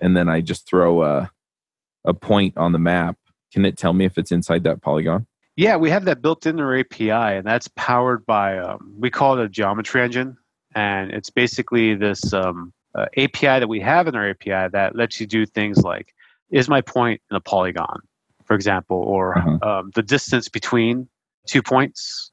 and 0.00 0.16
then 0.16 0.28
I 0.28 0.40
just 0.40 0.68
throw 0.68 1.02
a 1.02 1.30
a 2.04 2.14
point 2.14 2.56
on 2.56 2.72
the 2.72 2.78
map, 2.78 3.16
can 3.52 3.64
it 3.64 3.76
tell 3.76 3.92
me 3.92 4.04
if 4.04 4.18
it's 4.18 4.32
inside 4.32 4.64
that 4.64 4.82
polygon? 4.82 5.26
Yeah, 5.56 5.76
we 5.76 5.90
have 5.90 6.04
that 6.04 6.22
built 6.22 6.46
in 6.46 6.60
our 6.60 6.78
API, 6.78 7.10
and 7.10 7.44
that's 7.46 7.68
powered 7.76 8.24
by 8.24 8.58
um, 8.58 8.94
we 8.98 9.10
call 9.10 9.38
it 9.38 9.44
a 9.44 9.48
geometry 9.48 10.02
engine, 10.02 10.36
and 10.74 11.10
it's 11.10 11.30
basically 11.30 11.94
this 11.94 12.32
um, 12.32 12.72
uh, 12.94 13.06
API 13.16 13.58
that 13.60 13.68
we 13.68 13.80
have 13.80 14.06
in 14.06 14.14
our 14.14 14.30
API 14.30 14.68
that 14.72 14.94
lets 14.94 15.20
you 15.20 15.26
do 15.26 15.46
things 15.46 15.78
like 15.82 16.14
is 16.50 16.68
my 16.68 16.80
point 16.80 17.20
in 17.30 17.36
a 17.36 17.40
polygon, 17.40 18.00
for 18.44 18.54
example, 18.54 18.96
or 18.96 19.36
Uh-huh. 19.38 19.58
um, 19.68 19.90
the 19.94 20.02
distance 20.02 20.48
between 20.48 21.08
two 21.46 21.62
points. 21.62 22.30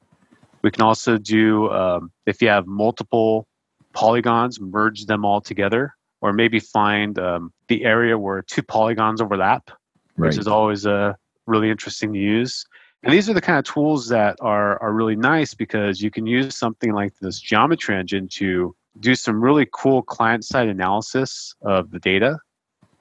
We 0.62 0.70
can 0.70 0.82
also 0.82 1.18
do 1.18 1.70
um, 1.70 2.10
if 2.26 2.42
you 2.42 2.48
have 2.48 2.66
multiple 2.66 3.46
polygons, 3.92 4.60
merge 4.60 5.06
them 5.06 5.24
all 5.24 5.40
together, 5.40 5.94
or 6.20 6.32
maybe 6.32 6.60
find 6.60 7.18
um, 7.18 7.52
the 7.68 7.84
area 7.84 8.18
where 8.18 8.42
two 8.42 8.62
polygons 8.62 9.20
overlap 9.20 9.70
Right. 10.16 10.28
which 10.28 10.38
is 10.38 10.46
always 10.46 10.86
uh, 10.86 11.12
really 11.46 11.70
interesting 11.70 12.12
to 12.12 12.18
use. 12.18 12.64
And 13.02 13.12
these 13.12 13.28
are 13.28 13.34
the 13.34 13.40
kind 13.40 13.58
of 13.58 13.64
tools 13.64 14.08
that 14.08 14.36
are, 14.40 14.82
are 14.82 14.92
really 14.92 15.14
nice 15.14 15.54
because 15.54 16.00
you 16.00 16.10
can 16.10 16.26
use 16.26 16.56
something 16.56 16.92
like 16.92 17.12
this 17.20 17.38
geometry 17.38 17.96
engine 17.96 18.26
to 18.32 18.74
do 19.00 19.14
some 19.14 19.42
really 19.42 19.68
cool 19.72 20.02
client 20.02 20.44
side 20.44 20.68
analysis 20.68 21.54
of 21.62 21.90
the 21.90 21.98
data. 21.98 22.38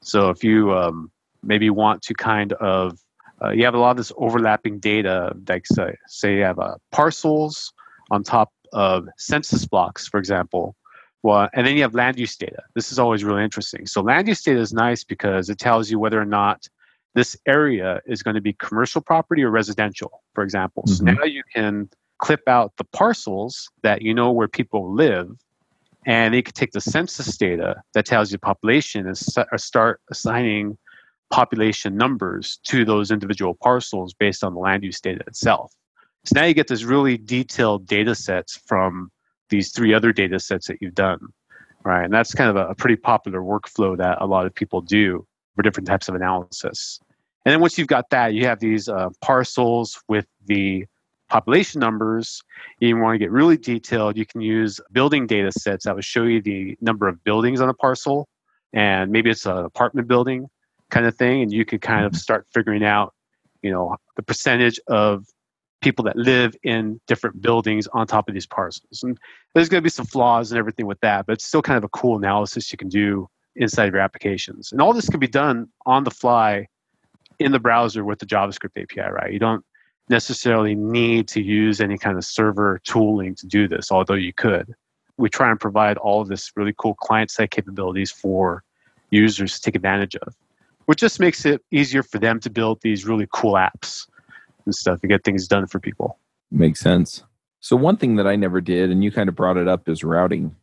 So 0.02 0.30
if 0.30 0.44
you 0.44 0.74
um, 0.76 1.10
maybe 1.42 1.70
want 1.70 2.02
to 2.04 2.14
kind 2.14 2.52
of, 2.54 3.00
uh, 3.44 3.50
you 3.52 3.66
have 3.66 3.74
a 3.76 3.80
lot 3.80 3.92
of 3.92 3.98
this 3.98 4.12
overlapping 4.18 4.80
data, 4.80 5.36
like 5.48 5.66
say, 5.68 5.96
say 6.08 6.38
you 6.38 6.44
have 6.44 6.60
uh, 6.60 6.76
parcels 6.92 7.74
on 8.12 8.24
top 8.24 8.52
of 8.74 9.08
census 9.18 9.66
blocks, 9.66 10.08
for 10.08 10.20
example. 10.20 10.76
Well, 11.24 11.50
and 11.54 11.66
then 11.66 11.76
you 11.76 11.82
have 11.82 11.96
land 11.96 12.20
use 12.20 12.36
data. 12.36 12.62
This 12.76 12.92
is 12.92 13.00
always 13.00 13.24
really 13.24 13.44
interesting. 13.44 13.88
So 13.88 14.02
land 14.02 14.28
use 14.28 14.44
data 14.44 14.60
is 14.60 14.74
nice 14.74 15.04
because 15.04 15.50
it 15.50 15.58
tells 15.58 15.90
you 15.90 15.98
whether 16.00 16.22
or 16.22 16.26
not 16.26 16.68
this 17.16 17.36
area 17.48 18.02
is 18.06 18.22
going 18.22 18.36
to 18.36 18.42
be 18.42 18.54
commercial 18.54 19.02
property 19.02 19.44
or 19.44 19.50
residential, 19.50 20.22
for 20.34 20.44
example. 20.44 20.84
So 20.88 21.04
Mhm. 21.04 21.18
now 21.18 21.24
you 21.24 21.44
can 21.54 21.90
clip 22.20 22.42
out 22.48 22.74
the 22.78 22.84
parcels 22.84 23.70
that 23.84 24.02
you 24.02 24.14
know 24.14 24.32
where 24.32 24.48
people 24.48 24.94
live, 24.94 25.30
and 26.06 26.36
you 26.36 26.44
can 26.44 26.54
take 26.54 26.72
the 26.72 26.82
census 26.82 27.38
data 27.38 27.82
that 27.94 28.06
tells 28.06 28.32
you 28.32 28.38
population 28.38 29.08
and 29.08 29.18
start 29.18 30.02
assigning 30.12 30.78
population 31.32 31.98
numbers 31.98 32.60
to 32.64 32.86
those 32.86 33.12
individual 33.12 33.56
parcels 33.62 34.14
based 34.14 34.44
on 34.44 34.54
the 34.54 34.60
land 34.60 34.84
use 34.84 35.02
data 35.02 35.24
itself. 35.28 35.74
So 36.26 36.40
now 36.40 36.46
you 36.46 36.54
get 36.54 36.68
this 36.68 36.84
really 36.84 37.18
detailed 37.18 37.86
data 37.86 38.16
sets 38.16 38.60
from 38.66 39.12
these 39.50 39.72
three 39.72 39.94
other 39.94 40.12
data 40.12 40.40
sets 40.40 40.68
that 40.68 40.78
you've 40.82 40.96
done, 40.96 41.20
right? 41.84 42.04
And 42.04 42.14
that's 42.14 42.34
kind 42.34 42.50
of 42.50 42.56
a, 42.56 42.68
a 42.70 42.76
pretty 42.76 42.96
popular 42.96 43.42
workflow 43.42 43.98
that 43.98 44.18
a 44.22 44.26
lot 44.26 44.46
of 44.46 44.56
people 44.56 44.82
do 44.82 45.26
for 45.56 45.62
different 45.62 45.88
types 45.88 46.10
of 46.10 46.16
analysis. 46.16 47.00
And 47.46 47.54
then 47.54 47.62
once 47.62 47.78
you've 47.78 47.88
got 47.88 48.10
that, 48.10 48.34
you 48.34 48.46
have 48.46 48.60
these 48.60 48.90
uh, 48.90 49.10
parcels 49.22 50.02
with 50.08 50.26
the 50.48 50.86
population 51.30 51.80
numbers. 51.80 52.42
You 52.80 52.98
want 52.98 53.16
to 53.16 53.20
get 53.20 53.32
really 53.32 53.58
detailed, 53.58 54.18
you 54.18 54.26
can 54.26 54.42
use 54.42 54.80
building 54.92 55.28
data 55.28 55.52
sets 55.52 55.86
that 55.86 55.96
will 55.96 56.02
show 56.02 56.24
you 56.24 56.42
the 56.42 56.78
number 56.82 57.08
of 57.08 57.24
buildings 57.24 57.62
on 57.62 57.70
a 57.70 57.74
parcel. 57.74 58.28
And 58.74 59.12
maybe 59.12 59.30
it's 59.30 59.46
an 59.46 59.58
apartment 59.58 60.08
building. 60.08 60.48
Kind 60.92 61.06
of 61.06 61.16
thing, 61.16 61.42
and 61.42 61.52
you 61.52 61.66
can 61.66 61.80
kind 61.80 62.06
of 62.06 62.12
mm-hmm. 62.12 62.18
start 62.18 62.48
figuring 62.54 62.84
out, 62.84 63.14
you 63.62 63.72
know, 63.72 63.96
the 64.16 64.24
percentage 64.24 64.80
of 64.88 65.26
people 65.82 66.04
that 66.06 66.16
live 66.16 66.56
in 66.64 67.00
different 67.08 67.42
buildings 67.42 67.88
on 67.94 68.08
top 68.08 68.28
of 68.28 68.34
these 68.34 68.48
parcels. 68.48 69.04
And 69.04 69.20
there's 69.54 69.70
going 69.70 69.82
to 69.82 69.84
be 69.84 69.90
some 69.90 70.06
flaws 70.06 70.52
and 70.52 70.58
everything 70.58 70.88
with 70.88 71.00
that, 71.02 71.26
but 71.26 71.34
it's 71.34 71.46
still 71.46 71.62
kind 71.62 71.78
of 71.78 71.84
a 71.84 71.90
cool 71.90 72.18
analysis 72.18 72.72
you 72.72 72.78
can 72.78 72.90
do 72.90 73.30
inside 73.56 73.92
your 73.92 74.02
applications. 74.02 74.72
And 74.72 74.82
all 74.82 74.94
this 74.94 75.10
can 75.10 75.20
be 75.20 75.28
done 75.28 75.68
on 75.86 76.04
the 76.04 76.12
fly 76.12 76.68
in 77.40 77.52
the 77.52 77.60
browser 77.60 78.04
with 78.04 78.20
the 78.20 78.26
JavaScript 78.26 78.82
API, 78.82 79.12
right? 79.12 79.32
You 79.32 79.40
don't 79.40 79.64
necessarily 80.10 80.76
need 80.76 81.28
to 81.30 81.42
use 81.42 81.82
any 81.82 81.98
kind 81.98 82.18
of 82.18 82.26
server 82.26 82.80
tooling 82.84 83.36
to 83.36 83.48
do 83.48 83.68
this, 83.68 83.92
although 83.92 84.14
you 84.14 84.34
could. 84.34 84.74
We 85.18 85.30
try 85.30 85.50
and 85.50 85.60
provide 85.60 85.98
all 85.98 86.22
of 86.22 86.28
this 86.28 86.52
really 86.56 86.74
cool 86.78 86.96
client 86.96 87.32
side 87.32 87.52
capabilities 87.52 88.12
for 88.12 88.64
users 89.10 89.56
to 89.56 89.62
take 89.62 89.76
advantage 89.76 90.16
of, 90.18 90.36
which 90.86 91.00
just 91.00 91.20
makes 91.20 91.46
it 91.46 91.64
easier 91.72 92.04
for 92.04 92.20
them 92.20 92.40
to 92.42 92.50
build 92.50 92.80
these 92.82 93.06
really 93.06 93.28
cool 93.32 93.54
apps 93.54 94.08
and 94.66 94.74
stuff 94.74 95.02
to 95.02 95.08
get 95.08 95.24
things 95.24 95.48
done 95.48 95.68
for 95.68 95.80
people. 95.80 96.18
Makes 96.52 96.80
sense. 96.80 97.24
So, 97.60 97.76
one 97.76 97.98
thing 97.98 98.16
that 98.18 98.28
I 98.28 98.36
never 98.36 98.62
did, 98.62 98.92
and 98.92 99.04
you 99.04 99.12
kind 99.12 99.30
of 99.30 99.36
brought 99.36 99.58
it 99.58 99.68
up, 99.68 99.90
is 99.90 100.04
routing. 100.04 100.56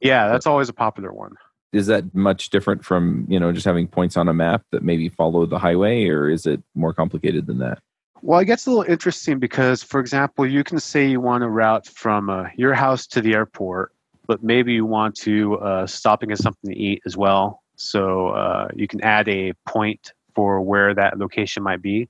Yeah, 0.00 0.28
that's 0.28 0.46
always 0.46 0.68
a 0.68 0.72
popular 0.72 1.12
one. 1.12 1.34
Is 1.72 1.86
that 1.88 2.14
much 2.14 2.48
different 2.48 2.84
from, 2.84 3.26
you 3.28 3.38
know, 3.38 3.52
just 3.52 3.66
having 3.66 3.86
points 3.86 4.16
on 4.16 4.28
a 4.28 4.32
map 4.32 4.62
that 4.72 4.82
maybe 4.82 5.10
follow 5.10 5.44
the 5.44 5.58
highway, 5.58 6.06
or 6.06 6.30
is 6.30 6.46
it 6.46 6.62
more 6.74 6.94
complicated 6.94 7.46
than 7.46 7.58
that? 7.58 7.80
Well, 8.22 8.40
it 8.40 8.46
gets 8.46 8.66
a 8.66 8.70
little 8.70 8.90
interesting 8.90 9.38
because, 9.38 9.82
for 9.82 10.00
example, 10.00 10.46
you 10.46 10.64
can 10.64 10.80
say 10.80 11.06
you 11.06 11.20
want 11.20 11.42
to 11.42 11.48
route 11.48 11.86
from 11.86 12.30
uh, 12.30 12.46
your 12.56 12.74
house 12.74 13.06
to 13.08 13.20
the 13.20 13.34
airport, 13.34 13.92
but 14.26 14.42
maybe 14.42 14.72
you 14.72 14.86
want 14.86 15.14
to 15.16 15.58
uh, 15.58 15.86
stop 15.86 16.22
and 16.22 16.30
get 16.30 16.38
something 16.38 16.72
to 16.72 16.78
eat 16.78 17.02
as 17.06 17.16
well. 17.16 17.62
So 17.78 18.28
uh, 18.28 18.68
you 18.74 18.86
can 18.86 19.00
add 19.02 19.28
a 19.28 19.52
point 19.66 20.12
for 20.34 20.60
where 20.60 20.94
that 20.94 21.18
location 21.18 21.62
might 21.62 21.80
be. 21.80 22.08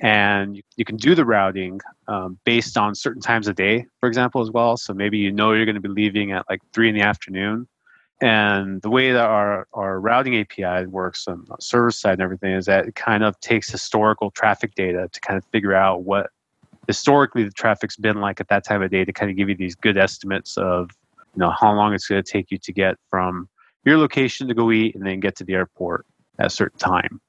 And 0.00 0.60
you, 0.76 0.84
can 0.84 0.96
do 0.96 1.14
the 1.14 1.24
routing 1.24 1.80
um, 2.08 2.38
based 2.44 2.76
on 2.76 2.94
certain 2.96 3.22
times 3.22 3.46
of 3.46 3.54
day, 3.54 3.86
for 4.00 4.08
example, 4.08 4.42
as 4.42 4.50
well. 4.50 4.76
So 4.76 4.92
maybe 4.92 5.18
you 5.18 5.30
know 5.30 5.52
you're 5.52 5.64
going 5.64 5.76
to 5.76 5.80
be 5.80 5.88
leaving 5.88 6.32
at 6.32 6.44
like 6.50 6.60
three 6.72 6.88
in 6.88 6.96
the 6.96 7.02
afternoon. 7.02 7.68
And 8.20 8.82
the 8.82 8.90
way 8.90 9.12
that 9.12 9.24
our, 9.24 9.68
our 9.72 10.00
routing 10.00 10.36
API 10.36 10.86
works 10.86 11.26
on 11.28 11.44
the 11.48 11.56
server 11.60 11.90
side 11.90 12.14
and 12.14 12.22
everything 12.22 12.52
is 12.52 12.66
that 12.66 12.86
it 12.86 12.94
kind 12.96 13.22
of 13.22 13.38
takes 13.40 13.70
historical 13.70 14.30
traffic 14.30 14.74
data 14.74 15.08
to 15.12 15.20
kind 15.20 15.36
of 15.36 15.44
figure 15.46 15.74
out 15.74 16.02
what 16.02 16.30
historically 16.86 17.44
the 17.44 17.50
traffic's 17.50 17.96
been 17.96 18.20
like 18.20 18.40
at 18.40 18.48
that 18.48 18.64
time 18.64 18.82
of 18.82 18.90
day 18.90 19.04
to 19.04 19.12
kind 19.12 19.30
of 19.30 19.36
give 19.36 19.48
you 19.48 19.54
these 19.54 19.74
good 19.74 19.96
estimates 19.96 20.56
of 20.56 20.90
you 21.34 21.40
know 21.40 21.50
how 21.50 21.72
long 21.72 21.92
it's 21.92 22.06
going 22.06 22.22
to 22.22 22.32
take 22.32 22.50
you 22.50 22.58
to 22.58 22.72
get 22.72 22.96
from 23.10 23.48
your 23.84 23.98
location 23.98 24.48
to 24.48 24.54
go 24.54 24.70
eat 24.70 24.94
and 24.94 25.06
then 25.06 25.20
get 25.20 25.36
to 25.36 25.44
the 25.44 25.54
airport 25.54 26.06
at 26.38 26.46
a 26.46 26.50
certain 26.50 26.78
time 26.78 27.20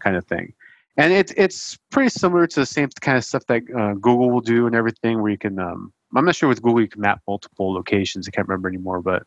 kind 0.00 0.16
of 0.16 0.24
thing 0.26 0.52
and 0.96 1.12
it's 1.12 1.32
it's 1.36 1.78
pretty 1.90 2.08
similar 2.08 2.46
to 2.46 2.60
the 2.60 2.66
same 2.66 2.88
kind 3.00 3.18
of 3.18 3.24
stuff 3.24 3.44
that 3.46 3.62
uh, 3.76 3.94
Google 3.94 4.30
will 4.30 4.40
do 4.40 4.66
and 4.66 4.76
everything, 4.76 5.20
where 5.20 5.30
you 5.30 5.38
can. 5.38 5.58
Um, 5.58 5.92
I'm 6.16 6.24
not 6.24 6.36
sure 6.36 6.48
with 6.48 6.62
Google 6.62 6.82
you 6.82 6.88
can 6.88 7.00
map 7.00 7.20
multiple 7.26 7.72
locations. 7.72 8.28
I 8.28 8.30
can't 8.30 8.46
remember 8.46 8.68
anymore. 8.68 9.00
But 9.00 9.24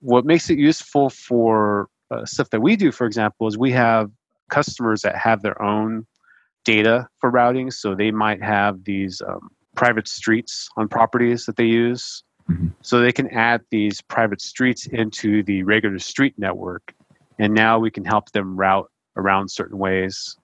what 0.00 0.24
makes 0.24 0.48
it 0.50 0.58
useful 0.58 1.10
for 1.10 1.88
uh, 2.12 2.24
stuff 2.24 2.50
that 2.50 2.60
we 2.60 2.76
do, 2.76 2.92
for 2.92 3.06
example, 3.06 3.48
is 3.48 3.58
we 3.58 3.72
have 3.72 4.10
customers 4.48 5.02
that 5.02 5.16
have 5.16 5.42
their 5.42 5.60
own 5.60 6.06
data 6.64 7.08
for 7.18 7.30
routing. 7.30 7.72
So 7.72 7.94
they 7.94 8.12
might 8.12 8.40
have 8.40 8.84
these 8.84 9.20
um, 9.26 9.50
private 9.74 10.06
streets 10.06 10.68
on 10.76 10.86
properties 10.86 11.46
that 11.46 11.56
they 11.56 11.64
use. 11.64 12.22
Mm-hmm. 12.50 12.68
So 12.82 13.00
they 13.00 13.12
can 13.12 13.28
add 13.28 13.62
these 13.70 14.00
private 14.00 14.40
streets 14.40 14.86
into 14.86 15.42
the 15.42 15.62
regular 15.64 15.98
street 15.98 16.34
network, 16.38 16.94
and 17.38 17.54
now 17.54 17.78
we 17.78 17.90
can 17.90 18.04
help 18.04 18.30
them 18.32 18.56
route 18.56 18.90
around 19.16 19.50
certain 19.50 19.78
ways. 19.78 20.36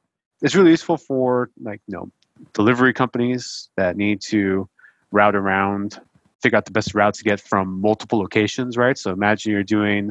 It's 0.43 0.55
really 0.55 0.71
useful 0.71 0.99
for 0.99 1.51
like 1.63 1.81
you 1.87 1.97
know 1.97 2.11
delivery 2.53 2.93
companies 2.93 3.71
that 3.77 3.97
need 3.97 4.21
to 4.21 4.69
route 5.13 5.37
around 5.37 6.01
figure 6.43 6.59
out 6.59 6.67
the 6.67 6.73
best 6.73 6.95
route 6.95 7.15
to 7.15 7.25
get 7.25 7.41
from 7.41 7.81
multiple 7.81 8.19
locations 8.19 8.77
right? 8.77 8.99
So 8.99 9.11
imagine 9.13 9.53
you're 9.53 9.63
doing 9.63 10.11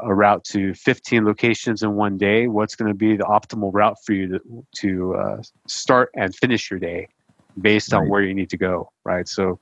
a 0.00 0.12
route 0.12 0.42
to 0.44 0.74
15 0.74 1.24
locations 1.24 1.82
in 1.82 1.94
one 1.94 2.16
day. 2.16 2.48
What's 2.48 2.74
going 2.74 2.90
to 2.90 2.94
be 2.94 3.16
the 3.16 3.24
optimal 3.24 3.70
route 3.72 3.96
for 4.04 4.12
you 4.12 4.38
to, 4.38 4.66
to 4.76 5.14
uh, 5.14 5.42
start 5.68 6.10
and 6.16 6.34
finish 6.34 6.70
your 6.70 6.80
day 6.80 7.08
based 7.60 7.92
on 7.92 8.08
where 8.08 8.22
you 8.22 8.34
need 8.34 8.50
to 8.50 8.56
go 8.56 8.90
right? 9.04 9.28
So 9.28 9.58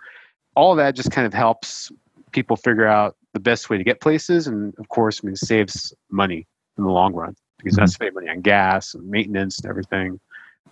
all 0.59 0.75
that 0.75 0.97
just 0.97 1.13
kind 1.13 1.25
of 1.25 1.33
helps 1.33 1.93
people 2.33 2.57
figure 2.57 2.87
out 2.87 3.17
the 3.33 3.39
best 3.39 3.71
way 3.71 3.79
to 3.79 3.85
get 3.85 4.01
places 4.01 4.49
and 4.49 4.75
of 4.79 4.89
course 4.89 5.21
I 5.23 5.27
mean, 5.27 5.37
saves 5.37 5.95
money 6.11 6.49
in 6.77 6.83
the 6.83 6.91
long 6.91 7.15
run 7.15 7.37
because 7.59 7.75
mm-hmm. 7.75 7.83
that's 7.83 7.95
saving 7.95 8.15
money 8.15 8.29
on 8.29 8.41
gas 8.41 8.93
and 8.93 9.09
maintenance 9.09 9.61
and 9.61 9.71
everything, 9.71 10.19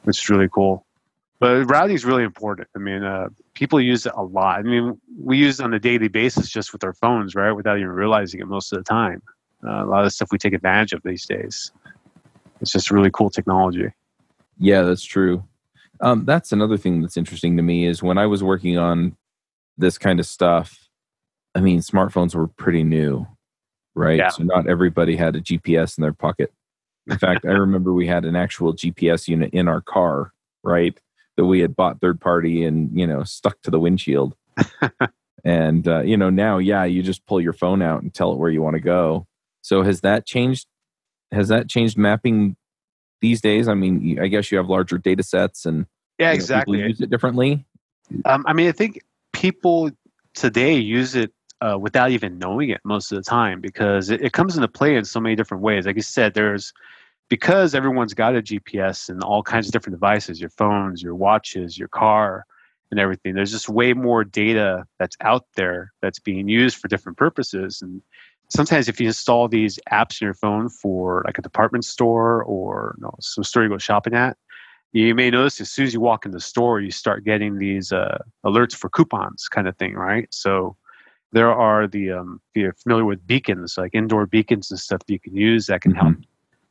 which 0.02 0.18
is 0.18 0.28
really 0.28 0.48
cool. 0.48 0.84
But 1.38 1.66
routing 1.66 1.94
is 1.94 2.04
really 2.04 2.24
important. 2.24 2.66
I 2.74 2.80
mean, 2.80 3.04
uh, 3.04 3.28
people 3.54 3.80
use 3.80 4.06
it 4.06 4.12
a 4.16 4.24
lot. 4.24 4.58
I 4.58 4.62
mean, 4.62 5.00
we 5.22 5.38
use 5.38 5.60
it 5.60 5.62
on 5.62 5.72
a 5.72 5.78
daily 5.78 6.08
basis 6.08 6.48
just 6.48 6.72
with 6.72 6.82
our 6.82 6.94
phones, 6.94 7.36
right? 7.36 7.52
Without 7.52 7.78
even 7.78 7.90
realizing 7.90 8.40
it 8.40 8.48
most 8.48 8.72
of 8.72 8.78
the 8.78 8.84
time. 8.84 9.22
Uh, 9.64 9.84
a 9.84 9.86
lot 9.86 10.04
of 10.04 10.12
stuff 10.12 10.28
we 10.32 10.38
take 10.38 10.54
advantage 10.54 10.94
of 10.94 11.02
these 11.04 11.26
days. 11.26 11.70
It's 12.60 12.72
just 12.72 12.90
really 12.90 13.10
cool 13.12 13.30
technology. 13.30 13.92
Yeah, 14.58 14.82
that's 14.82 15.04
true. 15.04 15.44
Um, 16.00 16.24
that's 16.24 16.50
another 16.50 16.76
thing 16.76 17.02
that's 17.02 17.16
interesting 17.16 17.56
to 17.56 17.62
me 17.62 17.86
is 17.86 18.02
when 18.02 18.18
I 18.18 18.26
was 18.26 18.42
working 18.42 18.78
on 18.78 19.16
this 19.78 19.98
kind 19.98 20.20
of 20.20 20.26
stuff. 20.26 20.88
I 21.54 21.60
mean, 21.60 21.80
smartphones 21.80 22.34
were 22.34 22.48
pretty 22.48 22.84
new, 22.84 23.26
right? 23.94 24.18
Yeah. 24.18 24.28
So 24.28 24.42
not 24.44 24.68
everybody 24.68 25.16
had 25.16 25.36
a 25.36 25.40
GPS 25.40 25.96
in 25.98 26.02
their 26.02 26.12
pocket. 26.12 26.52
In 27.08 27.18
fact, 27.18 27.44
I 27.44 27.52
remember 27.52 27.92
we 27.92 28.06
had 28.06 28.24
an 28.24 28.36
actual 28.36 28.74
GPS 28.74 29.28
unit 29.28 29.50
in 29.52 29.68
our 29.68 29.80
car, 29.80 30.32
right? 30.62 30.98
That 31.36 31.46
we 31.46 31.60
had 31.60 31.76
bought 31.76 32.00
third 32.00 32.20
party 32.20 32.64
and, 32.64 32.98
you 32.98 33.06
know, 33.06 33.22
stuck 33.22 33.60
to 33.62 33.70
the 33.70 33.78
windshield. 33.78 34.34
and, 35.44 35.86
uh, 35.86 36.00
you 36.00 36.16
know, 36.16 36.30
now, 36.30 36.58
yeah, 36.58 36.84
you 36.84 37.02
just 37.02 37.24
pull 37.26 37.40
your 37.40 37.52
phone 37.52 37.80
out 37.80 38.02
and 38.02 38.12
tell 38.12 38.32
it 38.32 38.38
where 38.38 38.50
you 38.50 38.60
want 38.60 38.74
to 38.74 38.80
go. 38.80 39.26
So 39.62 39.82
has 39.82 40.00
that 40.00 40.26
changed? 40.26 40.66
Has 41.32 41.48
that 41.48 41.68
changed 41.68 41.96
mapping 41.96 42.56
these 43.20 43.40
days? 43.40 43.68
I 43.68 43.74
mean, 43.74 44.18
I 44.20 44.26
guess 44.26 44.50
you 44.50 44.58
have 44.58 44.68
larger 44.68 44.98
data 44.98 45.22
sets 45.22 45.64
and 45.64 45.86
yeah, 46.18 46.32
exactly. 46.32 46.78
use 46.78 47.00
it 47.00 47.10
differently. 47.10 47.64
Um, 48.24 48.44
I 48.46 48.52
mean, 48.52 48.68
I 48.68 48.72
think 48.72 49.00
people 49.46 49.90
today 50.34 50.74
use 50.74 51.14
it 51.14 51.32
uh, 51.60 51.78
without 51.80 52.10
even 52.10 52.36
knowing 52.36 52.70
it 52.70 52.80
most 52.84 53.12
of 53.12 53.16
the 53.16 53.22
time 53.22 53.60
because 53.60 54.10
it, 54.10 54.20
it, 54.20 54.32
comes 54.32 54.56
into 54.56 54.66
play 54.66 54.96
in 54.96 55.04
so 55.04 55.20
many 55.20 55.36
different 55.36 55.62
ways. 55.62 55.86
Like 55.86 55.94
you 55.94 56.02
said, 56.02 56.34
there's 56.34 56.72
because 57.28 57.72
everyone's 57.72 58.12
got 58.12 58.34
a 58.34 58.42
GPS 58.42 59.08
and 59.08 59.22
all 59.22 59.44
kinds 59.44 59.68
of 59.68 59.72
different 59.72 59.94
devices, 59.94 60.40
your 60.40 60.50
phones, 60.50 61.00
your 61.00 61.14
watches, 61.14 61.78
your 61.78 61.86
car, 61.86 62.44
and 62.90 62.98
everything. 62.98 63.34
There's 63.34 63.52
just 63.52 63.68
way 63.68 63.92
more 63.92 64.24
data 64.24 64.84
that's 64.98 65.16
out 65.20 65.44
there 65.54 65.92
that's 66.02 66.18
being 66.18 66.48
used 66.48 66.76
for 66.76 66.88
different 66.88 67.16
purposes. 67.16 67.80
And 67.80 68.02
sometimes 68.48 68.88
if 68.88 69.00
you 69.00 69.06
install 69.06 69.46
these 69.46 69.78
apps 69.92 70.20
in 70.20 70.26
your 70.26 70.34
phone 70.34 70.68
for 70.68 71.22
like 71.24 71.38
a 71.38 71.42
department 71.42 71.84
store 71.84 72.42
or 72.42 72.96
you 72.98 73.02
know, 73.02 73.14
some 73.20 73.44
store 73.44 73.62
you 73.62 73.68
go 73.68 73.78
shopping 73.78 74.14
at, 74.14 74.36
you 75.04 75.14
may 75.14 75.30
notice 75.30 75.60
as 75.60 75.70
soon 75.70 75.86
as 75.86 75.94
you 75.94 76.00
walk 76.00 76.24
in 76.24 76.32
the 76.32 76.40
store, 76.40 76.80
you 76.80 76.90
start 76.90 77.24
getting 77.24 77.58
these 77.58 77.92
uh, 77.92 78.18
alerts 78.44 78.74
for 78.74 78.88
coupons 78.88 79.48
kind 79.48 79.68
of 79.68 79.76
thing, 79.76 79.94
right? 79.94 80.28
So 80.30 80.76
there 81.32 81.52
are 81.52 81.86
the, 81.86 82.12
um, 82.12 82.40
if 82.54 82.62
you're 82.62 82.72
familiar 82.72 83.04
with 83.04 83.26
beacons, 83.26 83.76
like 83.76 83.94
indoor 83.94 84.26
beacons 84.26 84.70
and 84.70 84.80
stuff 84.80 85.00
that 85.00 85.12
you 85.12 85.20
can 85.20 85.36
use 85.36 85.66
that 85.66 85.82
can 85.82 85.92
mm-hmm. 85.92 86.00
help 86.00 86.16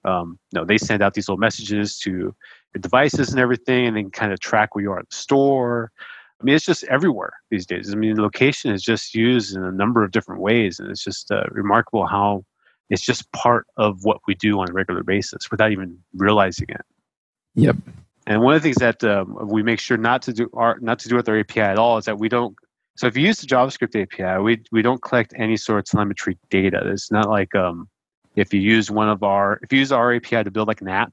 um, 0.06 0.38
you 0.52 0.60
know, 0.60 0.66
they 0.66 0.78
send 0.78 1.02
out 1.02 1.16
these 1.16 1.28
little 1.28 1.40
messages 1.40 1.98
to 2.00 2.12
your 2.12 2.36
devices 2.80 3.32
and 3.32 3.40
everything, 3.40 3.88
and 3.88 3.98
then 3.98 4.12
kind 4.12 4.32
of 4.32 4.40
track 4.40 4.76
where 4.76 4.84
you 4.84 4.92
are 4.92 5.00
at 5.00 5.10
the 5.10 5.16
store. 5.16 5.92
I 6.40 6.44
mean, 6.44 6.56
it's 6.56 6.66
just 6.66 6.84
everywhere 6.86 7.34
these 7.50 7.66
days. 7.66 7.92
I 7.92 7.96
mean, 7.96 8.22
location 8.22 8.72
is 8.72 8.84
just 8.84 9.16
used 9.16 9.56
in 9.56 9.64
a 9.64 9.72
number 9.72 10.04
of 10.04 10.12
different 10.12 10.42
ways, 10.42 10.80
and 10.80 10.90
it's 10.92 11.04
just 11.04 11.32
uh, 11.32 11.46
remarkable 11.50 12.06
how 12.06 12.46
it's 12.90 13.02
just 13.02 13.32
part 13.32 13.66
of 13.78 14.06
what 14.06 14.20
we 14.28 14.36
do 14.36 14.60
on 14.60 14.70
a 14.70 14.74
regular 14.74 15.04
basis 15.04 15.50
without 15.50 15.72
even 15.72 15.98
realizing 16.14 16.68
it. 16.70 16.82
Yep. 17.56 17.78
And 18.28 18.42
one 18.42 18.56
of 18.56 18.62
the 18.62 18.68
things 18.68 18.78
that 18.78 19.04
um, 19.04 19.38
we 19.48 19.62
make 19.62 19.80
sure 19.80 19.98
not 19.98 20.24
to 20.24 20.34
do 20.34 20.50
our, 20.54 20.80
not 20.80 21.00
to 21.00 21.10
do 21.10 21.16
with 21.16 21.30
our 21.30 21.40
API 21.40 21.62
at 21.62 21.78
all 21.78 21.98
is 21.98 22.06
that 22.06 22.18
we 22.18 22.30
don't. 22.30 22.56
So 22.98 23.08
if 23.08 23.18
you 23.18 23.28
use 23.28 23.42
the 23.42 23.48
JavaScript 23.48 24.02
API, 24.02 24.42
we 24.42 24.64
we 24.72 24.82
don't 24.82 25.02
collect 25.02 25.34
any 25.38 25.58
sort 25.58 25.80
of 25.80 25.86
telemetry 25.86 26.38
data. 26.50 26.82
It's 26.86 27.12
not 27.12 27.30
like 27.30 27.54
um, 27.54 27.88
if 28.36 28.54
you 28.54 28.60
use 28.60 28.92
one 28.92 29.10
of 29.10 29.24
our 29.24 29.60
if 29.64 29.72
you 29.72 29.80
use 29.80 29.92
our 29.92 30.14
api 30.14 30.44
to 30.44 30.52
build 30.52 30.68
like 30.68 30.82
an 30.82 30.88
app 30.88 31.12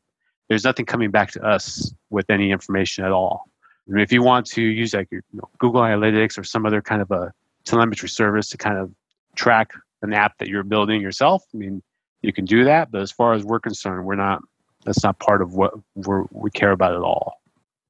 there's 0.49 0.65
nothing 0.65 0.85
coming 0.85 1.11
back 1.11 1.31
to 1.33 1.43
us 1.43 1.93
with 2.11 2.29
any 2.31 2.51
information 2.51 3.05
at 3.05 3.13
all 3.13 3.47
I 3.89 3.93
mean, 3.93 4.03
if 4.03 4.13
you 4.13 4.23
want 4.23 4.47
to 4.47 4.63
use 4.63 4.95
like 4.95 5.09
you 5.11 5.23
know, 5.33 5.49
google 5.59 5.83
analytics 5.83 6.39
or 6.39 6.45
some 6.45 6.67
other 6.67 6.83
kind 6.83 7.03
of 7.03 7.11
a 7.11 7.33
telemetry 7.65 8.09
service 8.09 8.49
to 8.51 8.59
kind 8.59 8.79
of 8.79 8.93
track 9.37 9.71
an 10.03 10.13
app 10.13 10.39
that 10.39 10.49
you're 10.49 10.65
building 10.65 11.01
yourself 11.01 11.45
i 11.55 11.57
mean 11.57 11.83
you 12.23 12.33
can 12.33 12.45
do 12.45 12.65
that 12.65 12.91
but 12.91 13.01
as 13.01 13.11
far 13.11 13.35
as 13.35 13.45
we're 13.45 13.61
concerned 13.61 14.05
we're 14.05 14.15
not 14.15 14.43
that's 14.85 15.03
not 15.03 15.19
part 15.19 15.43
of 15.43 15.55
what 15.55 15.75
we're, 15.95 16.25
we 16.31 16.51
care 16.51 16.73
about 16.73 16.95
at 16.95 17.03
all 17.03 17.41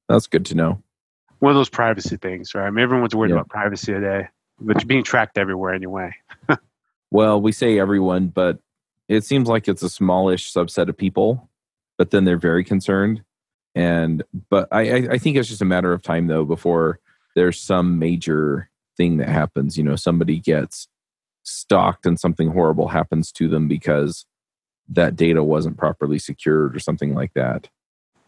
that's 0.09 0.27
good 0.27 0.45
to 0.45 0.55
know 0.55 0.81
one 1.39 1.51
of 1.51 1.55
those 1.55 1.69
privacy 1.69 2.17
things 2.17 2.53
right 2.53 2.67
i 2.67 2.69
mean 2.69 2.83
everyone's 2.83 3.15
worried 3.15 3.29
yeah. 3.29 3.35
about 3.35 3.49
privacy 3.49 3.91
today 3.91 4.27
but 4.59 4.79
you're 4.79 4.87
being 4.87 5.03
tracked 5.03 5.37
everywhere 5.37 5.73
anyway 5.73 6.13
well 7.11 7.41
we 7.41 7.51
say 7.51 7.79
everyone 7.79 8.27
but 8.27 8.59
it 9.07 9.23
seems 9.23 9.47
like 9.47 9.67
it's 9.67 9.83
a 9.83 9.89
smallish 9.89 10.51
subset 10.51 10.89
of 10.89 10.97
people, 10.97 11.49
but 11.97 12.11
then 12.11 12.25
they're 12.25 12.37
very 12.37 12.63
concerned. 12.63 13.23
And 13.75 14.23
but 14.49 14.67
I, 14.71 14.81
I 15.11 15.17
think 15.17 15.37
it's 15.37 15.49
just 15.49 15.61
a 15.61 15.65
matter 15.65 15.93
of 15.93 16.01
time 16.01 16.27
though 16.27 16.45
before 16.45 16.99
there's 17.35 17.59
some 17.59 17.99
major 17.99 18.69
thing 18.97 19.17
that 19.17 19.29
happens. 19.29 19.77
You 19.77 19.83
know, 19.83 19.95
somebody 19.95 20.39
gets 20.39 20.87
stalked 21.43 22.05
and 22.05 22.19
something 22.19 22.51
horrible 22.51 22.89
happens 22.89 23.31
to 23.33 23.47
them 23.49 23.67
because 23.67 24.25
that 24.89 25.15
data 25.15 25.43
wasn't 25.43 25.77
properly 25.77 26.19
secured 26.19 26.75
or 26.75 26.79
something 26.79 27.13
like 27.13 27.33
that. 27.33 27.69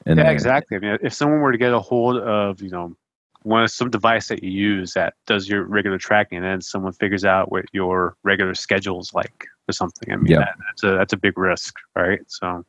And 0.06 0.18
yeah, 0.18 0.26
then, 0.26 0.34
exactly. 0.34 0.78
I 0.78 0.80
mean, 0.80 0.98
if 1.02 1.14
someone 1.14 1.42
were 1.42 1.52
to 1.52 1.58
get 1.58 1.74
a 1.74 1.80
hold 1.80 2.18
of, 2.18 2.62
you 2.62 2.70
know, 2.70 2.96
one 3.44 3.64
of 3.64 3.70
some 3.70 3.90
device 3.90 4.28
that 4.30 4.44
you 4.44 4.50
use 4.50 4.94
that 4.94 5.14
does 5.28 5.48
your 5.48 5.64
regular 5.64 6.00
tracking, 6.00 6.38
and 6.40 6.46
then 6.46 6.62
someone 6.62 6.94
figures 6.94 7.24
out 7.24 7.52
what 7.52 7.66
your 7.74 8.16
regular 8.24 8.56
schedule 8.56 9.00
is 9.00 9.14
like 9.14 9.46
or 9.70 9.74
something. 9.74 10.12
I 10.12 10.16
mean, 10.16 10.32
yeah. 10.32 10.40
That, 10.40 10.56
that's 10.66 10.84
a 10.84 10.98
that's 10.98 11.14
a 11.14 11.18
big 11.18 11.38
risk, 11.38 11.76
right? 11.96 12.22
So, 12.28 12.66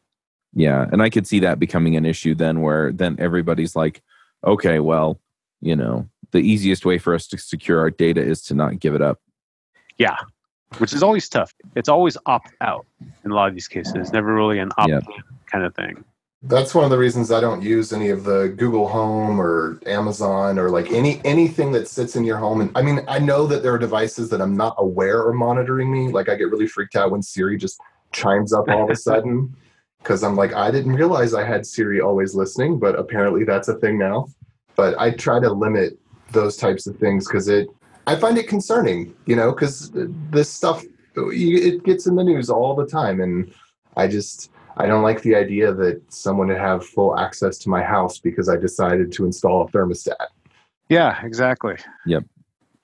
yeah, 0.52 0.86
and 0.92 1.02
I 1.02 1.08
could 1.08 1.26
see 1.26 1.40
that 1.40 1.58
becoming 1.58 1.96
an 1.96 2.04
issue 2.04 2.34
then, 2.34 2.60
where 2.60 2.92
then 2.92 3.16
everybody's 3.18 3.74
like, 3.74 4.02
okay, 4.46 4.78
well, 4.80 5.18
you 5.60 5.76
know, 5.76 6.08
the 6.32 6.40
easiest 6.40 6.84
way 6.84 6.98
for 6.98 7.14
us 7.14 7.26
to 7.28 7.38
secure 7.38 7.80
our 7.80 7.90
data 7.90 8.20
is 8.20 8.42
to 8.42 8.54
not 8.54 8.78
give 8.78 8.94
it 8.94 9.02
up. 9.02 9.18
Yeah, 9.96 10.16
which 10.78 10.92
is 10.92 11.02
always 11.02 11.28
tough. 11.28 11.52
It's 11.74 11.88
always 11.88 12.16
opt 12.26 12.52
out 12.60 12.86
in 13.24 13.30
a 13.30 13.34
lot 13.34 13.48
of 13.48 13.54
these 13.54 13.68
cases. 13.68 14.12
Never 14.12 14.34
really 14.34 14.58
an 14.58 14.70
opt 14.76 14.88
in 14.88 14.94
yep. 14.94 15.24
kind 15.46 15.64
of 15.64 15.74
thing 15.74 16.04
that's 16.42 16.74
one 16.74 16.84
of 16.84 16.90
the 16.90 16.98
reasons 16.98 17.32
I 17.32 17.40
don't 17.40 17.62
use 17.62 17.92
any 17.92 18.10
of 18.10 18.24
the 18.24 18.54
Google 18.56 18.88
Home 18.88 19.40
or 19.40 19.80
Amazon 19.86 20.58
or 20.58 20.70
like 20.70 20.90
any 20.92 21.20
anything 21.24 21.72
that 21.72 21.88
sits 21.88 22.14
in 22.14 22.24
your 22.24 22.36
home. 22.36 22.60
And 22.60 22.70
I 22.76 22.82
mean, 22.82 23.00
I 23.08 23.18
know 23.18 23.46
that 23.46 23.62
there 23.62 23.74
are 23.74 23.78
devices 23.78 24.28
that 24.30 24.40
I'm 24.40 24.56
not 24.56 24.76
aware 24.78 25.26
are 25.26 25.32
monitoring 25.32 25.90
me. 25.90 26.08
Like 26.08 26.28
I 26.28 26.36
get 26.36 26.50
really 26.50 26.66
freaked 26.66 26.94
out 26.94 27.10
when 27.10 27.22
Siri 27.22 27.56
just 27.56 27.80
chimes 28.12 28.52
up 28.52 28.68
all 28.68 28.84
of 28.84 28.90
a 28.90 28.96
sudden 29.08 29.54
because 29.98 30.22
I'm 30.22 30.36
like, 30.36 30.52
I 30.54 30.70
didn't 30.70 30.94
realize 30.94 31.34
I 31.34 31.44
had 31.44 31.66
Siri 31.66 32.00
always 32.00 32.34
listening, 32.34 32.78
but 32.78 32.98
apparently 32.98 33.44
that's 33.44 33.68
a 33.68 33.74
thing 33.74 33.98
now. 33.98 34.28
But 34.76 34.98
I 35.00 35.10
try 35.12 35.40
to 35.40 35.50
limit 35.50 35.98
those 36.30 36.56
types 36.56 36.86
of 36.86 36.96
things 36.98 37.26
because 37.26 37.48
it 37.48 37.66
I 38.06 38.16
find 38.16 38.38
it 38.38 38.48
concerning, 38.48 39.14
you 39.26 39.34
know, 39.34 39.52
because 39.52 39.90
this 40.30 40.50
stuff 40.50 40.84
it 41.16 41.82
gets 41.84 42.06
in 42.06 42.14
the 42.14 42.24
news 42.24 42.50
all 42.50 42.74
the 42.74 42.86
time, 42.86 43.20
and 43.20 43.52
I 43.96 44.06
just 44.06 44.50
I 44.76 44.86
don't 44.86 45.02
like 45.02 45.22
the 45.22 45.34
idea 45.34 45.72
that 45.72 46.02
someone 46.12 46.48
would 46.48 46.58
have 46.58 46.84
full 46.86 47.18
access 47.18 47.58
to 47.58 47.68
my 47.68 47.82
house 47.82 48.18
because 48.18 48.48
I 48.48 48.56
decided 48.56 49.12
to 49.12 49.24
install 49.24 49.62
a 49.62 49.68
thermostat. 49.68 50.26
Yeah, 50.88 51.24
exactly. 51.24 51.76
Yep. 52.04 52.24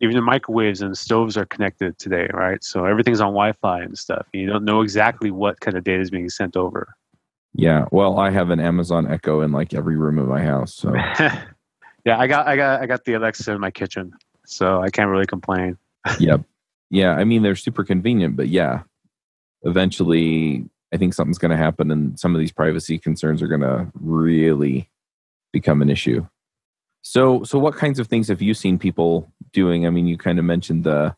Even 0.00 0.16
the 0.16 0.22
microwaves 0.22 0.80
and 0.80 0.96
stoves 0.98 1.36
are 1.36 1.46
connected 1.46 1.96
today, 1.98 2.28
right? 2.32 2.64
So 2.64 2.86
everything's 2.86 3.20
on 3.20 3.28
Wi-Fi 3.28 3.82
and 3.82 3.96
stuff. 3.96 4.26
You 4.32 4.46
don't 4.46 4.64
know 4.64 4.80
exactly 4.80 5.30
what 5.30 5.60
kind 5.60 5.76
of 5.76 5.84
data 5.84 6.00
is 6.00 6.10
being 6.10 6.28
sent 6.28 6.56
over. 6.56 6.96
Yeah, 7.54 7.84
well, 7.92 8.18
I 8.18 8.30
have 8.30 8.50
an 8.50 8.58
Amazon 8.58 9.06
Echo 9.10 9.42
in 9.42 9.52
like 9.52 9.74
every 9.74 9.96
room 9.96 10.18
of 10.18 10.26
my 10.26 10.42
house. 10.42 10.74
So 10.74 10.94
yeah, 12.04 12.18
I 12.18 12.26
got 12.26 12.48
I 12.48 12.56
got 12.56 12.80
I 12.80 12.86
got 12.86 13.04
the 13.04 13.12
Alexa 13.12 13.52
in 13.52 13.60
my 13.60 13.70
kitchen, 13.70 14.12
so 14.46 14.80
I 14.80 14.90
can't 14.90 15.10
really 15.10 15.26
complain. 15.26 15.78
yep. 16.20 16.42
Yeah, 16.90 17.12
I 17.12 17.24
mean 17.24 17.42
they're 17.42 17.56
super 17.56 17.84
convenient, 17.84 18.36
but 18.36 18.48
yeah, 18.48 18.82
eventually 19.62 20.68
I 20.92 20.98
think 20.98 21.14
something's 21.14 21.38
going 21.38 21.50
to 21.50 21.56
happen, 21.56 21.90
and 21.90 22.18
some 22.20 22.34
of 22.34 22.38
these 22.38 22.52
privacy 22.52 22.98
concerns 22.98 23.40
are 23.40 23.48
going 23.48 23.62
to 23.62 23.90
really 23.94 24.90
become 25.52 25.80
an 25.80 25.88
issue. 25.88 26.26
So, 27.00 27.42
so 27.44 27.58
what 27.58 27.74
kinds 27.74 27.98
of 27.98 28.06
things 28.06 28.28
have 28.28 28.42
you 28.42 28.54
seen 28.54 28.78
people 28.78 29.32
doing? 29.52 29.86
I 29.86 29.90
mean, 29.90 30.06
you 30.06 30.16
kind 30.16 30.38
of 30.38 30.44
mentioned 30.44 30.84
the, 30.84 31.16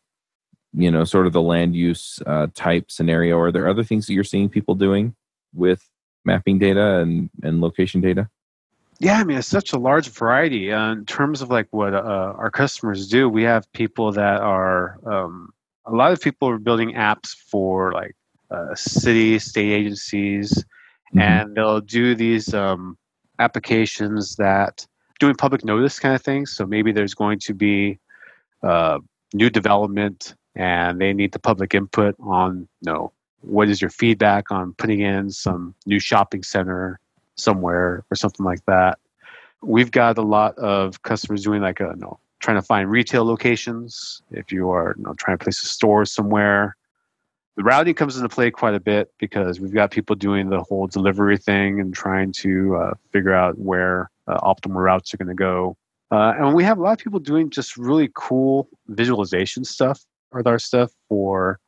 you 0.72 0.90
know, 0.90 1.04
sort 1.04 1.26
of 1.26 1.32
the 1.32 1.42
land 1.42 1.76
use 1.76 2.20
uh, 2.24 2.46
type 2.54 2.90
scenario. 2.90 3.38
Are 3.38 3.52
there 3.52 3.68
other 3.68 3.84
things 3.84 4.06
that 4.06 4.14
you're 4.14 4.24
seeing 4.24 4.48
people 4.48 4.74
doing 4.76 5.14
with 5.52 5.88
mapping 6.24 6.58
data 6.58 6.98
and 6.98 7.30
and 7.42 7.60
location 7.60 8.00
data? 8.00 8.30
Yeah, 9.00 9.18
I 9.18 9.24
mean, 9.24 9.38
it's 9.38 9.48
such 9.48 9.72
a 9.72 9.78
large 9.78 10.08
variety 10.08 10.72
uh, 10.72 10.92
in 10.92 11.04
terms 11.04 11.42
of 11.42 11.50
like 11.50 11.66
what 11.70 11.94
uh, 11.94 12.34
our 12.36 12.50
customers 12.50 13.08
do. 13.08 13.28
We 13.28 13.42
have 13.42 13.70
people 13.72 14.12
that 14.12 14.40
are 14.40 14.98
um, 15.04 15.52
a 15.84 15.92
lot 15.92 16.12
of 16.12 16.20
people 16.20 16.48
are 16.48 16.58
building 16.58 16.92
apps 16.92 17.34
for 17.34 17.92
like 17.92 18.16
uh, 18.50 18.74
cities, 18.74 19.44
state 19.44 19.72
agencies, 19.72 20.52
mm-hmm. 20.52 21.18
and 21.18 21.54
they'll 21.54 21.80
do 21.80 22.14
these 22.14 22.54
um, 22.54 22.96
applications 23.38 24.36
that 24.36 24.86
doing 25.18 25.34
public 25.34 25.64
notice 25.64 25.98
kind 25.98 26.14
of 26.14 26.22
things. 26.22 26.52
So 26.52 26.66
maybe 26.66 26.92
there's 26.92 27.14
going 27.14 27.40
to 27.40 27.54
be 27.54 27.98
uh, 28.62 29.00
new 29.32 29.50
development, 29.50 30.34
and 30.54 31.00
they 31.00 31.12
need 31.12 31.32
the 31.32 31.40
public 31.40 31.74
input 31.74 32.14
on 32.20 32.68
you 32.80 32.92
know 32.92 33.12
what 33.40 33.68
is 33.68 33.80
your 33.80 33.90
feedback 33.90 34.50
on 34.50 34.72
putting 34.74 35.00
in 35.00 35.30
some 35.30 35.74
new 35.84 35.98
shopping 35.98 36.42
center 36.42 37.00
somewhere 37.36 38.04
or 38.10 38.16
something 38.16 38.44
like 38.44 38.64
that. 38.66 38.98
We've 39.62 39.90
got 39.90 40.18
a 40.18 40.22
lot 40.22 40.56
of 40.58 41.02
customers 41.02 41.42
doing 41.42 41.62
like 41.62 41.80
a 41.80 41.92
you 41.94 42.00
know, 42.00 42.18
trying 42.40 42.56
to 42.56 42.62
find 42.62 42.90
retail 42.90 43.24
locations. 43.24 44.22
If 44.30 44.52
you 44.52 44.70
are 44.70 44.94
you 44.98 45.04
know, 45.04 45.14
trying 45.14 45.38
to 45.38 45.42
place 45.42 45.62
a 45.62 45.66
store 45.66 46.04
somewhere, 46.04 46.76
the 47.56 47.62
routing 47.62 47.94
comes 47.94 48.16
into 48.16 48.28
play 48.28 48.50
quite 48.50 48.74
a 48.74 48.80
bit 48.80 49.12
because 49.18 49.60
we've 49.60 49.72
got 49.72 49.90
people 49.90 50.16
doing 50.16 50.50
the 50.50 50.62
whole 50.62 50.86
delivery 50.86 51.38
thing 51.38 51.80
and 51.80 51.94
trying 51.94 52.32
to 52.32 52.76
uh, 52.76 52.94
figure 53.12 53.34
out 53.34 53.58
where 53.58 54.10
uh, 54.26 54.38
optimal 54.40 54.82
routes 54.82 55.14
are 55.14 55.16
going 55.16 55.28
to 55.28 55.34
go. 55.34 55.76
Uh, 56.10 56.34
and 56.38 56.54
we 56.54 56.64
have 56.64 56.78
a 56.78 56.82
lot 56.82 56.92
of 56.92 56.98
people 56.98 57.20
doing 57.20 57.50
just 57.50 57.76
really 57.76 58.10
cool 58.14 58.68
visualization 58.88 59.64
stuff 59.64 60.04
with 60.32 60.46
our 60.46 60.58
stuff 60.58 60.92
for 61.08 61.58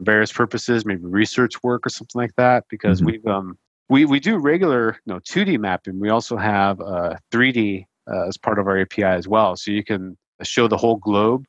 various 0.00 0.32
purposes, 0.32 0.84
maybe 0.84 1.04
research 1.04 1.62
work 1.62 1.86
or 1.86 1.90
something 1.90 2.20
like 2.20 2.34
that. 2.36 2.64
Because 2.68 2.98
mm-hmm. 2.98 3.06
we've 3.06 3.26
um, 3.26 3.58
we 3.88 4.04
we 4.04 4.20
do 4.20 4.38
regular 4.38 4.98
you 5.04 5.14
know 5.14 5.20
2D 5.20 5.58
mapping. 5.58 5.98
We 5.98 6.10
also 6.10 6.36
have 6.36 6.78
3D 6.78 7.84
uh, 8.06 8.10
uh, 8.10 8.28
as 8.28 8.36
part 8.36 8.58
of 8.58 8.66
our 8.66 8.80
API 8.80 9.04
as 9.04 9.28
well, 9.28 9.56
so 9.56 9.70
you 9.70 9.84
can 9.84 10.16
show 10.42 10.68
the 10.68 10.76
whole 10.76 10.96
globe 10.96 11.44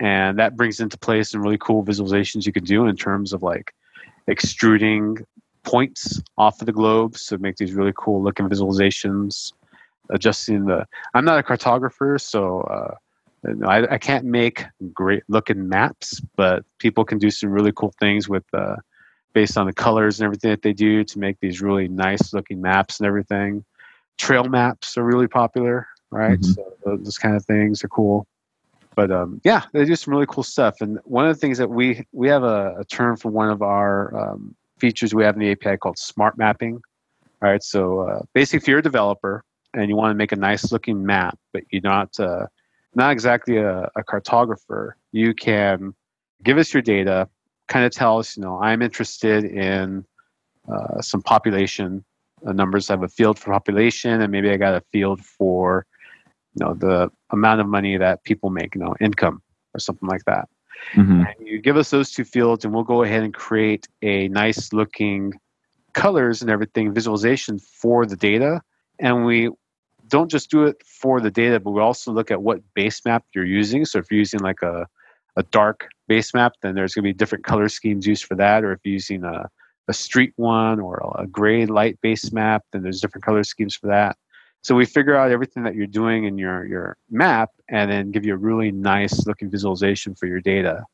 and 0.00 0.38
that 0.38 0.56
brings 0.56 0.80
into 0.80 0.98
place 0.98 1.30
some 1.30 1.42
really 1.42 1.58
cool 1.58 1.84
visualizations 1.84 2.46
you 2.46 2.52
can 2.52 2.64
do 2.64 2.86
in 2.86 2.96
terms 2.96 3.32
of 3.32 3.42
like 3.42 3.74
extruding 4.28 5.18
points 5.64 6.22
off 6.36 6.60
of 6.60 6.66
the 6.66 6.72
globe 6.72 7.16
so 7.16 7.36
make 7.38 7.56
these 7.56 7.74
really 7.74 7.92
cool 7.96 8.22
looking 8.22 8.48
visualizations 8.48 9.52
adjusting 10.10 10.66
the 10.66 10.86
i'm 11.14 11.24
not 11.24 11.38
a 11.38 11.42
cartographer 11.42 12.20
so 12.20 12.60
uh, 12.62 12.94
I, 13.66 13.94
I, 13.94 13.98
can't 13.98 14.24
make 14.24 14.64
great 14.92 15.22
looking 15.28 15.68
maps 15.68 16.20
but 16.36 16.64
people 16.78 17.04
can 17.04 17.18
do 17.18 17.30
some 17.30 17.50
really 17.50 17.72
cool 17.72 17.92
things 17.98 18.28
with 18.28 18.44
uh, 18.54 18.76
based 19.40 19.56
on 19.56 19.66
the 19.66 19.72
colors 19.72 20.18
and 20.18 20.24
everything 20.24 20.50
that 20.50 20.62
they 20.62 20.72
do 20.72 21.04
to 21.04 21.18
make 21.18 21.36
these 21.40 21.60
really 21.60 21.88
nice 21.88 22.32
looking 22.32 22.60
maps 22.60 22.98
and 22.98 23.06
everything 23.06 23.64
trail 24.16 24.44
maps 24.44 24.96
are 24.98 25.04
really 25.04 25.28
popular 25.28 25.86
right 26.10 26.40
mm-hmm. 26.40 26.52
so 26.52 26.98
those 27.04 27.18
kind 27.18 27.36
of 27.36 27.44
things 27.44 27.84
are 27.84 27.88
cool 27.88 28.26
but 28.98 29.12
um, 29.12 29.40
yeah, 29.44 29.62
they 29.72 29.84
do 29.84 29.94
some 29.94 30.12
really 30.12 30.26
cool 30.26 30.42
stuff. 30.42 30.80
And 30.80 30.98
one 31.04 31.24
of 31.24 31.36
the 31.36 31.40
things 31.40 31.56
that 31.58 31.70
we 31.70 32.04
we 32.10 32.26
have 32.30 32.42
a, 32.42 32.80
a 32.80 32.84
term 32.84 33.16
for 33.16 33.30
one 33.30 33.48
of 33.48 33.62
our 33.62 34.32
um, 34.32 34.56
features 34.80 35.14
we 35.14 35.22
have 35.22 35.36
in 35.36 35.40
the 35.40 35.52
API 35.52 35.76
called 35.76 35.98
smart 35.98 36.36
mapping. 36.36 36.80
All 37.40 37.48
right, 37.48 37.62
so 37.62 38.00
uh, 38.00 38.22
basically, 38.34 38.56
if 38.56 38.66
you're 38.66 38.80
a 38.80 38.82
developer 38.82 39.44
and 39.72 39.88
you 39.88 39.94
want 39.94 40.10
to 40.10 40.16
make 40.16 40.32
a 40.32 40.36
nice 40.36 40.72
looking 40.72 41.06
map, 41.06 41.38
but 41.52 41.62
you're 41.70 41.80
not 41.80 42.18
uh, 42.18 42.46
not 42.96 43.12
exactly 43.12 43.58
a, 43.58 43.88
a 43.94 44.02
cartographer, 44.02 44.94
you 45.12 45.32
can 45.32 45.94
give 46.42 46.58
us 46.58 46.74
your 46.74 46.82
data, 46.82 47.28
kind 47.68 47.84
of 47.84 47.92
tell 47.92 48.18
us, 48.18 48.36
you 48.36 48.42
know, 48.42 48.60
I'm 48.60 48.82
interested 48.82 49.44
in 49.44 50.04
uh, 50.70 51.00
some 51.00 51.22
population 51.22 52.04
uh, 52.46 52.52
numbers. 52.52 52.90
I 52.90 52.94
have 52.94 53.02
a 53.02 53.08
field 53.08 53.38
for 53.38 53.52
population, 53.52 54.20
and 54.20 54.32
maybe 54.32 54.50
I 54.50 54.56
got 54.56 54.74
a 54.74 54.82
field 54.92 55.24
for 55.24 55.86
you 56.58 56.66
know 56.66 56.74
the 56.74 57.10
amount 57.30 57.60
of 57.60 57.66
money 57.66 57.96
that 57.96 58.24
people 58.24 58.50
make 58.50 58.74
you 58.74 58.80
know 58.80 58.94
income 59.00 59.42
or 59.74 59.80
something 59.80 60.08
like 60.08 60.24
that 60.24 60.48
mm-hmm. 60.94 61.22
and 61.22 61.34
you 61.40 61.60
give 61.60 61.76
us 61.76 61.90
those 61.90 62.10
two 62.10 62.24
fields 62.24 62.64
and 62.64 62.74
we'll 62.74 62.84
go 62.84 63.02
ahead 63.02 63.22
and 63.22 63.34
create 63.34 63.86
a 64.02 64.28
nice 64.28 64.72
looking 64.72 65.32
colors 65.94 66.42
and 66.42 66.50
everything 66.50 66.92
visualization 66.92 67.58
for 67.58 68.06
the 68.06 68.16
data 68.16 68.60
and 68.98 69.24
we 69.24 69.50
don't 70.08 70.30
just 70.30 70.50
do 70.50 70.64
it 70.64 70.82
for 70.84 71.20
the 71.20 71.30
data 71.30 71.60
but 71.60 71.70
we 71.70 71.80
also 71.80 72.12
look 72.12 72.30
at 72.30 72.42
what 72.42 72.60
base 72.74 73.04
map 73.04 73.24
you're 73.34 73.44
using 73.44 73.84
so 73.84 73.98
if 73.98 74.10
you're 74.10 74.18
using 74.18 74.40
like 74.40 74.62
a, 74.62 74.86
a 75.36 75.42
dark 75.44 75.88
base 76.08 76.34
map 76.34 76.54
then 76.62 76.74
there's 76.74 76.94
going 76.94 77.04
to 77.04 77.08
be 77.08 77.12
different 77.12 77.44
color 77.44 77.68
schemes 77.68 78.06
used 78.06 78.24
for 78.24 78.34
that 78.34 78.64
or 78.64 78.72
if 78.72 78.80
you're 78.82 78.94
using 78.94 79.22
a, 79.24 79.48
a 79.86 79.92
street 79.92 80.32
one 80.36 80.80
or 80.80 81.00
a 81.18 81.26
gray 81.26 81.66
light 81.66 82.00
base 82.00 82.32
map 82.32 82.64
then 82.72 82.82
there's 82.82 83.00
different 83.00 83.24
color 83.24 83.44
schemes 83.44 83.74
for 83.74 83.86
that 83.86 84.16
so 84.62 84.74
we 84.74 84.84
figure 84.84 85.16
out 85.16 85.30
everything 85.30 85.62
that 85.62 85.74
you're 85.74 85.86
doing 85.86 86.24
in 86.24 86.36
your, 86.36 86.66
your 86.66 86.96
map 87.10 87.50
and 87.68 87.90
then 87.90 88.10
give 88.10 88.24
you 88.24 88.34
a 88.34 88.36
really 88.36 88.70
nice 88.70 89.26
looking 89.26 89.50
visualization 89.50 90.14
for 90.14 90.26
your 90.26 90.40
data. 90.40 90.84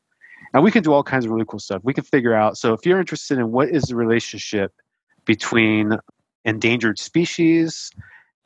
And 0.53 0.63
we 0.63 0.71
can 0.71 0.83
do 0.83 0.93
all 0.93 1.03
kinds 1.03 1.25
of 1.25 1.31
really 1.31 1.45
cool 1.47 1.59
stuff. 1.59 1.81
We 1.83 1.93
can 1.93 2.03
figure 2.03 2.33
out, 2.33 2.57
so 2.57 2.73
if 2.73 2.85
you're 2.85 2.99
interested 2.99 3.39
in 3.39 3.51
what 3.51 3.69
is 3.69 3.83
the 3.83 3.95
relationship 3.95 4.71
between 5.25 5.97
endangered 6.45 6.99
species 6.99 7.91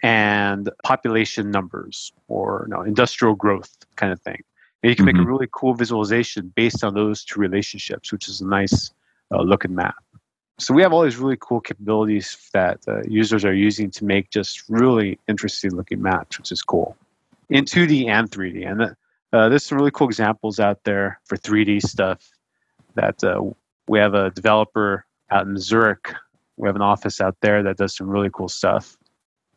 and 0.02 0.70
population 0.84 1.52
numbers 1.52 2.14
or 2.30 2.66
you 2.68 2.74
know, 2.74 2.82
industrial 2.82 3.36
growth 3.36 3.76
kind 3.98 4.14
of 4.14 4.22
thing. 4.22 4.42
And 4.82 4.90
you 4.90 4.96
can 4.96 5.06
mm-hmm. 5.06 5.06
make 5.06 5.16
a 5.16 5.20
mm-hmm. 5.20 5.30
really 5.30 5.48
cool 5.52 5.74
visualization 5.74 6.54
based 6.56 6.84
on 6.84 6.94
those 6.94 7.24
two 7.24 7.40
relationships, 7.40 8.12
which 8.12 8.28
is 8.28 8.42
a 8.42 8.48
nice 8.48 8.92
uh, 9.32 9.42
looking 9.42 9.76
map. 9.76 9.96
So 10.58 10.74
we 10.74 10.82
have 10.82 10.92
all 10.92 11.04
these 11.04 11.18
really 11.18 11.38
cool 11.40 11.62
capabilities 11.62 12.50
that 12.54 12.80
uh, 12.88 13.02
users 13.04 13.46
are 13.46 13.54
using 13.54 13.90
to 13.92 14.04
make 14.04 14.30
just 14.30 14.68
really 14.68 15.18
interesting 15.28 15.74
looking 15.74 16.02
maps, 16.02 16.38
which 16.38 16.52
is 16.52 16.62
cool 16.62 16.98
in 17.50 17.66
2D 17.66 18.08
and 18.08 18.30
3D. 18.30 18.70
And 18.70 18.96
uh, 19.34 19.50
there's 19.50 19.66
some 19.66 19.78
really 19.78 19.92
cool 19.92 20.08
examples 20.08 20.60
out 20.60 20.84
there 20.84 21.20
for 21.26 21.38
3D 21.38 21.82
stuff 21.82 22.30
that 22.96 23.24
uh, 23.24 23.42
we 23.88 24.00
have 24.00 24.14
a 24.14 24.32
developer 24.32 25.06
out 25.32 25.48
in 25.48 25.58
Zurich. 25.58 26.14
We 26.58 26.68
have 26.68 26.76
an 26.76 26.82
office 26.82 27.22
out 27.22 27.38
there 27.42 27.64
that 27.64 27.78
does 27.78 27.96
some 27.96 28.10
really 28.10 28.30
cool 28.32 28.50
stuff. 28.50 28.98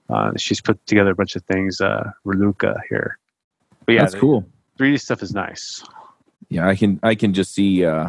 Uh, 0.08 0.32
she's 0.36 0.60
put 0.60 0.84
together 0.86 1.10
a 1.10 1.14
bunch 1.14 1.36
of 1.36 1.42
things, 1.44 1.80
uh, 1.80 2.10
Raluca 2.26 2.80
here. 2.88 3.18
But 3.86 3.92
yeah, 3.92 4.02
that's 4.02 4.14
cool. 4.14 4.46
3D 4.78 5.00
stuff 5.00 5.22
is 5.22 5.34
nice. 5.34 5.84
Yeah, 6.48 6.68
I 6.68 6.76
can 6.76 7.00
I 7.02 7.14
can 7.14 7.32
just 7.32 7.54
see 7.54 7.84
uh, 7.84 8.08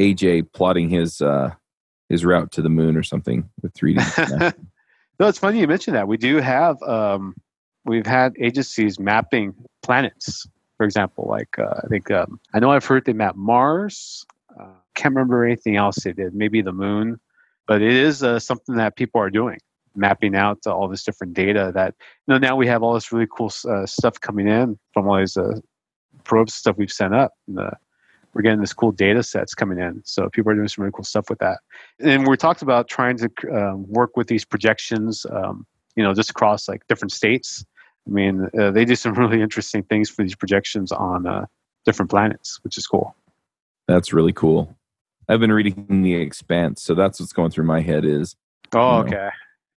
AJ 0.00 0.52
plotting 0.52 0.88
his 0.88 1.20
uh, 1.20 1.54
his 2.08 2.24
route 2.24 2.52
to 2.52 2.62
the 2.62 2.68
moon 2.68 2.96
or 2.96 3.02
something 3.02 3.48
with 3.62 3.74
3D. 3.74 4.54
no, 5.20 5.28
it's 5.28 5.38
funny 5.38 5.60
you 5.60 5.66
mentioned 5.66 5.96
that. 5.96 6.08
We 6.08 6.16
do 6.16 6.36
have 6.36 6.80
um, 6.82 7.34
we've 7.84 8.06
had 8.06 8.34
agencies 8.40 8.98
mapping 8.98 9.54
planets, 9.82 10.46
for 10.76 10.84
example. 10.84 11.26
Like 11.28 11.58
uh, 11.58 11.80
I 11.82 11.86
think 11.88 12.10
um, 12.10 12.40
I 12.52 12.60
know 12.60 12.70
I've 12.70 12.84
heard 12.84 13.04
they 13.04 13.12
map 13.12 13.36
Mars. 13.36 14.24
Uh, 14.58 14.66
can't 14.94 15.14
remember 15.14 15.44
anything 15.44 15.76
else 15.76 15.96
they 15.96 16.12
did. 16.12 16.34
Maybe 16.34 16.62
the 16.62 16.72
moon, 16.72 17.18
but 17.66 17.82
it 17.82 17.92
is 17.92 18.22
uh, 18.22 18.38
something 18.38 18.76
that 18.76 18.96
people 18.96 19.20
are 19.20 19.30
doing, 19.30 19.58
mapping 19.96 20.36
out 20.36 20.66
all 20.66 20.88
this 20.88 21.02
different 21.02 21.34
data. 21.34 21.72
That 21.74 21.94
you 22.26 22.34
know 22.34 22.38
now 22.38 22.56
we 22.56 22.66
have 22.66 22.82
all 22.82 22.94
this 22.94 23.12
really 23.12 23.28
cool 23.36 23.52
uh, 23.68 23.86
stuff 23.86 24.20
coming 24.20 24.48
in 24.48 24.78
from 24.92 25.08
all 25.08 25.18
these 25.18 25.36
uh, 26.24 26.28
probes 26.28 26.54
stuff 26.54 26.76
we've 26.76 26.92
sent 26.92 27.14
up. 27.14 27.32
we're 27.46 28.42
getting 28.42 28.60
this 28.60 28.72
cool 28.72 28.92
data 28.92 29.22
sets 29.22 29.54
coming 29.54 29.78
in. 29.78 30.02
So 30.04 30.28
people 30.28 30.50
are 30.50 30.54
doing 30.54 30.68
some 30.68 30.82
really 30.82 30.92
cool 30.92 31.04
stuff 31.04 31.30
with 31.30 31.38
that. 31.38 31.60
And 32.00 32.26
we 32.26 32.36
talked 32.36 32.62
about 32.62 32.88
trying 32.88 33.16
to 33.18 33.30
um, 33.52 33.86
work 33.88 34.16
with 34.16 34.26
these 34.26 34.44
projections, 34.44 35.24
um, 35.30 35.66
you 35.96 36.02
know, 36.02 36.14
just 36.14 36.30
across 36.30 36.68
like 36.68 36.86
different 36.88 37.12
states 37.12 37.64
I 38.06 38.10
mean, 38.10 38.48
uh, 38.58 38.70
they 38.70 38.84
do 38.84 38.94
some 38.94 39.14
really 39.18 39.40
interesting 39.40 39.82
things 39.82 40.10
for 40.10 40.22
these 40.22 40.34
projections 40.34 40.92
on 40.92 41.26
uh, 41.26 41.46
different 41.84 42.10
planets, 42.10 42.58
which 42.62 42.78
is 42.78 42.86
cool. 42.86 43.14
That's 43.88 44.12
really 44.12 44.32
cool. 44.32 44.76
I've 45.28 45.40
been 45.40 45.52
reading 45.52 46.02
The 46.02 46.14
Expanse, 46.14 46.82
so 46.82 46.94
that's 46.94 47.18
what's 47.18 47.32
going 47.32 47.50
through 47.50 47.64
my 47.64 47.80
head 47.80 48.04
is. 48.04 48.36
Oh, 48.74 49.04
you 49.04 49.10
know, 49.10 49.16
okay. 49.16 49.28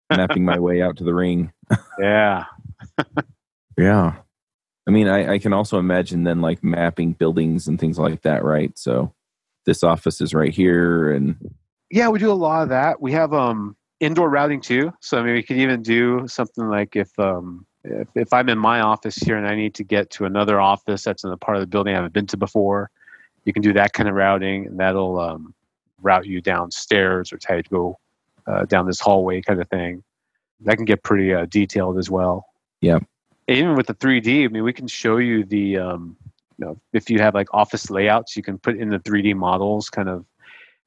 mapping 0.16 0.46
my 0.46 0.60
way 0.60 0.82
out 0.82 0.98
to 0.98 1.04
the 1.04 1.14
ring. 1.14 1.52
yeah. 2.00 2.46
yeah. 3.78 4.16
I 4.88 4.92
mean, 4.92 5.08
I, 5.10 5.34
I 5.34 5.40
can 5.40 5.52
also 5.54 5.80
imagine 5.80 6.24
then 6.24 6.42
like 6.42 6.64
mapping 6.64 7.14
buildings 7.14 7.68
and 7.68 7.80
things 7.80 8.00
like 8.00 8.22
that, 8.22 8.44
right? 8.44 8.72
So 8.78 9.14
this 9.66 9.84
office 9.84 10.22
is 10.22 10.34
right 10.34 10.54
here, 10.54 11.12
and 11.12 11.36
yeah, 11.92 12.08
we 12.08 12.20
do 12.20 12.32
a 12.32 12.34
lot 12.34 12.64
of 12.64 12.70
that. 12.70 13.02
We 13.02 13.12
have 13.12 13.34
um 13.34 13.76
indoor 14.00 14.30
routing 14.30 14.62
too. 14.62 14.94
So 15.02 15.20
I 15.20 15.24
mean, 15.24 15.34
we 15.34 15.44
could 15.44 15.58
even 15.58 15.82
do 15.82 16.26
something 16.28 16.70
like 16.70 16.96
if 16.96 17.18
um 17.20 17.66
if, 17.84 18.08
if 18.16 18.34
I'm 18.34 18.50
in 18.50 18.58
my 18.58 18.80
office 18.80 19.16
here 19.16 19.38
and 19.38 19.48
I 19.48 19.56
need 19.56 19.76
to 19.76 19.84
get 19.84 20.10
to 20.12 20.26
another 20.26 20.60
office 20.60 21.04
that's 21.04 21.24
in 21.24 21.32
a 21.32 21.38
part 21.38 21.58
of 21.58 21.62
the 21.62 21.68
building 21.68 21.94
I 21.94 21.98
haven't 21.98 22.14
been 22.14 22.28
to 22.28 22.38
before, 22.38 22.90
you 23.44 23.54
can 23.54 23.62
do 23.62 23.74
that 23.74 23.94
kind 23.94 24.08
of 24.08 24.16
routing, 24.16 24.68
and 24.68 24.80
that'll 24.80 25.20
um, 25.20 25.54
route 26.02 26.26
you 26.26 26.42
downstairs 26.42 27.34
or 27.34 27.38
tell 27.38 27.58
you 27.58 27.64
to 27.64 27.70
go 27.70 28.00
uh, 28.48 28.66
down 28.66 28.88
this 28.88 29.00
hallway 29.02 29.42
kind 29.42 29.62
of 29.62 29.68
thing. 29.70 30.04
That 30.62 30.78
can 30.78 30.86
get 30.86 31.04
pretty 31.04 31.34
uh, 31.34 31.46
detailed 31.46 31.98
as 31.98 32.10
well. 32.10 32.46
Yeah. 32.82 33.00
Even 33.48 33.76
with 33.76 33.88
the 33.88 33.94
3D, 33.94 34.46
I 34.46 34.48
mean, 34.48 34.64
we 34.64 34.74
can 34.74 34.88
show 34.88 35.18
you 35.18 35.44
the, 35.44 35.78
um, 35.78 36.18
you 36.58 36.66
know, 36.66 36.80
if 36.92 37.10
you 37.10 37.20
have 37.20 37.34
like 37.34 37.54
office 37.54 37.90
layouts, 37.90 38.36
you 38.36 38.44
can 38.44 38.58
put 38.58 38.78
in 38.78 38.90
the 38.90 39.00
3D 39.00 39.36
models 39.36 39.90
kind 39.90 40.10
of 40.10 40.26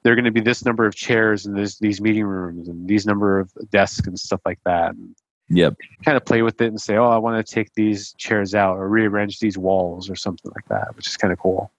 they're 0.03 0.15
going 0.15 0.25
to 0.25 0.31
be 0.31 0.41
this 0.41 0.65
number 0.65 0.87
of 0.87 0.95
chairs 0.95 1.45
and 1.45 1.57
this, 1.57 1.79
these 1.79 2.01
meeting 2.01 2.25
rooms 2.25 2.69
and 2.69 2.89
these 2.89 3.05
number 3.07 3.39
of 3.39 3.53
desks 3.71 4.07
and 4.07 4.19
stuff 4.19 4.41
like 4.47 4.59
that. 4.65 4.95
And 4.95 5.15
Yep. 5.51 5.77
Kind 6.05 6.17
of 6.17 6.25
play 6.25 6.43
with 6.43 6.61
it 6.61 6.69
and 6.69 6.81
say, 6.81 6.97
oh, 6.97 7.09
I 7.09 7.19
want 7.19 7.45
to 7.45 7.55
take 7.55 7.75
these 7.75 8.15
chairs 8.15 8.55
out 8.55 8.77
or 8.77 8.89
rearrange 8.89 9.41
these 9.41 9.59
walls 9.59 10.09
or 10.09 10.15
something 10.15 10.51
like 10.55 10.67
that, 10.69 10.97
which 10.97 11.09
is 11.09 11.17
kind 11.17 11.33
of 11.33 11.41
cool. 11.41 11.73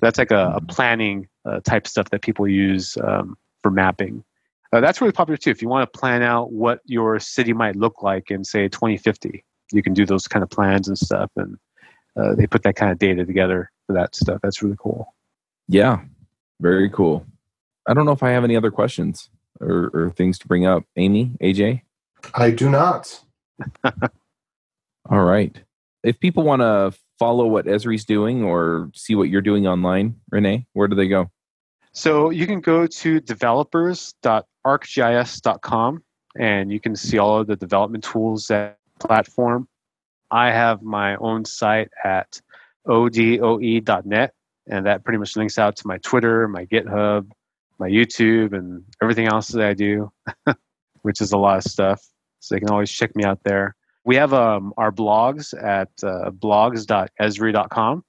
That's 0.00 0.16
like 0.16 0.30
a, 0.30 0.54
a 0.56 0.60
planning 0.60 1.28
uh, 1.44 1.60
type 1.60 1.86
stuff 1.86 2.08
that 2.10 2.22
people 2.22 2.46
use 2.48 2.96
um, 3.02 3.36
for 3.62 3.70
mapping. 3.70 4.24
Uh, 4.72 4.80
that's 4.80 5.00
really 5.00 5.12
popular 5.12 5.36
too. 5.36 5.50
If 5.50 5.60
you 5.60 5.68
want 5.68 5.92
to 5.92 5.98
plan 5.98 6.22
out 6.22 6.52
what 6.52 6.80
your 6.84 7.18
city 7.18 7.52
might 7.52 7.74
look 7.74 8.00
like 8.02 8.30
in, 8.30 8.44
say, 8.44 8.68
2050, 8.68 9.44
you 9.72 9.82
can 9.82 9.94
do 9.94 10.06
those 10.06 10.28
kind 10.28 10.42
of 10.42 10.50
plans 10.50 10.88
and 10.88 10.98
stuff. 10.98 11.30
And 11.36 11.58
uh, 12.16 12.34
they 12.34 12.46
put 12.46 12.62
that 12.64 12.76
kind 12.76 12.92
of 12.92 12.98
data 12.98 13.24
together 13.24 13.70
for 13.86 13.94
that 13.94 14.14
stuff. 14.14 14.40
That's 14.42 14.62
really 14.62 14.76
cool. 14.78 15.14
Yeah, 15.68 16.00
very 16.60 16.90
cool. 16.90 17.24
I 17.86 17.94
don't 17.94 18.04
know 18.04 18.12
if 18.12 18.22
I 18.22 18.30
have 18.30 18.44
any 18.44 18.56
other 18.56 18.70
questions 18.70 19.30
or, 19.60 19.90
or 19.92 20.10
things 20.10 20.38
to 20.40 20.48
bring 20.48 20.66
up. 20.66 20.84
Aimee, 20.96 21.32
AJ? 21.40 21.82
I 22.34 22.50
do 22.50 22.68
not. 22.68 23.22
All 25.10 25.24
right. 25.24 25.58
If 26.02 26.20
people 26.20 26.44
want 26.44 26.62
to 26.62 26.92
follow 27.18 27.46
what 27.46 27.66
Esri's 27.66 28.04
doing 28.04 28.44
or 28.44 28.90
see 28.94 29.14
what 29.14 29.28
you're 29.28 29.42
doing 29.42 29.66
online, 29.66 30.16
Rene, 30.30 30.66
where 30.72 30.88
do 30.88 30.96
they 30.96 31.08
go? 31.08 31.30
So 31.92 32.30
you 32.30 32.46
can 32.46 32.60
go 32.60 32.86
to 32.86 33.20
developers.arcgis.com 33.20 36.02
and 36.38 36.72
you 36.72 36.80
can 36.80 36.94
see 36.94 37.18
all 37.18 37.40
of 37.40 37.48
the 37.48 37.56
development 37.56 38.04
tools 38.04 38.46
that 38.46 38.78
platform. 39.00 39.68
I 40.30 40.52
have 40.52 40.82
my 40.82 41.16
own 41.16 41.44
site 41.44 41.90
at 42.04 42.40
odoe.net, 42.86 44.34
and 44.68 44.86
that 44.86 45.04
pretty 45.04 45.18
much 45.18 45.36
links 45.36 45.58
out 45.58 45.76
to 45.76 45.86
my 45.86 45.98
Twitter, 45.98 46.46
my 46.46 46.66
GitHub, 46.66 47.30
my 47.78 47.88
YouTube, 47.88 48.52
and 48.52 48.84
everything 49.02 49.26
else 49.26 49.48
that 49.48 49.66
I 49.66 49.74
do. 49.74 50.12
which 51.02 51.20
is 51.20 51.32
a 51.32 51.38
lot 51.38 51.58
of 51.58 51.64
stuff. 51.64 52.06
So 52.40 52.54
they 52.54 52.60
can 52.60 52.70
always 52.70 52.90
check 52.90 53.14
me 53.16 53.24
out 53.24 53.40
there. 53.44 53.76
We 54.04 54.16
have 54.16 54.32
um, 54.32 54.72
our 54.76 54.90
blogs 54.90 55.52
at 55.54 55.90
uh, 56.02 56.30
blogs.esri.com. 56.30 58.04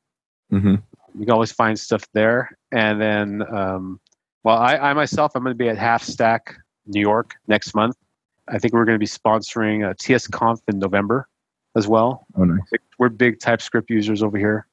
Mm-hmm. 0.51 0.75
You 1.19 1.25
can 1.25 1.31
always 1.31 1.51
find 1.51 1.77
stuff 1.77 2.05
there. 2.13 2.57
And 2.71 3.01
then, 3.01 3.43
um, 3.53 3.99
well, 4.43 4.57
I, 4.57 4.77
I 4.77 4.93
myself, 4.93 5.33
I'm 5.35 5.43
going 5.43 5.53
to 5.53 5.57
be 5.57 5.69
at 5.69 5.77
Half 5.77 6.03
Stack 6.03 6.55
New 6.85 7.01
York 7.01 7.35
next 7.47 7.75
month. 7.75 7.95
I 8.51 8.59
think 8.59 8.73
we're 8.73 8.85
going 8.85 8.95
to 8.95 8.99
be 8.99 9.05
sponsoring 9.07 9.89
a 9.89 9.95
TSConf 9.95 10.59
in 10.67 10.77
November 10.77 11.27
as 11.75 11.87
well. 11.87 12.25
Oh, 12.35 12.43
nice. 12.43 12.59
We're 12.99 13.09
big 13.09 13.39
TypeScript 13.39 13.89
users 13.89 14.21
over 14.21 14.37
here 14.37 14.67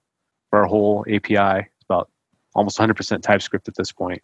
for 0.51 0.59
our 0.59 0.67
whole 0.67 1.05
API. 1.09 1.37
It's 1.61 1.85
about 1.89 2.11
almost 2.55 2.77
100% 2.79 3.23
TypeScript 3.23 3.69
at 3.69 3.77
this 3.77 3.93
point. 3.93 4.21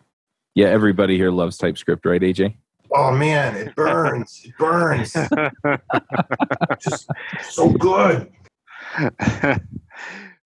Yeah, 0.54 0.68
everybody 0.68 1.16
here 1.16 1.30
loves 1.30 1.56
TypeScript, 1.56 2.04
right, 2.04 2.20
AJ? 2.20 2.56
Oh 2.92 3.10
man, 3.10 3.56
it 3.56 3.74
burns. 3.74 4.42
it 4.44 4.56
burns. 4.56 5.12
Just 6.80 7.08
so 7.50 7.70
good. 7.70 8.30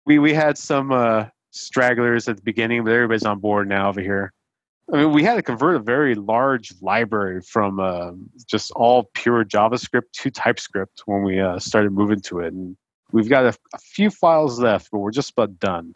we 0.06 0.18
we 0.18 0.32
had 0.32 0.56
some 0.56 0.90
uh, 0.90 1.26
stragglers 1.50 2.26
at 2.26 2.36
the 2.36 2.42
beginning, 2.42 2.84
but 2.84 2.92
everybody's 2.92 3.24
on 3.24 3.40
board 3.40 3.68
now 3.68 3.90
over 3.90 4.00
here. 4.00 4.32
I 4.92 4.96
mean, 4.96 5.12
we 5.12 5.22
had 5.22 5.34
to 5.34 5.42
convert 5.42 5.76
a 5.76 5.80
very 5.80 6.14
large 6.14 6.72
library 6.80 7.42
from 7.42 7.78
uh, 7.78 8.12
just 8.46 8.70
all 8.72 9.10
pure 9.14 9.44
JavaScript 9.44 10.12
to 10.14 10.30
TypeScript 10.30 11.02
when 11.04 11.22
we 11.22 11.40
uh, 11.40 11.58
started 11.58 11.92
moving 11.92 12.20
to 12.22 12.40
it, 12.40 12.54
and 12.54 12.76
we've 13.12 13.28
got 13.28 13.44
a, 13.44 13.56
a 13.74 13.78
few 13.78 14.10
files 14.10 14.58
left, 14.58 14.88
but 14.90 14.98
we're 14.98 15.10
just 15.10 15.32
about 15.32 15.58
done. 15.58 15.94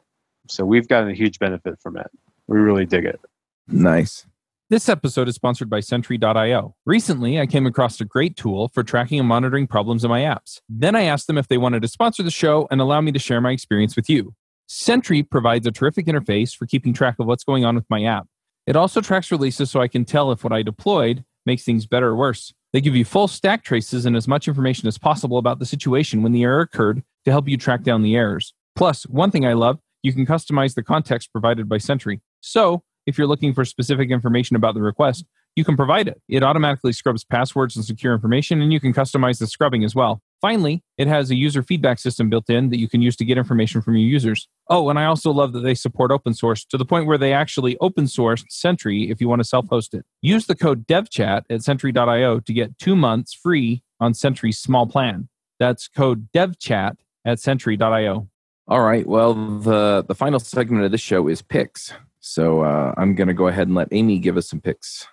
So 0.48 0.64
we've 0.64 0.88
gotten 0.88 1.08
a 1.08 1.14
huge 1.14 1.38
benefit 1.38 1.80
from 1.80 1.96
it. 1.96 2.10
We 2.48 2.58
really 2.58 2.84
dig 2.84 3.06
it. 3.06 3.20
Nice. 3.66 4.26
This 4.68 4.88
episode 4.88 5.28
is 5.28 5.34
sponsored 5.34 5.70
by 5.70 5.80
Sentry.io. 5.80 6.74
Recently, 6.86 7.38
I 7.38 7.46
came 7.46 7.66
across 7.66 8.00
a 8.00 8.04
great 8.04 8.36
tool 8.36 8.68
for 8.68 8.82
tracking 8.82 9.18
and 9.18 9.28
monitoring 9.28 9.66
problems 9.66 10.02
in 10.02 10.10
my 10.10 10.20
apps. 10.20 10.60
Then 10.68 10.96
I 10.96 11.02
asked 11.02 11.26
them 11.26 11.38
if 11.38 11.48
they 11.48 11.58
wanted 11.58 11.82
to 11.82 11.88
sponsor 11.88 12.22
the 12.22 12.30
show 12.30 12.68
and 12.70 12.80
allow 12.80 13.00
me 13.00 13.12
to 13.12 13.18
share 13.18 13.40
my 13.40 13.52
experience 13.52 13.96
with 13.96 14.08
you. 14.08 14.34
Sentry 14.66 15.22
provides 15.22 15.66
a 15.66 15.70
terrific 15.70 16.06
interface 16.06 16.56
for 16.56 16.66
keeping 16.66 16.94
track 16.94 17.16
of 17.18 17.26
what's 17.26 17.44
going 17.44 17.64
on 17.64 17.74
with 17.74 17.84
my 17.90 18.04
app. 18.04 18.26
It 18.66 18.76
also 18.76 19.00
tracks 19.00 19.30
releases 19.30 19.70
so 19.70 19.80
I 19.80 19.88
can 19.88 20.04
tell 20.04 20.30
if 20.30 20.44
what 20.44 20.52
I 20.52 20.62
deployed 20.62 21.24
makes 21.44 21.64
things 21.64 21.86
better 21.86 22.08
or 22.08 22.16
worse. 22.16 22.52
They 22.72 22.80
give 22.80 22.96
you 22.96 23.04
full 23.04 23.28
stack 23.28 23.64
traces 23.64 24.06
and 24.06 24.16
as 24.16 24.28
much 24.28 24.48
information 24.48 24.88
as 24.88 24.98
possible 24.98 25.38
about 25.38 25.58
the 25.58 25.66
situation 25.66 26.22
when 26.22 26.32
the 26.32 26.44
error 26.44 26.60
occurred 26.60 27.02
to 27.24 27.30
help 27.30 27.48
you 27.48 27.56
track 27.56 27.82
down 27.82 28.02
the 28.02 28.16
errors. 28.16 28.54
Plus, 28.76 29.02
one 29.04 29.30
thing 29.30 29.44
I 29.44 29.52
love, 29.52 29.78
you 30.02 30.12
can 30.12 30.24
customize 30.24 30.74
the 30.74 30.82
context 30.82 31.32
provided 31.32 31.68
by 31.68 31.78
Sentry. 31.78 32.20
So, 32.40 32.82
if 33.06 33.18
you're 33.18 33.26
looking 33.26 33.52
for 33.52 33.64
specific 33.64 34.10
information 34.10 34.56
about 34.56 34.74
the 34.74 34.82
request, 34.82 35.26
you 35.56 35.64
can 35.64 35.76
provide 35.76 36.08
it. 36.08 36.22
It 36.28 36.42
automatically 36.42 36.92
scrubs 36.92 37.24
passwords 37.24 37.76
and 37.76 37.84
secure 37.84 38.14
information, 38.14 38.62
and 38.62 38.72
you 38.72 38.80
can 38.80 38.94
customize 38.94 39.38
the 39.38 39.46
scrubbing 39.46 39.84
as 39.84 39.94
well. 39.94 40.22
Finally, 40.42 40.82
it 40.98 41.06
has 41.08 41.30
a 41.30 41.34
user 41.34 41.62
feedback 41.62 41.98
system 41.98 42.28
built 42.28 42.50
in 42.50 42.68
that 42.68 42.78
you 42.78 42.88
can 42.88 43.00
use 43.00 43.16
to 43.16 43.24
get 43.24 43.38
information 43.38 43.80
from 43.80 43.94
your 43.96 44.06
users. 44.06 44.48
Oh, 44.68 44.90
and 44.90 44.98
I 44.98 45.06
also 45.06 45.30
love 45.30 45.54
that 45.54 45.60
they 45.60 45.74
support 45.74 46.10
open 46.10 46.34
source 46.34 46.64
to 46.66 46.76
the 46.76 46.84
point 46.84 47.06
where 47.06 47.16
they 47.16 47.32
actually 47.32 47.78
open 47.80 48.06
source 48.08 48.44
Sentry 48.50 49.10
if 49.10 49.20
you 49.20 49.28
want 49.28 49.40
to 49.40 49.48
self 49.48 49.68
host 49.68 49.94
it. 49.94 50.04
Use 50.20 50.46
the 50.46 50.54
code 50.54 50.86
devchat 50.86 51.44
at 51.48 51.62
sentry.io 51.62 52.40
to 52.40 52.52
get 52.52 52.78
two 52.78 52.96
months 52.96 53.32
free 53.32 53.82
on 54.00 54.12
Sentry's 54.12 54.58
small 54.58 54.86
plan. 54.86 55.28
That's 55.58 55.88
code 55.88 56.28
devchat 56.34 56.96
at 57.24 57.40
sentry.io. 57.40 58.28
All 58.68 58.80
right. 58.82 59.06
Well, 59.06 59.34
the, 59.34 60.04
the 60.06 60.14
final 60.14 60.40
segment 60.40 60.84
of 60.84 60.90
this 60.90 61.00
show 61.00 61.28
is 61.28 61.40
picks. 61.40 61.92
So 62.20 62.62
uh, 62.62 62.94
I'm 62.96 63.14
going 63.14 63.28
to 63.28 63.34
go 63.34 63.46
ahead 63.46 63.68
and 63.68 63.76
let 63.76 63.88
Aimee 63.92 64.18
give 64.18 64.36
us 64.36 64.50
some 64.50 64.60
picks. 64.60 65.06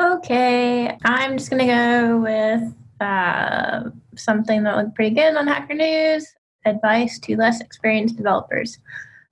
Okay, 0.00 0.96
I'm 1.04 1.36
just 1.36 1.50
gonna 1.50 1.66
go 1.66 2.20
with 2.20 2.74
uh, 3.00 3.90
something 4.16 4.62
that 4.62 4.76
looked 4.76 4.94
pretty 4.94 5.14
good 5.14 5.36
on 5.36 5.46
Hacker 5.46 5.74
News. 5.74 6.26
Advice 6.64 7.18
to 7.20 7.36
less 7.36 7.60
experienced 7.60 8.16
developers. 8.16 8.78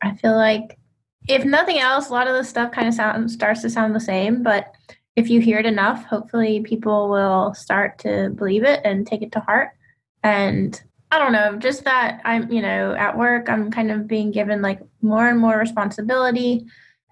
I 0.03 0.15
feel 0.17 0.35
like, 0.35 0.79
if 1.29 1.45
nothing 1.45 1.79
else, 1.79 2.09
a 2.09 2.13
lot 2.13 2.27
of 2.27 2.35
the 2.35 2.45
stuff 2.45 2.73
kind 2.73 2.89
of 2.89 2.95
sound 2.95 3.31
starts 3.31 3.63
to 3.63 3.71
sound 3.71 3.95
the 3.95 4.01
same, 4.01 4.43
but 4.43 4.73
if 5.15 5.29
you 5.29 5.41
hear 5.41 5.59
it 5.59 5.67
enough, 5.67 6.05
hopefully 6.05 6.61
people 6.61 7.09
will 7.09 7.53
start 7.53 7.99
to 7.99 8.31
believe 8.31 8.65
it 8.65 8.81
and 8.85 9.07
take 9.07 9.21
it 9.21 9.33
to 9.33 9.41
heart. 9.41 9.73
And 10.23 10.81
I 11.11 11.19
don't 11.19 11.33
know, 11.33 11.57
just 11.57 11.85
that 11.85 12.21
I'm, 12.25 12.51
you 12.53 12.63
know, 12.63 12.95
at 12.95 13.19
work, 13.19 13.51
I'm 13.51 13.71
kind 13.71 13.91
of 13.91 14.07
being 14.07 14.31
given 14.31 14.63
like 14.63 14.81
more 15.03 15.29
and 15.29 15.41
more 15.41 15.59
responsibility 15.59 16.67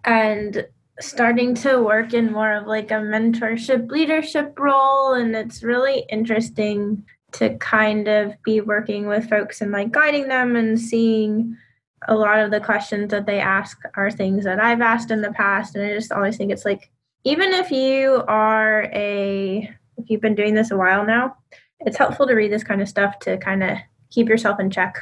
and 0.05 0.67
starting 1.01 1.55
to 1.55 1.83
work 1.83 2.15
in 2.15 2.33
more 2.33 2.53
of 2.53 2.67
like 2.67 2.91
a 2.91 2.95
mentorship 2.95 3.91
leadership 3.91 4.59
role. 4.59 5.15
And 5.15 5.35
it's 5.37 5.63
really 5.63 6.07
interesting 6.09 7.05
to 7.33 7.57
kind 7.59 8.09
of 8.09 8.35
be 8.43 8.61
working 8.61 9.07
with 9.07 9.29
folks 9.29 9.61
and 9.61 9.73
like 9.73 9.93
guiding 9.93 10.29
them 10.29 10.57
and 10.57 10.81
seeing 10.81 11.57
a 12.09 12.15
lot 12.15 12.39
of 12.39 12.51
the 12.51 12.61
questions 12.61 13.11
that 13.11 13.27
they 13.27 13.41
ask 13.41 13.79
are 13.95 14.11
things 14.11 14.45
that 14.45 14.63
I've 14.63 14.81
asked 14.81 15.11
in 15.11 15.23
the 15.23 15.33
past. 15.33 15.75
And 15.75 15.85
I 15.85 15.93
just 15.93 16.13
always 16.13 16.37
think 16.37 16.51
it's 16.51 16.65
like, 16.65 16.91
even 17.27 17.53
if 17.53 17.73
you 17.73 18.23
are 18.29 18.85
a 18.95 19.69
if 19.99 20.09
you've 20.09 20.21
been 20.21 20.37
doing 20.37 20.55
this 20.55 20.71
a 20.71 20.77
while 20.77 21.05
now 21.05 21.37
it's 21.81 21.97
helpful 21.97 22.27
to 22.27 22.35
read 22.35 22.53
this 22.53 22.63
kind 22.63 22.81
of 22.81 22.89
stuff 22.89 23.19
to 23.19 23.37
kind 23.39 23.65
of 23.65 23.77
keep 24.11 24.29
yourself 24.29 24.61
in 24.61 24.71
check 24.71 24.97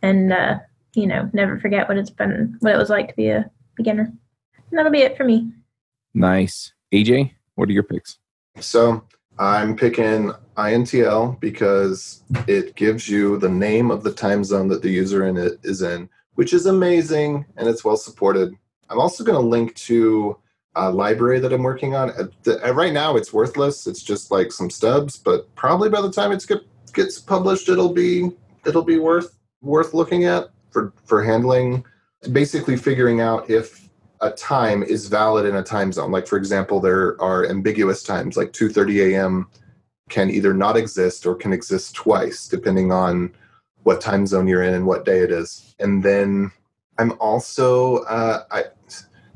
and 0.00 0.32
uh, 0.32 0.58
you 0.94 1.06
know 1.06 1.28
never 1.34 1.60
forget 1.60 1.86
what 1.86 1.98
it's 1.98 2.10
been 2.10 2.56
what 2.60 2.72
it 2.72 2.78
was 2.78 2.88
like 2.88 3.08
to 3.08 3.14
be 3.14 3.28
a 3.28 3.48
beginner 3.76 4.10
that'll 4.72 4.92
be 4.92 5.02
it 5.02 5.16
for 5.16 5.24
me 5.24 5.52
nice 6.14 6.72
aj 6.92 7.30
what 7.54 7.68
are 7.68 7.72
your 7.72 7.82
picks 7.82 8.18
so 8.58 9.02
i'm 9.38 9.76
picking 9.76 10.32
intl 10.56 11.38
because 11.40 12.22
it 12.46 12.74
gives 12.74 13.08
you 13.08 13.38
the 13.38 13.48
name 13.48 13.90
of 13.90 14.02
the 14.02 14.12
time 14.12 14.44
zone 14.44 14.68
that 14.68 14.82
the 14.82 14.90
user 14.90 15.26
in 15.26 15.36
it 15.36 15.58
is 15.62 15.82
in 15.82 16.08
which 16.34 16.52
is 16.52 16.66
amazing 16.66 17.44
and 17.56 17.68
it's 17.68 17.84
well 17.84 17.96
supported 17.96 18.54
i'm 18.88 18.98
also 18.98 19.24
going 19.24 19.40
to 19.40 19.46
link 19.46 19.74
to 19.74 20.36
a 20.76 20.90
library 20.90 21.40
that 21.40 21.52
I'm 21.52 21.62
working 21.62 21.94
on. 21.94 22.12
right 22.46 22.92
now, 22.92 23.16
it's 23.16 23.32
worthless. 23.32 23.86
It's 23.86 24.02
just 24.02 24.30
like 24.30 24.52
some 24.52 24.70
stubs, 24.70 25.16
but 25.16 25.52
probably 25.54 25.88
by 25.88 26.00
the 26.00 26.12
time 26.12 26.32
it 26.32 26.44
get, 26.46 26.60
gets 26.92 27.18
published, 27.18 27.68
it'll 27.68 27.92
be 27.92 28.30
it'll 28.66 28.84
be 28.84 28.98
worth 28.98 29.36
worth 29.62 29.94
looking 29.94 30.24
at 30.24 30.50
for 30.70 30.92
for 31.04 31.22
handling. 31.24 31.84
Basically, 32.32 32.76
figuring 32.76 33.20
out 33.20 33.48
if 33.50 33.88
a 34.20 34.30
time 34.30 34.82
is 34.82 35.08
valid 35.08 35.46
in 35.46 35.56
a 35.56 35.62
time 35.62 35.92
zone. 35.92 36.10
Like 36.10 36.26
for 36.26 36.36
example, 36.36 36.80
there 36.80 37.20
are 37.20 37.48
ambiguous 37.48 38.02
times, 38.02 38.36
like 38.36 38.52
2:30 38.52 39.12
a.m. 39.12 39.48
can 40.08 40.30
either 40.30 40.54
not 40.54 40.76
exist 40.76 41.26
or 41.26 41.34
can 41.34 41.52
exist 41.52 41.94
twice, 41.94 42.48
depending 42.48 42.92
on 42.92 43.32
what 43.82 44.00
time 44.00 44.26
zone 44.26 44.46
you're 44.46 44.62
in 44.62 44.74
and 44.74 44.86
what 44.86 45.04
day 45.04 45.20
it 45.20 45.30
is. 45.30 45.74
And 45.78 46.02
then 46.02 46.52
I'm 46.98 47.12
also 47.20 47.98
uh, 48.04 48.44
I 48.50 48.64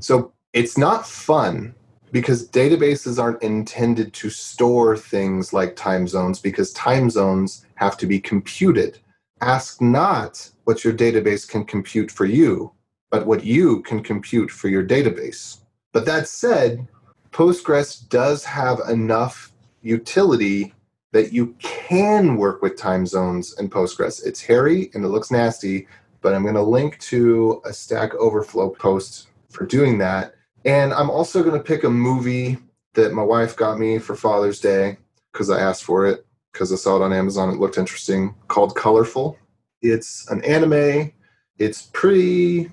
so 0.01 0.33
it's 0.53 0.77
not 0.77 1.07
fun 1.07 1.75
because 2.13 2.49
databases 2.49 3.21
aren't 3.21 3.43
intended 3.43 4.13
to 4.13 4.31
store 4.31 4.97
things 4.97 5.53
like 5.53 5.75
time 5.75 6.07
zones 6.07 6.39
because 6.39 6.73
time 6.75 7.11
zones 7.11 7.67
have 7.75 7.97
to 7.97 8.07
be 8.07 8.21
computed. 8.21 8.99
Ask 9.41 9.81
not 9.81 10.49
what 10.65 10.85
your 10.85 10.93
database 10.93 11.49
can 11.49 11.65
compute 11.65 12.11
for 12.11 12.25
you, 12.25 12.71
but 13.15 13.27
what 13.27 13.45
you 13.45 13.81
can 13.83 14.03
compute 14.03 14.51
for 14.51 14.69
your 14.69 14.85
database. 14.85 15.59
But 15.93 16.05
that 16.07 16.27
said, 16.27 16.89
Postgres 17.31 18.09
does 18.09 18.45
have 18.45 18.81
enough 18.89 19.53
utility 19.83 20.75
that 21.13 21.33
you 21.33 21.55
can 21.61 22.37
work 22.37 22.61
with 22.61 22.77
time 22.77 23.07
zones 23.07 23.57
in 23.61 23.71
Postgres. 23.71 24.27
It's 24.27 24.41
hairy 24.41 24.91
and 24.95 25.05
it 25.05 25.09
looks 25.09 25.31
nasty, 25.31 25.87
but 26.23 26.35
I'm 26.35 26.43
going 26.43 26.57
to 26.57 26.63
link 26.63 26.99
to 27.01 27.63
a 27.65 27.73
Stack 27.73 28.15
Overflow 28.17 28.71
post 28.71 29.29
for 29.49 29.65
doing 29.65 29.99
that 29.99 30.35
and 30.65 30.93
I'm 30.95 31.11
also 31.11 31.43
going 31.43 31.57
to 31.57 31.63
pick 31.63 31.85
a 31.85 31.91
movie 31.91 32.59
that 32.95 33.13
my 33.13 33.23
wife 33.23 33.55
got 33.57 33.79
me 33.79 33.99
for 33.99 34.17
Father's 34.17 34.61
Day 34.61 34.97
because 35.33 35.51
I 35.51 35.61
asked 35.61 35.85
for 35.85 36.07
it 36.07 36.27
because 36.53 36.73
I 36.73 36.77
saw 36.77 36.97
it 36.97 37.03
on 37.03 37.13
Amazon. 37.13 37.51
It 37.51 37.61
looked 37.61 37.79
interesting 37.79 38.35
called 38.49 38.75
Colorful. 38.75 39.37
It's 39.83 40.29
an 40.31 40.43
anime. 40.45 41.13
It's 41.59 41.83
pretty 41.93 42.73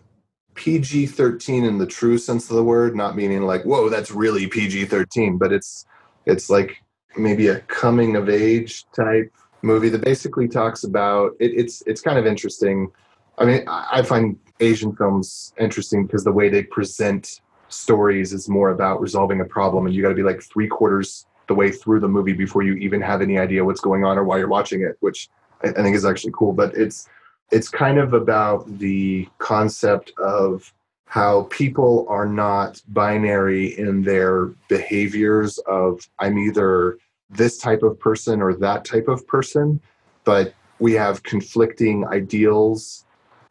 PG 0.55 1.07
13 1.07 1.63
in 1.63 1.77
the 1.77 1.85
true 1.85 2.17
sense 2.17 2.49
of 2.49 2.55
the 2.55 2.63
word, 2.63 2.95
not 2.95 3.15
meaning 3.15 3.43
like, 3.43 3.63
whoa, 3.63 3.89
that's 3.89 4.11
really 4.11 4.47
PG 4.47 4.85
13, 4.85 5.37
but 5.37 5.51
it's 5.51 5.85
it's 6.25 6.49
like 6.49 6.77
maybe 7.17 7.47
a 7.47 7.59
coming 7.61 8.15
of 8.15 8.29
age 8.29 8.85
type 8.95 9.31
movie 9.63 9.89
that 9.89 10.03
basically 10.03 10.47
talks 10.47 10.83
about 10.83 11.31
it, 11.39 11.51
it's 11.55 11.83
it's 11.85 12.01
kind 12.01 12.17
of 12.17 12.25
interesting. 12.25 12.91
I 13.37 13.45
mean, 13.45 13.63
I 13.67 14.01
find 14.03 14.37
Asian 14.59 14.95
films 14.95 15.53
interesting 15.59 16.05
because 16.05 16.23
the 16.23 16.31
way 16.31 16.49
they 16.49 16.63
present 16.63 17.41
stories 17.69 18.33
is 18.33 18.49
more 18.49 18.69
about 18.69 19.01
resolving 19.01 19.41
a 19.41 19.45
problem 19.45 19.85
and 19.85 19.95
you 19.95 20.01
got 20.01 20.09
to 20.09 20.15
be 20.15 20.23
like 20.23 20.41
three 20.41 20.67
quarters 20.67 21.25
the 21.47 21.55
way 21.55 21.71
through 21.71 21.99
the 21.99 22.07
movie 22.07 22.33
before 22.33 22.63
you 22.63 22.73
even 22.75 23.01
have 23.01 23.21
any 23.21 23.37
idea 23.37 23.63
what's 23.63 23.81
going 23.81 24.03
on 24.03 24.17
or 24.17 24.23
why 24.23 24.37
you're 24.37 24.47
watching 24.47 24.81
it 24.81 24.97
which 24.99 25.29
i, 25.63 25.69
I 25.69 25.71
think 25.71 25.95
is 25.95 26.05
actually 26.05 26.33
cool 26.35 26.53
but 26.53 26.75
it's 26.75 27.07
it's 27.51 27.69
kind 27.69 27.97
of 27.97 28.13
about 28.13 28.79
the 28.79 29.27
concept 29.37 30.11
of 30.17 30.73
how 31.05 31.43
people 31.49 32.05
are 32.09 32.25
not 32.25 32.81
binary 32.89 33.77
in 33.77 34.01
their 34.01 34.47
behaviors 34.67 35.57
of 35.59 36.07
i'm 36.19 36.37
either 36.37 36.97
this 37.29 37.57
type 37.57 37.83
of 37.83 37.99
person 37.99 38.41
or 38.41 38.53
that 38.53 38.85
type 38.85 39.07
of 39.07 39.25
person 39.27 39.79
but 40.23 40.53
we 40.79 40.93
have 40.93 41.23
conflicting 41.23 42.07
ideals 42.07 43.05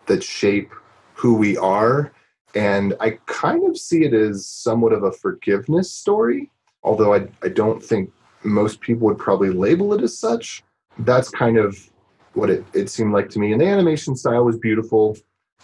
that 0.07 0.23
shape 0.23 0.73
who 1.15 1.35
we 1.35 1.57
are 1.59 2.13
and 2.55 2.95
I 3.01 3.19
kind 3.27 3.69
of 3.69 3.79
see 3.79 4.05
it 4.05 4.15
as 4.15 4.47
somewhat 4.47 4.93
of 4.93 5.05
a 5.05 5.13
forgiveness 5.13 5.93
story, 5.93 6.51
although 6.83 7.15
I, 7.15 7.29
I 7.43 7.49
don't 7.49 7.83
think 7.83 8.11
most 8.43 8.81
people 8.81 9.07
would 9.07 9.19
probably 9.19 9.51
label 9.51 9.95
it 9.95 10.03
as 10.03 10.19
such. 10.19 10.65
That's 10.99 11.29
kind 11.29 11.59
of 11.59 11.91
what 12.35 12.51
it, 12.51 12.65
it 12.73 12.91
seemed 12.91 13.13
like 13.13 13.29
to 13.31 13.39
me. 13.39 13.53
And 13.53 13.61
the 13.61 13.67
animation 13.67 14.17
style 14.17 14.45
was 14.45 14.59
beautiful 14.59 15.17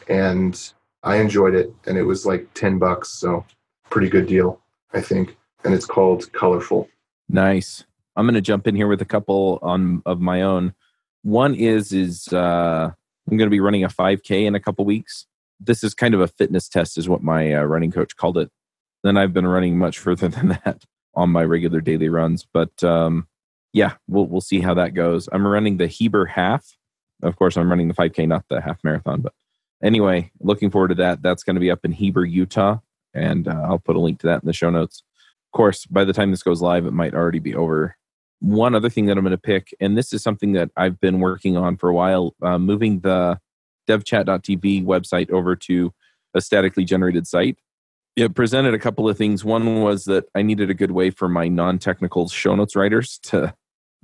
and 0.08 0.72
I 1.02 1.16
enjoyed 1.16 1.54
it. 1.54 1.72
And 1.86 1.96
it 1.96 2.02
was 2.02 2.26
like 2.26 2.52
10 2.54 2.78
bucks. 2.78 3.10
So 3.10 3.44
pretty 3.90 4.08
good 4.08 4.26
deal, 4.26 4.60
I 4.92 5.00
think. 5.00 5.36
And 5.64 5.74
it's 5.74 5.86
called 5.86 6.32
Colorful. 6.32 6.88
Nice. 7.28 7.84
I'm 8.16 8.24
going 8.24 8.34
to 8.34 8.40
jump 8.40 8.66
in 8.66 8.76
here 8.76 8.88
with 8.88 9.02
a 9.02 9.06
couple 9.06 9.58
on 9.62 10.02
of 10.06 10.20
my 10.20 10.42
own. 10.42 10.74
One 11.22 11.54
is 11.54 11.92
is 11.92 12.32
uh, 12.32 12.90
I'm 13.28 13.36
going 13.36 13.46
to 13.46 13.54
be 13.54 13.60
running 13.60 13.84
a 13.84 13.88
5K 13.88 14.46
in 14.46 14.54
a 14.54 14.60
couple 14.60 14.84
weeks, 14.84 15.26
this 15.60 15.82
is 15.82 15.94
kind 15.94 16.14
of 16.14 16.20
a 16.20 16.28
fitness 16.28 16.68
test, 16.68 16.98
is 16.98 17.08
what 17.08 17.22
my 17.22 17.54
uh, 17.54 17.62
running 17.62 17.90
coach 17.90 18.16
called 18.16 18.38
it. 18.38 18.50
Then 19.02 19.16
I've 19.16 19.32
been 19.32 19.46
running 19.46 19.78
much 19.78 19.98
further 19.98 20.28
than 20.36 20.48
that 20.64 20.84
on 21.14 21.30
my 21.30 21.44
regular 21.44 21.80
daily 21.80 22.08
runs, 22.08 22.46
but 22.52 22.82
um, 22.84 23.26
yeah, 23.76 23.96
we'll 24.08 24.26
we'll 24.26 24.40
see 24.40 24.62
how 24.62 24.72
that 24.72 24.94
goes. 24.94 25.28
I'm 25.32 25.46
running 25.46 25.76
the 25.76 25.86
Heber 25.86 26.24
half. 26.24 26.78
Of 27.22 27.36
course, 27.36 27.58
I'm 27.58 27.68
running 27.68 27.88
the 27.88 27.94
5K, 27.94 28.26
not 28.26 28.46
the 28.48 28.62
half 28.62 28.82
marathon. 28.82 29.20
But 29.20 29.34
anyway, 29.82 30.32
looking 30.40 30.70
forward 30.70 30.88
to 30.88 30.94
that. 30.94 31.20
That's 31.20 31.42
going 31.42 31.56
to 31.56 31.60
be 31.60 31.70
up 31.70 31.84
in 31.84 31.92
Heber, 31.92 32.24
Utah, 32.24 32.78
and 33.12 33.46
uh, 33.46 33.66
I'll 33.68 33.78
put 33.78 33.96
a 33.96 34.00
link 34.00 34.20
to 34.20 34.28
that 34.28 34.42
in 34.42 34.46
the 34.46 34.54
show 34.54 34.70
notes. 34.70 35.02
Of 35.52 35.58
course, 35.58 35.84
by 35.84 36.04
the 36.04 36.14
time 36.14 36.30
this 36.30 36.42
goes 36.42 36.62
live, 36.62 36.86
it 36.86 36.94
might 36.94 37.12
already 37.12 37.38
be 37.38 37.54
over. 37.54 37.96
One 38.40 38.74
other 38.74 38.88
thing 38.88 39.06
that 39.06 39.18
I'm 39.18 39.24
going 39.24 39.32
to 39.32 39.38
pick, 39.38 39.74
and 39.78 39.96
this 39.96 40.10
is 40.14 40.22
something 40.22 40.52
that 40.52 40.70
I've 40.78 40.98
been 40.98 41.20
working 41.20 41.58
on 41.58 41.76
for 41.76 41.90
a 41.90 41.94
while, 41.94 42.34
uh, 42.40 42.58
moving 42.58 43.00
the 43.00 43.38
devchat.tv 43.86 44.86
website 44.86 45.30
over 45.30 45.54
to 45.54 45.92
a 46.32 46.40
statically 46.40 46.86
generated 46.86 47.26
site. 47.26 47.58
It 48.16 48.34
presented 48.34 48.72
a 48.72 48.78
couple 48.78 49.06
of 49.06 49.18
things. 49.18 49.44
One 49.44 49.82
was 49.82 50.06
that 50.06 50.24
I 50.34 50.40
needed 50.40 50.70
a 50.70 50.74
good 50.74 50.92
way 50.92 51.10
for 51.10 51.28
my 51.28 51.48
non 51.48 51.78
technical 51.78 52.30
show 52.30 52.54
notes 52.54 52.74
writers 52.74 53.18
to 53.24 53.54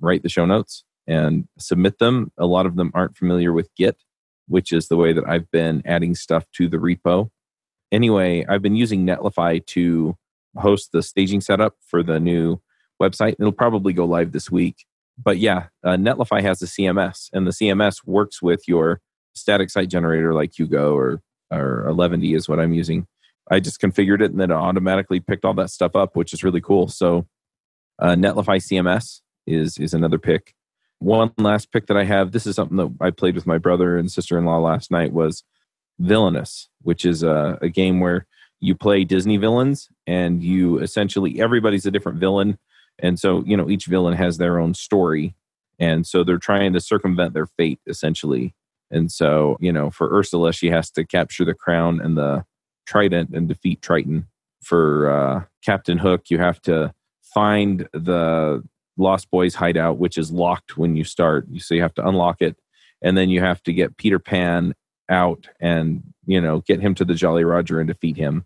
write 0.03 0.22
the 0.22 0.28
show 0.28 0.44
notes 0.44 0.84
and 1.07 1.48
submit 1.59 1.98
them. 1.98 2.30
A 2.38 2.46
lot 2.46 2.66
of 2.66 2.76
them 2.76 2.90
aren't 2.94 3.16
familiar 3.16 3.53
with 3.53 3.74
Git, 3.76 3.96
which 4.48 4.72
is 4.72 4.88
the 4.88 4.96
way 4.96 5.12
that 5.12 5.28
I've 5.28 5.50
been 5.50 5.82
adding 5.84 6.14
stuff 6.14 6.44
to 6.57 6.68
the 6.68 6.76
repo. 6.76 7.30
Anyway, 7.90 8.44
I've 8.48 8.62
been 8.62 8.76
using 8.76 9.07
Netlify 9.07 9.64
to 9.66 10.16
host 10.57 10.90
the 10.92 11.03
staging 11.03 11.40
setup 11.40 11.76
for 11.86 12.03
the 12.03 12.20
new 12.20 12.61
website. 13.00 13.36
It'll 13.38 13.53
probably 13.53 13.92
go 13.92 14.05
live 14.05 14.32
this 14.32 14.50
week. 14.50 14.84
But 15.22 15.38
yeah, 15.38 15.66
uh, 15.84 15.96
Netlify 15.96 16.42
has 16.42 16.62
a 16.62 16.66
CMS, 16.66 17.28
and 17.32 17.46
the 17.46 17.50
CMS 17.50 18.07
works 18.07 18.40
with 18.40 18.66
your 18.66 19.00
static 19.34 19.70
site 19.70 19.88
generator 19.88 20.34
like 20.34 20.59
Hugo 20.59 20.94
or 20.94 21.22
or 21.50 21.86
Eleventy 21.86 22.34
is 22.34 22.48
what 22.48 22.59
I'm 22.59 22.72
using. 22.72 23.07
I 23.50 23.61
just 23.61 23.80
configured 23.80 24.22
it 24.22 24.30
and 24.30 24.40
then 24.40 24.50
it 24.50 24.55
automatically 24.55 25.20
picked 25.20 25.44
all 25.44 25.55
that 25.55 25.68
stuff 25.68 25.94
up, 25.94 26.16
which 26.16 26.32
is 26.32 26.42
really 26.42 26.61
cool. 26.61 26.88
So 26.88 27.26
uh, 27.98 28.14
Netlify 28.14 28.57
CMS 28.57 29.20
is 29.47 29.78
is 29.78 29.95
another 29.95 30.18
pick. 30.18 30.55
One 30.99 31.32
last 31.36 31.72
pick 31.72 31.86
that 31.88 31.97
I 31.97 32.05
have. 32.05 32.32
This 32.32 32.47
is 32.47 32.55
something 32.57 32.76
that 32.76 32.95
I 33.01 33.11
played 33.11 33.34
with 33.34 33.47
my 33.47 33.59
brother 33.59 33.97
and 33.97 34.11
sister 34.11 34.38
in 34.38 34.45
law 34.45 34.59
last 34.59 34.90
night. 34.90 35.12
Was 35.12 35.43
Villainous, 35.99 36.68
which 36.82 37.05
is 37.05 37.22
a, 37.22 37.59
a 37.61 37.68
game 37.68 38.01
where 38.01 38.26
you 38.61 38.74
play 38.74 39.05
Disney 39.05 39.36
villains, 39.36 39.88
and 40.07 40.43
you 40.43 40.78
essentially 40.78 41.40
everybody's 41.40 41.86
a 41.86 41.90
different 41.90 42.18
villain, 42.18 42.59
and 42.99 43.18
so 43.18 43.43
you 43.45 43.57
know 43.57 43.68
each 43.68 43.86
villain 43.86 44.14
has 44.14 44.38
their 44.38 44.59
own 44.59 44.74
story, 44.74 45.34
and 45.78 46.07
so 46.07 46.22
they're 46.22 46.38
trying 46.38 46.72
to 46.72 46.80
circumvent 46.80 47.34
their 47.34 47.47
fate 47.47 47.80
essentially. 47.86 48.55
And 48.90 49.11
so 49.11 49.57
you 49.61 49.72
know, 49.72 49.90
for 49.90 50.16
Ursula, 50.16 50.53
she 50.53 50.70
has 50.70 50.90
to 50.93 51.05
capture 51.05 51.45
the 51.45 51.55
crown 51.55 52.01
and 52.01 52.16
the 52.16 52.45
trident 52.86 53.30
and 53.34 53.49
defeat 53.49 53.82
Triton. 53.82 54.28
For 54.62 55.11
uh, 55.11 55.45
Captain 55.64 55.99
Hook, 55.99 56.30
you 56.30 56.38
have 56.38 56.62
to 56.62 56.95
find 57.34 57.88
the 57.93 58.62
Lost 58.97 59.30
Boys 59.30 59.55
hideout, 59.55 59.99
which 59.99 60.18
is 60.18 60.30
locked 60.30 60.76
when 60.76 60.97
you 60.97 61.05
start. 61.05 61.47
So 61.59 61.74
you 61.74 61.82
have 61.82 61.95
to 61.95 62.07
unlock 62.07 62.43
it, 62.43 62.57
and 63.03 63.16
then 63.16 63.30
you 63.30 63.40
have 63.40 63.62
to 63.64 63.72
get 63.72 63.97
Peter 63.97 64.18
Pan 64.18 64.74
out 65.09 65.49
and 65.61 66.03
you 66.26 66.40
know 66.40 66.61
get 66.61 66.80
him 66.80 66.95
to 66.97 67.05
the 67.05 67.14
Jolly 67.14 67.45
Roger 67.45 67.80
and 67.80 67.88
defeat 67.88 68.16
him. 68.16 68.45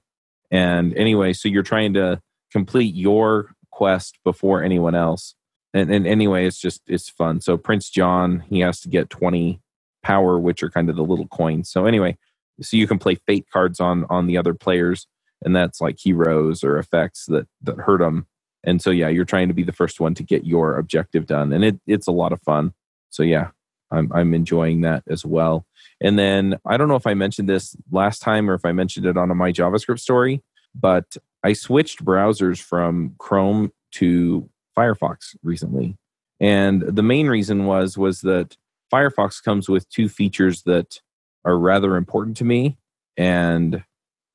And 0.50 0.94
anyway, 0.96 1.32
so 1.32 1.48
you're 1.48 1.62
trying 1.62 1.94
to 1.94 2.20
complete 2.52 2.94
your 2.94 3.54
quest 3.70 4.18
before 4.24 4.62
anyone 4.62 4.94
else. 4.94 5.34
And, 5.74 5.92
and 5.92 6.06
anyway, 6.06 6.46
it's 6.46 6.58
just 6.58 6.82
it's 6.86 7.08
fun. 7.08 7.40
So 7.40 7.56
Prince 7.56 7.90
John, 7.90 8.44
he 8.48 8.60
has 8.60 8.80
to 8.80 8.88
get 8.88 9.10
20 9.10 9.60
power, 10.02 10.38
which 10.38 10.62
are 10.62 10.70
kind 10.70 10.88
of 10.88 10.96
the 10.96 11.04
little 11.04 11.28
coins. 11.28 11.68
So 11.68 11.84
anyway, 11.84 12.16
so 12.62 12.76
you 12.76 12.86
can 12.86 12.98
play 12.98 13.16
fate 13.26 13.46
cards 13.52 13.80
on 13.80 14.06
on 14.08 14.26
the 14.26 14.38
other 14.38 14.54
players, 14.54 15.06
and 15.44 15.54
that's 15.54 15.80
like 15.80 15.98
heroes 15.98 16.64
or 16.64 16.78
effects 16.78 17.26
that 17.26 17.48
that 17.62 17.78
hurt 17.78 18.00
them. 18.00 18.26
And 18.66 18.82
so 18.82 18.90
yeah, 18.90 19.08
you're 19.08 19.24
trying 19.24 19.48
to 19.48 19.54
be 19.54 19.62
the 19.62 19.72
first 19.72 20.00
one 20.00 20.14
to 20.14 20.22
get 20.22 20.44
your 20.44 20.76
objective 20.76 21.26
done, 21.26 21.52
and 21.52 21.64
it 21.64 21.80
it's 21.86 22.06
a 22.06 22.12
lot 22.12 22.32
of 22.32 22.42
fun. 22.42 22.74
So 23.10 23.22
yeah, 23.22 23.50
I'm 23.90 24.10
I'm 24.12 24.34
enjoying 24.34 24.82
that 24.82 25.04
as 25.08 25.24
well. 25.24 25.66
And 26.00 26.18
then 26.18 26.58
I 26.66 26.76
don't 26.76 26.88
know 26.88 26.96
if 26.96 27.06
I 27.06 27.14
mentioned 27.14 27.48
this 27.48 27.76
last 27.90 28.20
time 28.20 28.50
or 28.50 28.54
if 28.54 28.64
I 28.64 28.72
mentioned 28.72 29.06
it 29.06 29.16
on 29.16 29.30
a 29.30 29.34
my 29.34 29.52
JavaScript 29.52 30.00
story, 30.00 30.42
but 30.74 31.16
I 31.42 31.52
switched 31.52 32.04
browsers 32.04 32.60
from 32.60 33.14
Chrome 33.18 33.72
to 33.92 34.48
Firefox 34.76 35.36
recently. 35.42 35.96
And 36.40 36.82
the 36.82 37.02
main 37.02 37.28
reason 37.28 37.64
was 37.64 37.96
was 37.96 38.20
that 38.22 38.56
Firefox 38.92 39.42
comes 39.42 39.68
with 39.68 39.88
two 39.88 40.08
features 40.08 40.62
that 40.62 41.00
are 41.44 41.58
rather 41.58 41.96
important 41.96 42.36
to 42.38 42.44
me. 42.44 42.76
And 43.16 43.84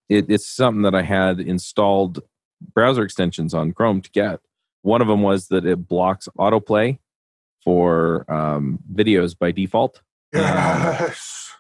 it, 0.10 0.26
it's 0.30 0.48
something 0.48 0.82
that 0.82 0.96
I 0.96 1.04
had 1.04 1.40
installed 1.40 2.22
browser 2.74 3.04
extensions 3.04 3.54
on 3.54 3.74
Chrome 3.74 4.02
to 4.02 4.10
get. 4.12 4.40
One 4.82 5.02
of 5.02 5.08
them 5.08 5.22
was 5.22 5.48
that 5.50 5.66
it 5.66 5.88
blocks 5.88 6.28
autoplay 6.38 7.00
for 7.64 8.32
um, 8.32 8.80
videos 8.94 9.38
by 9.38 9.52
default. 9.52 10.02
Yes. 10.34 11.52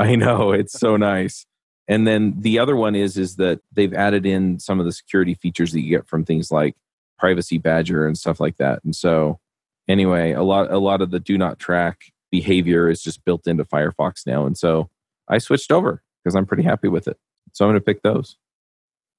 I 0.00 0.14
know 0.14 0.52
it's 0.52 0.72
so 0.72 0.96
nice. 0.96 1.46
And 1.88 2.06
then 2.06 2.34
the 2.38 2.58
other 2.58 2.76
one 2.76 2.94
is 2.94 3.16
is 3.16 3.36
that 3.36 3.60
they've 3.72 3.94
added 3.94 4.26
in 4.26 4.58
some 4.58 4.78
of 4.78 4.86
the 4.86 4.92
security 4.92 5.34
features 5.34 5.72
that 5.72 5.80
you 5.80 5.96
get 5.96 6.06
from 6.06 6.24
things 6.24 6.50
like 6.50 6.76
Privacy 7.18 7.58
Badger 7.58 8.06
and 8.06 8.16
stuff 8.16 8.40
like 8.40 8.56
that. 8.58 8.82
And 8.84 8.94
so 8.94 9.40
anyway, 9.88 10.32
a 10.32 10.42
lot 10.42 10.70
a 10.70 10.78
lot 10.78 11.00
of 11.00 11.10
the 11.10 11.18
do 11.18 11.38
not 11.38 11.58
track 11.58 12.12
behavior 12.30 12.88
is 12.88 13.02
just 13.02 13.24
built 13.24 13.46
into 13.46 13.64
Firefox 13.64 14.26
now. 14.26 14.46
And 14.46 14.56
so 14.56 14.90
I 15.28 15.38
switched 15.38 15.72
over 15.72 16.02
because 16.22 16.36
I'm 16.36 16.46
pretty 16.46 16.62
happy 16.62 16.88
with 16.88 17.08
it. 17.08 17.16
So 17.52 17.64
I'm 17.64 17.70
going 17.70 17.80
to 17.80 17.84
pick 17.84 18.02
those. 18.02 18.36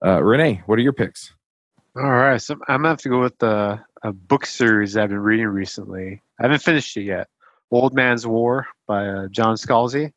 Uh, 0.06 0.24
Rene, 0.24 0.62
what 0.66 0.80
are 0.80 0.82
your 0.82 0.93
picks? 0.93 1.34
All 1.95 2.04
right, 2.04 2.41
so 2.41 2.56
I'm 2.68 2.82
gonna 2.82 2.89
have 2.89 3.02
to 3.02 3.10
go 3.10 3.20
with 3.20 3.38
the 3.39 3.80
a 4.04 4.14
book 4.14 4.45
series 4.45 4.95
I've 4.95 5.10
been 5.10 5.20
reading 5.20 5.47
recently. 5.47 6.22
I 6.39 6.43
haven't 6.43 6.62
finished 6.62 6.95
it 6.95 7.04
yet. 7.04 7.28
Old 7.72 7.93
Man's 7.93 8.26
War 8.26 8.68
by 8.88 9.06
uh, 9.06 9.28
John 9.28 9.56
Scalzi. 9.56 10.14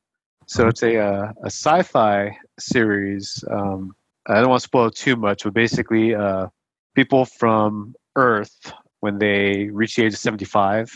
So 0.47 0.69
it's 0.69 0.83
a 0.83 0.99
uh, 0.99 1.33
a 1.43 1.47
sci-fi 1.47 2.37
series. 2.59 3.43
Um, 3.51 3.95
I 4.27 4.35
don't 4.35 4.51
want 4.51 4.61
to 4.61 4.65
spoil 4.65 4.91
too 4.91 5.17
much, 5.17 5.45
but 5.45 5.55
basically, 5.55 6.15
uh, 6.15 6.49
people 6.95 7.25
from 7.25 7.95
Earth, 8.15 8.73
when 9.01 9.19
they 9.19 9.69
reach 9.73 9.97
the 9.97 10.05
age 10.05 10.13
of 10.13 10.19
75, 10.19 10.93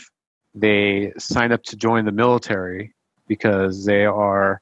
they 0.55 1.11
sign 1.17 1.51
up 1.51 1.63
to 1.63 1.75
join 1.75 2.05
the 2.05 2.11
military 2.11 2.93
because 3.27 3.83
they 3.85 4.05
are 4.05 4.61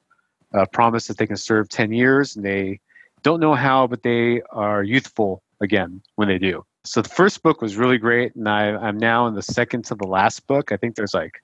uh, 0.54 0.66
promised 0.74 1.08
that 1.10 1.18
they 1.18 1.28
can 1.28 1.38
serve 1.38 1.70
10 1.70 1.92
years, 1.92 2.36
and 2.36 2.44
they 2.44 2.80
don't 3.26 3.40
know 3.40 3.56
how, 3.56 3.88
but 3.88 4.04
they 4.04 4.42
are 4.52 4.84
youthful 4.84 5.42
again 5.60 6.02
when 6.16 6.28
they 6.28 6.38
do. 6.38 6.64
So 6.86 7.02
the 7.02 7.10
first 7.10 7.42
book 7.42 7.60
was 7.60 7.76
really 7.76 7.98
great, 7.98 8.36
and 8.36 8.48
I, 8.48 8.76
I'm 8.76 9.00
now 9.00 9.26
in 9.26 9.34
the 9.34 9.42
second 9.42 9.84
to 9.86 9.96
the 9.96 10.06
last 10.06 10.46
book. 10.46 10.72
I 10.72 10.78
think 10.78 10.96
there's 10.96 11.16
like 11.16 11.42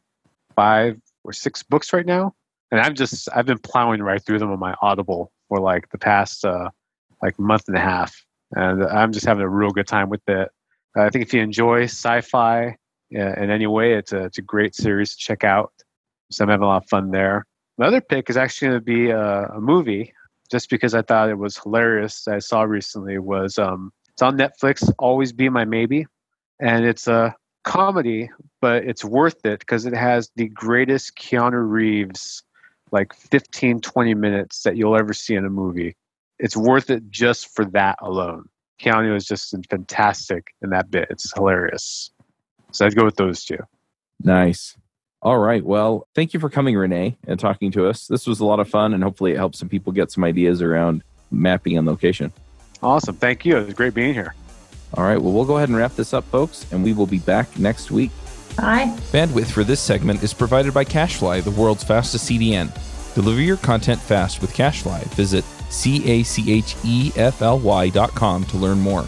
five 0.55 1.01
or 1.23 1.33
six 1.33 1.63
books 1.63 1.91
right 1.91 2.05
now, 2.05 2.35
and 2.69 2.79
I've 2.79 2.93
just 2.93 3.27
I've 3.35 3.47
been 3.47 3.57
plowing 3.57 4.03
right 4.03 4.23
through 4.23 4.37
them 4.37 4.51
on 4.51 4.59
my 4.59 4.75
Audible 4.83 5.31
for 5.49 5.59
like 5.59 5.89
the 5.89 5.97
past 5.97 6.45
uh, 6.45 6.69
like 7.23 7.39
month 7.39 7.63
and 7.67 7.75
a 7.75 7.81
half, 7.81 8.13
and 8.51 8.83
I'm 8.83 9.11
just 9.11 9.25
having 9.25 9.41
a 9.43 9.49
real 9.49 9.71
good 9.71 9.87
time 9.87 10.09
with 10.09 10.21
it. 10.29 10.49
I 10.95 11.09
think 11.09 11.25
if 11.25 11.33
you 11.33 11.41
enjoy 11.41 11.85
sci-fi 11.85 12.77
in 13.09 13.49
any 13.49 13.65
way, 13.65 13.95
it's 13.95 14.13
a 14.13 14.25
it's 14.25 14.37
a 14.37 14.43
great 14.43 14.75
series 14.75 15.15
to 15.15 15.17
check 15.17 15.43
out. 15.43 15.73
So 16.29 16.43
I'm 16.43 16.49
having 16.49 16.63
a 16.63 16.67
lot 16.67 16.83
of 16.83 16.89
fun 16.89 17.09
there. 17.09 17.47
My 17.79 17.87
other 17.87 18.01
pick 18.01 18.29
is 18.29 18.37
actually 18.37 18.67
going 18.67 18.79
to 18.79 18.85
be 18.85 19.09
a, 19.09 19.45
a 19.47 19.59
movie, 19.59 20.13
just 20.51 20.69
because 20.69 20.93
I 20.93 21.01
thought 21.01 21.29
it 21.29 21.37
was 21.37 21.57
hilarious. 21.57 22.27
I 22.27 22.39
saw 22.39 22.63
recently 22.63 23.17
was 23.17 23.57
um, 23.57 23.91
it's 24.09 24.21
on 24.21 24.37
Netflix. 24.37 24.91
Always 24.99 25.31
be 25.31 25.49
my 25.49 25.65
maybe, 25.65 26.05
and 26.59 26.85
it's 26.85 27.07
a 27.07 27.35
comedy, 27.63 28.29
but 28.59 28.83
it's 28.83 29.05
worth 29.05 29.45
it 29.45 29.59
because 29.59 29.85
it 29.85 29.95
has 29.95 30.29
the 30.35 30.49
greatest 30.49 31.15
Keanu 31.15 31.69
Reeves 31.69 32.43
like 32.91 33.13
15 33.13 33.81
20 33.81 34.13
minutes 34.13 34.63
that 34.63 34.75
you'll 34.75 34.97
ever 34.97 35.13
see 35.13 35.35
in 35.35 35.45
a 35.45 35.49
movie. 35.49 35.95
It's 36.39 36.57
worth 36.57 36.89
it 36.89 37.09
just 37.09 37.55
for 37.55 37.65
that 37.65 37.97
alone. 38.01 38.49
Keanu 38.81 39.15
is 39.15 39.25
just 39.25 39.55
fantastic 39.69 40.53
in 40.61 40.71
that 40.71 40.89
bit. 40.89 41.07
It's 41.09 41.31
hilarious. 41.33 42.11
So 42.71 42.85
I'd 42.85 42.95
go 42.95 43.05
with 43.05 43.15
those 43.15 43.45
two. 43.45 43.59
Nice. 44.23 44.75
All 45.21 45.37
right. 45.37 45.63
Well, 45.63 46.07
thank 46.15 46.33
you 46.33 46.39
for 46.39 46.49
coming, 46.49 46.75
Rene, 46.75 47.15
and 47.27 47.39
talking 47.39 47.71
to 47.73 47.87
us. 47.87 48.07
This 48.07 48.25
was 48.25 48.39
a 48.39 48.45
lot 48.45 48.59
of 48.59 48.67
fun, 48.67 48.93
and 48.93 49.03
hopefully, 49.03 49.33
it 49.33 49.37
helps 49.37 49.59
some 49.59 49.69
people 49.69 49.93
get 49.93 50.11
some 50.11 50.23
ideas 50.23 50.61
around 50.61 51.03
mapping 51.29 51.77
and 51.77 51.85
location. 51.85 52.33
Awesome. 52.81 53.15
Thank 53.15 53.45
you. 53.45 53.57
It 53.57 53.65
was 53.67 53.73
great 53.75 53.93
being 53.93 54.13
here. 54.13 54.33
All 54.95 55.03
right. 55.03 55.21
Well, 55.21 55.31
we'll 55.31 55.45
go 55.45 55.57
ahead 55.57 55.69
and 55.69 55.77
wrap 55.77 55.95
this 55.95 56.13
up, 56.13 56.23
folks, 56.25 56.65
and 56.71 56.83
we 56.83 56.93
will 56.93 57.05
be 57.05 57.19
back 57.19 57.57
next 57.59 57.91
week. 57.91 58.11
Bye. 58.57 58.87
Bandwidth 59.11 59.51
for 59.51 59.63
this 59.63 59.79
segment 59.79 60.23
is 60.23 60.33
provided 60.33 60.73
by 60.73 60.83
CacheFly, 60.83 61.43
the 61.43 61.51
world's 61.51 61.83
fastest 61.83 62.29
CDN. 62.29 62.69
Deliver 63.13 63.41
your 63.41 63.57
content 63.57 64.01
fast 64.01 64.41
with 64.41 64.53
CacheFly. 64.53 65.03
Visit 65.13 65.45
C 65.69 66.03
A 66.09 66.23
C 66.23 66.51
H 66.51 66.75
E 66.83 67.11
F 67.15 67.41
L 67.41 67.59
Y 67.59 67.89
dot 67.89 68.11
com 68.11 68.43
to 68.45 68.57
learn 68.57 68.79
more. 68.79 69.05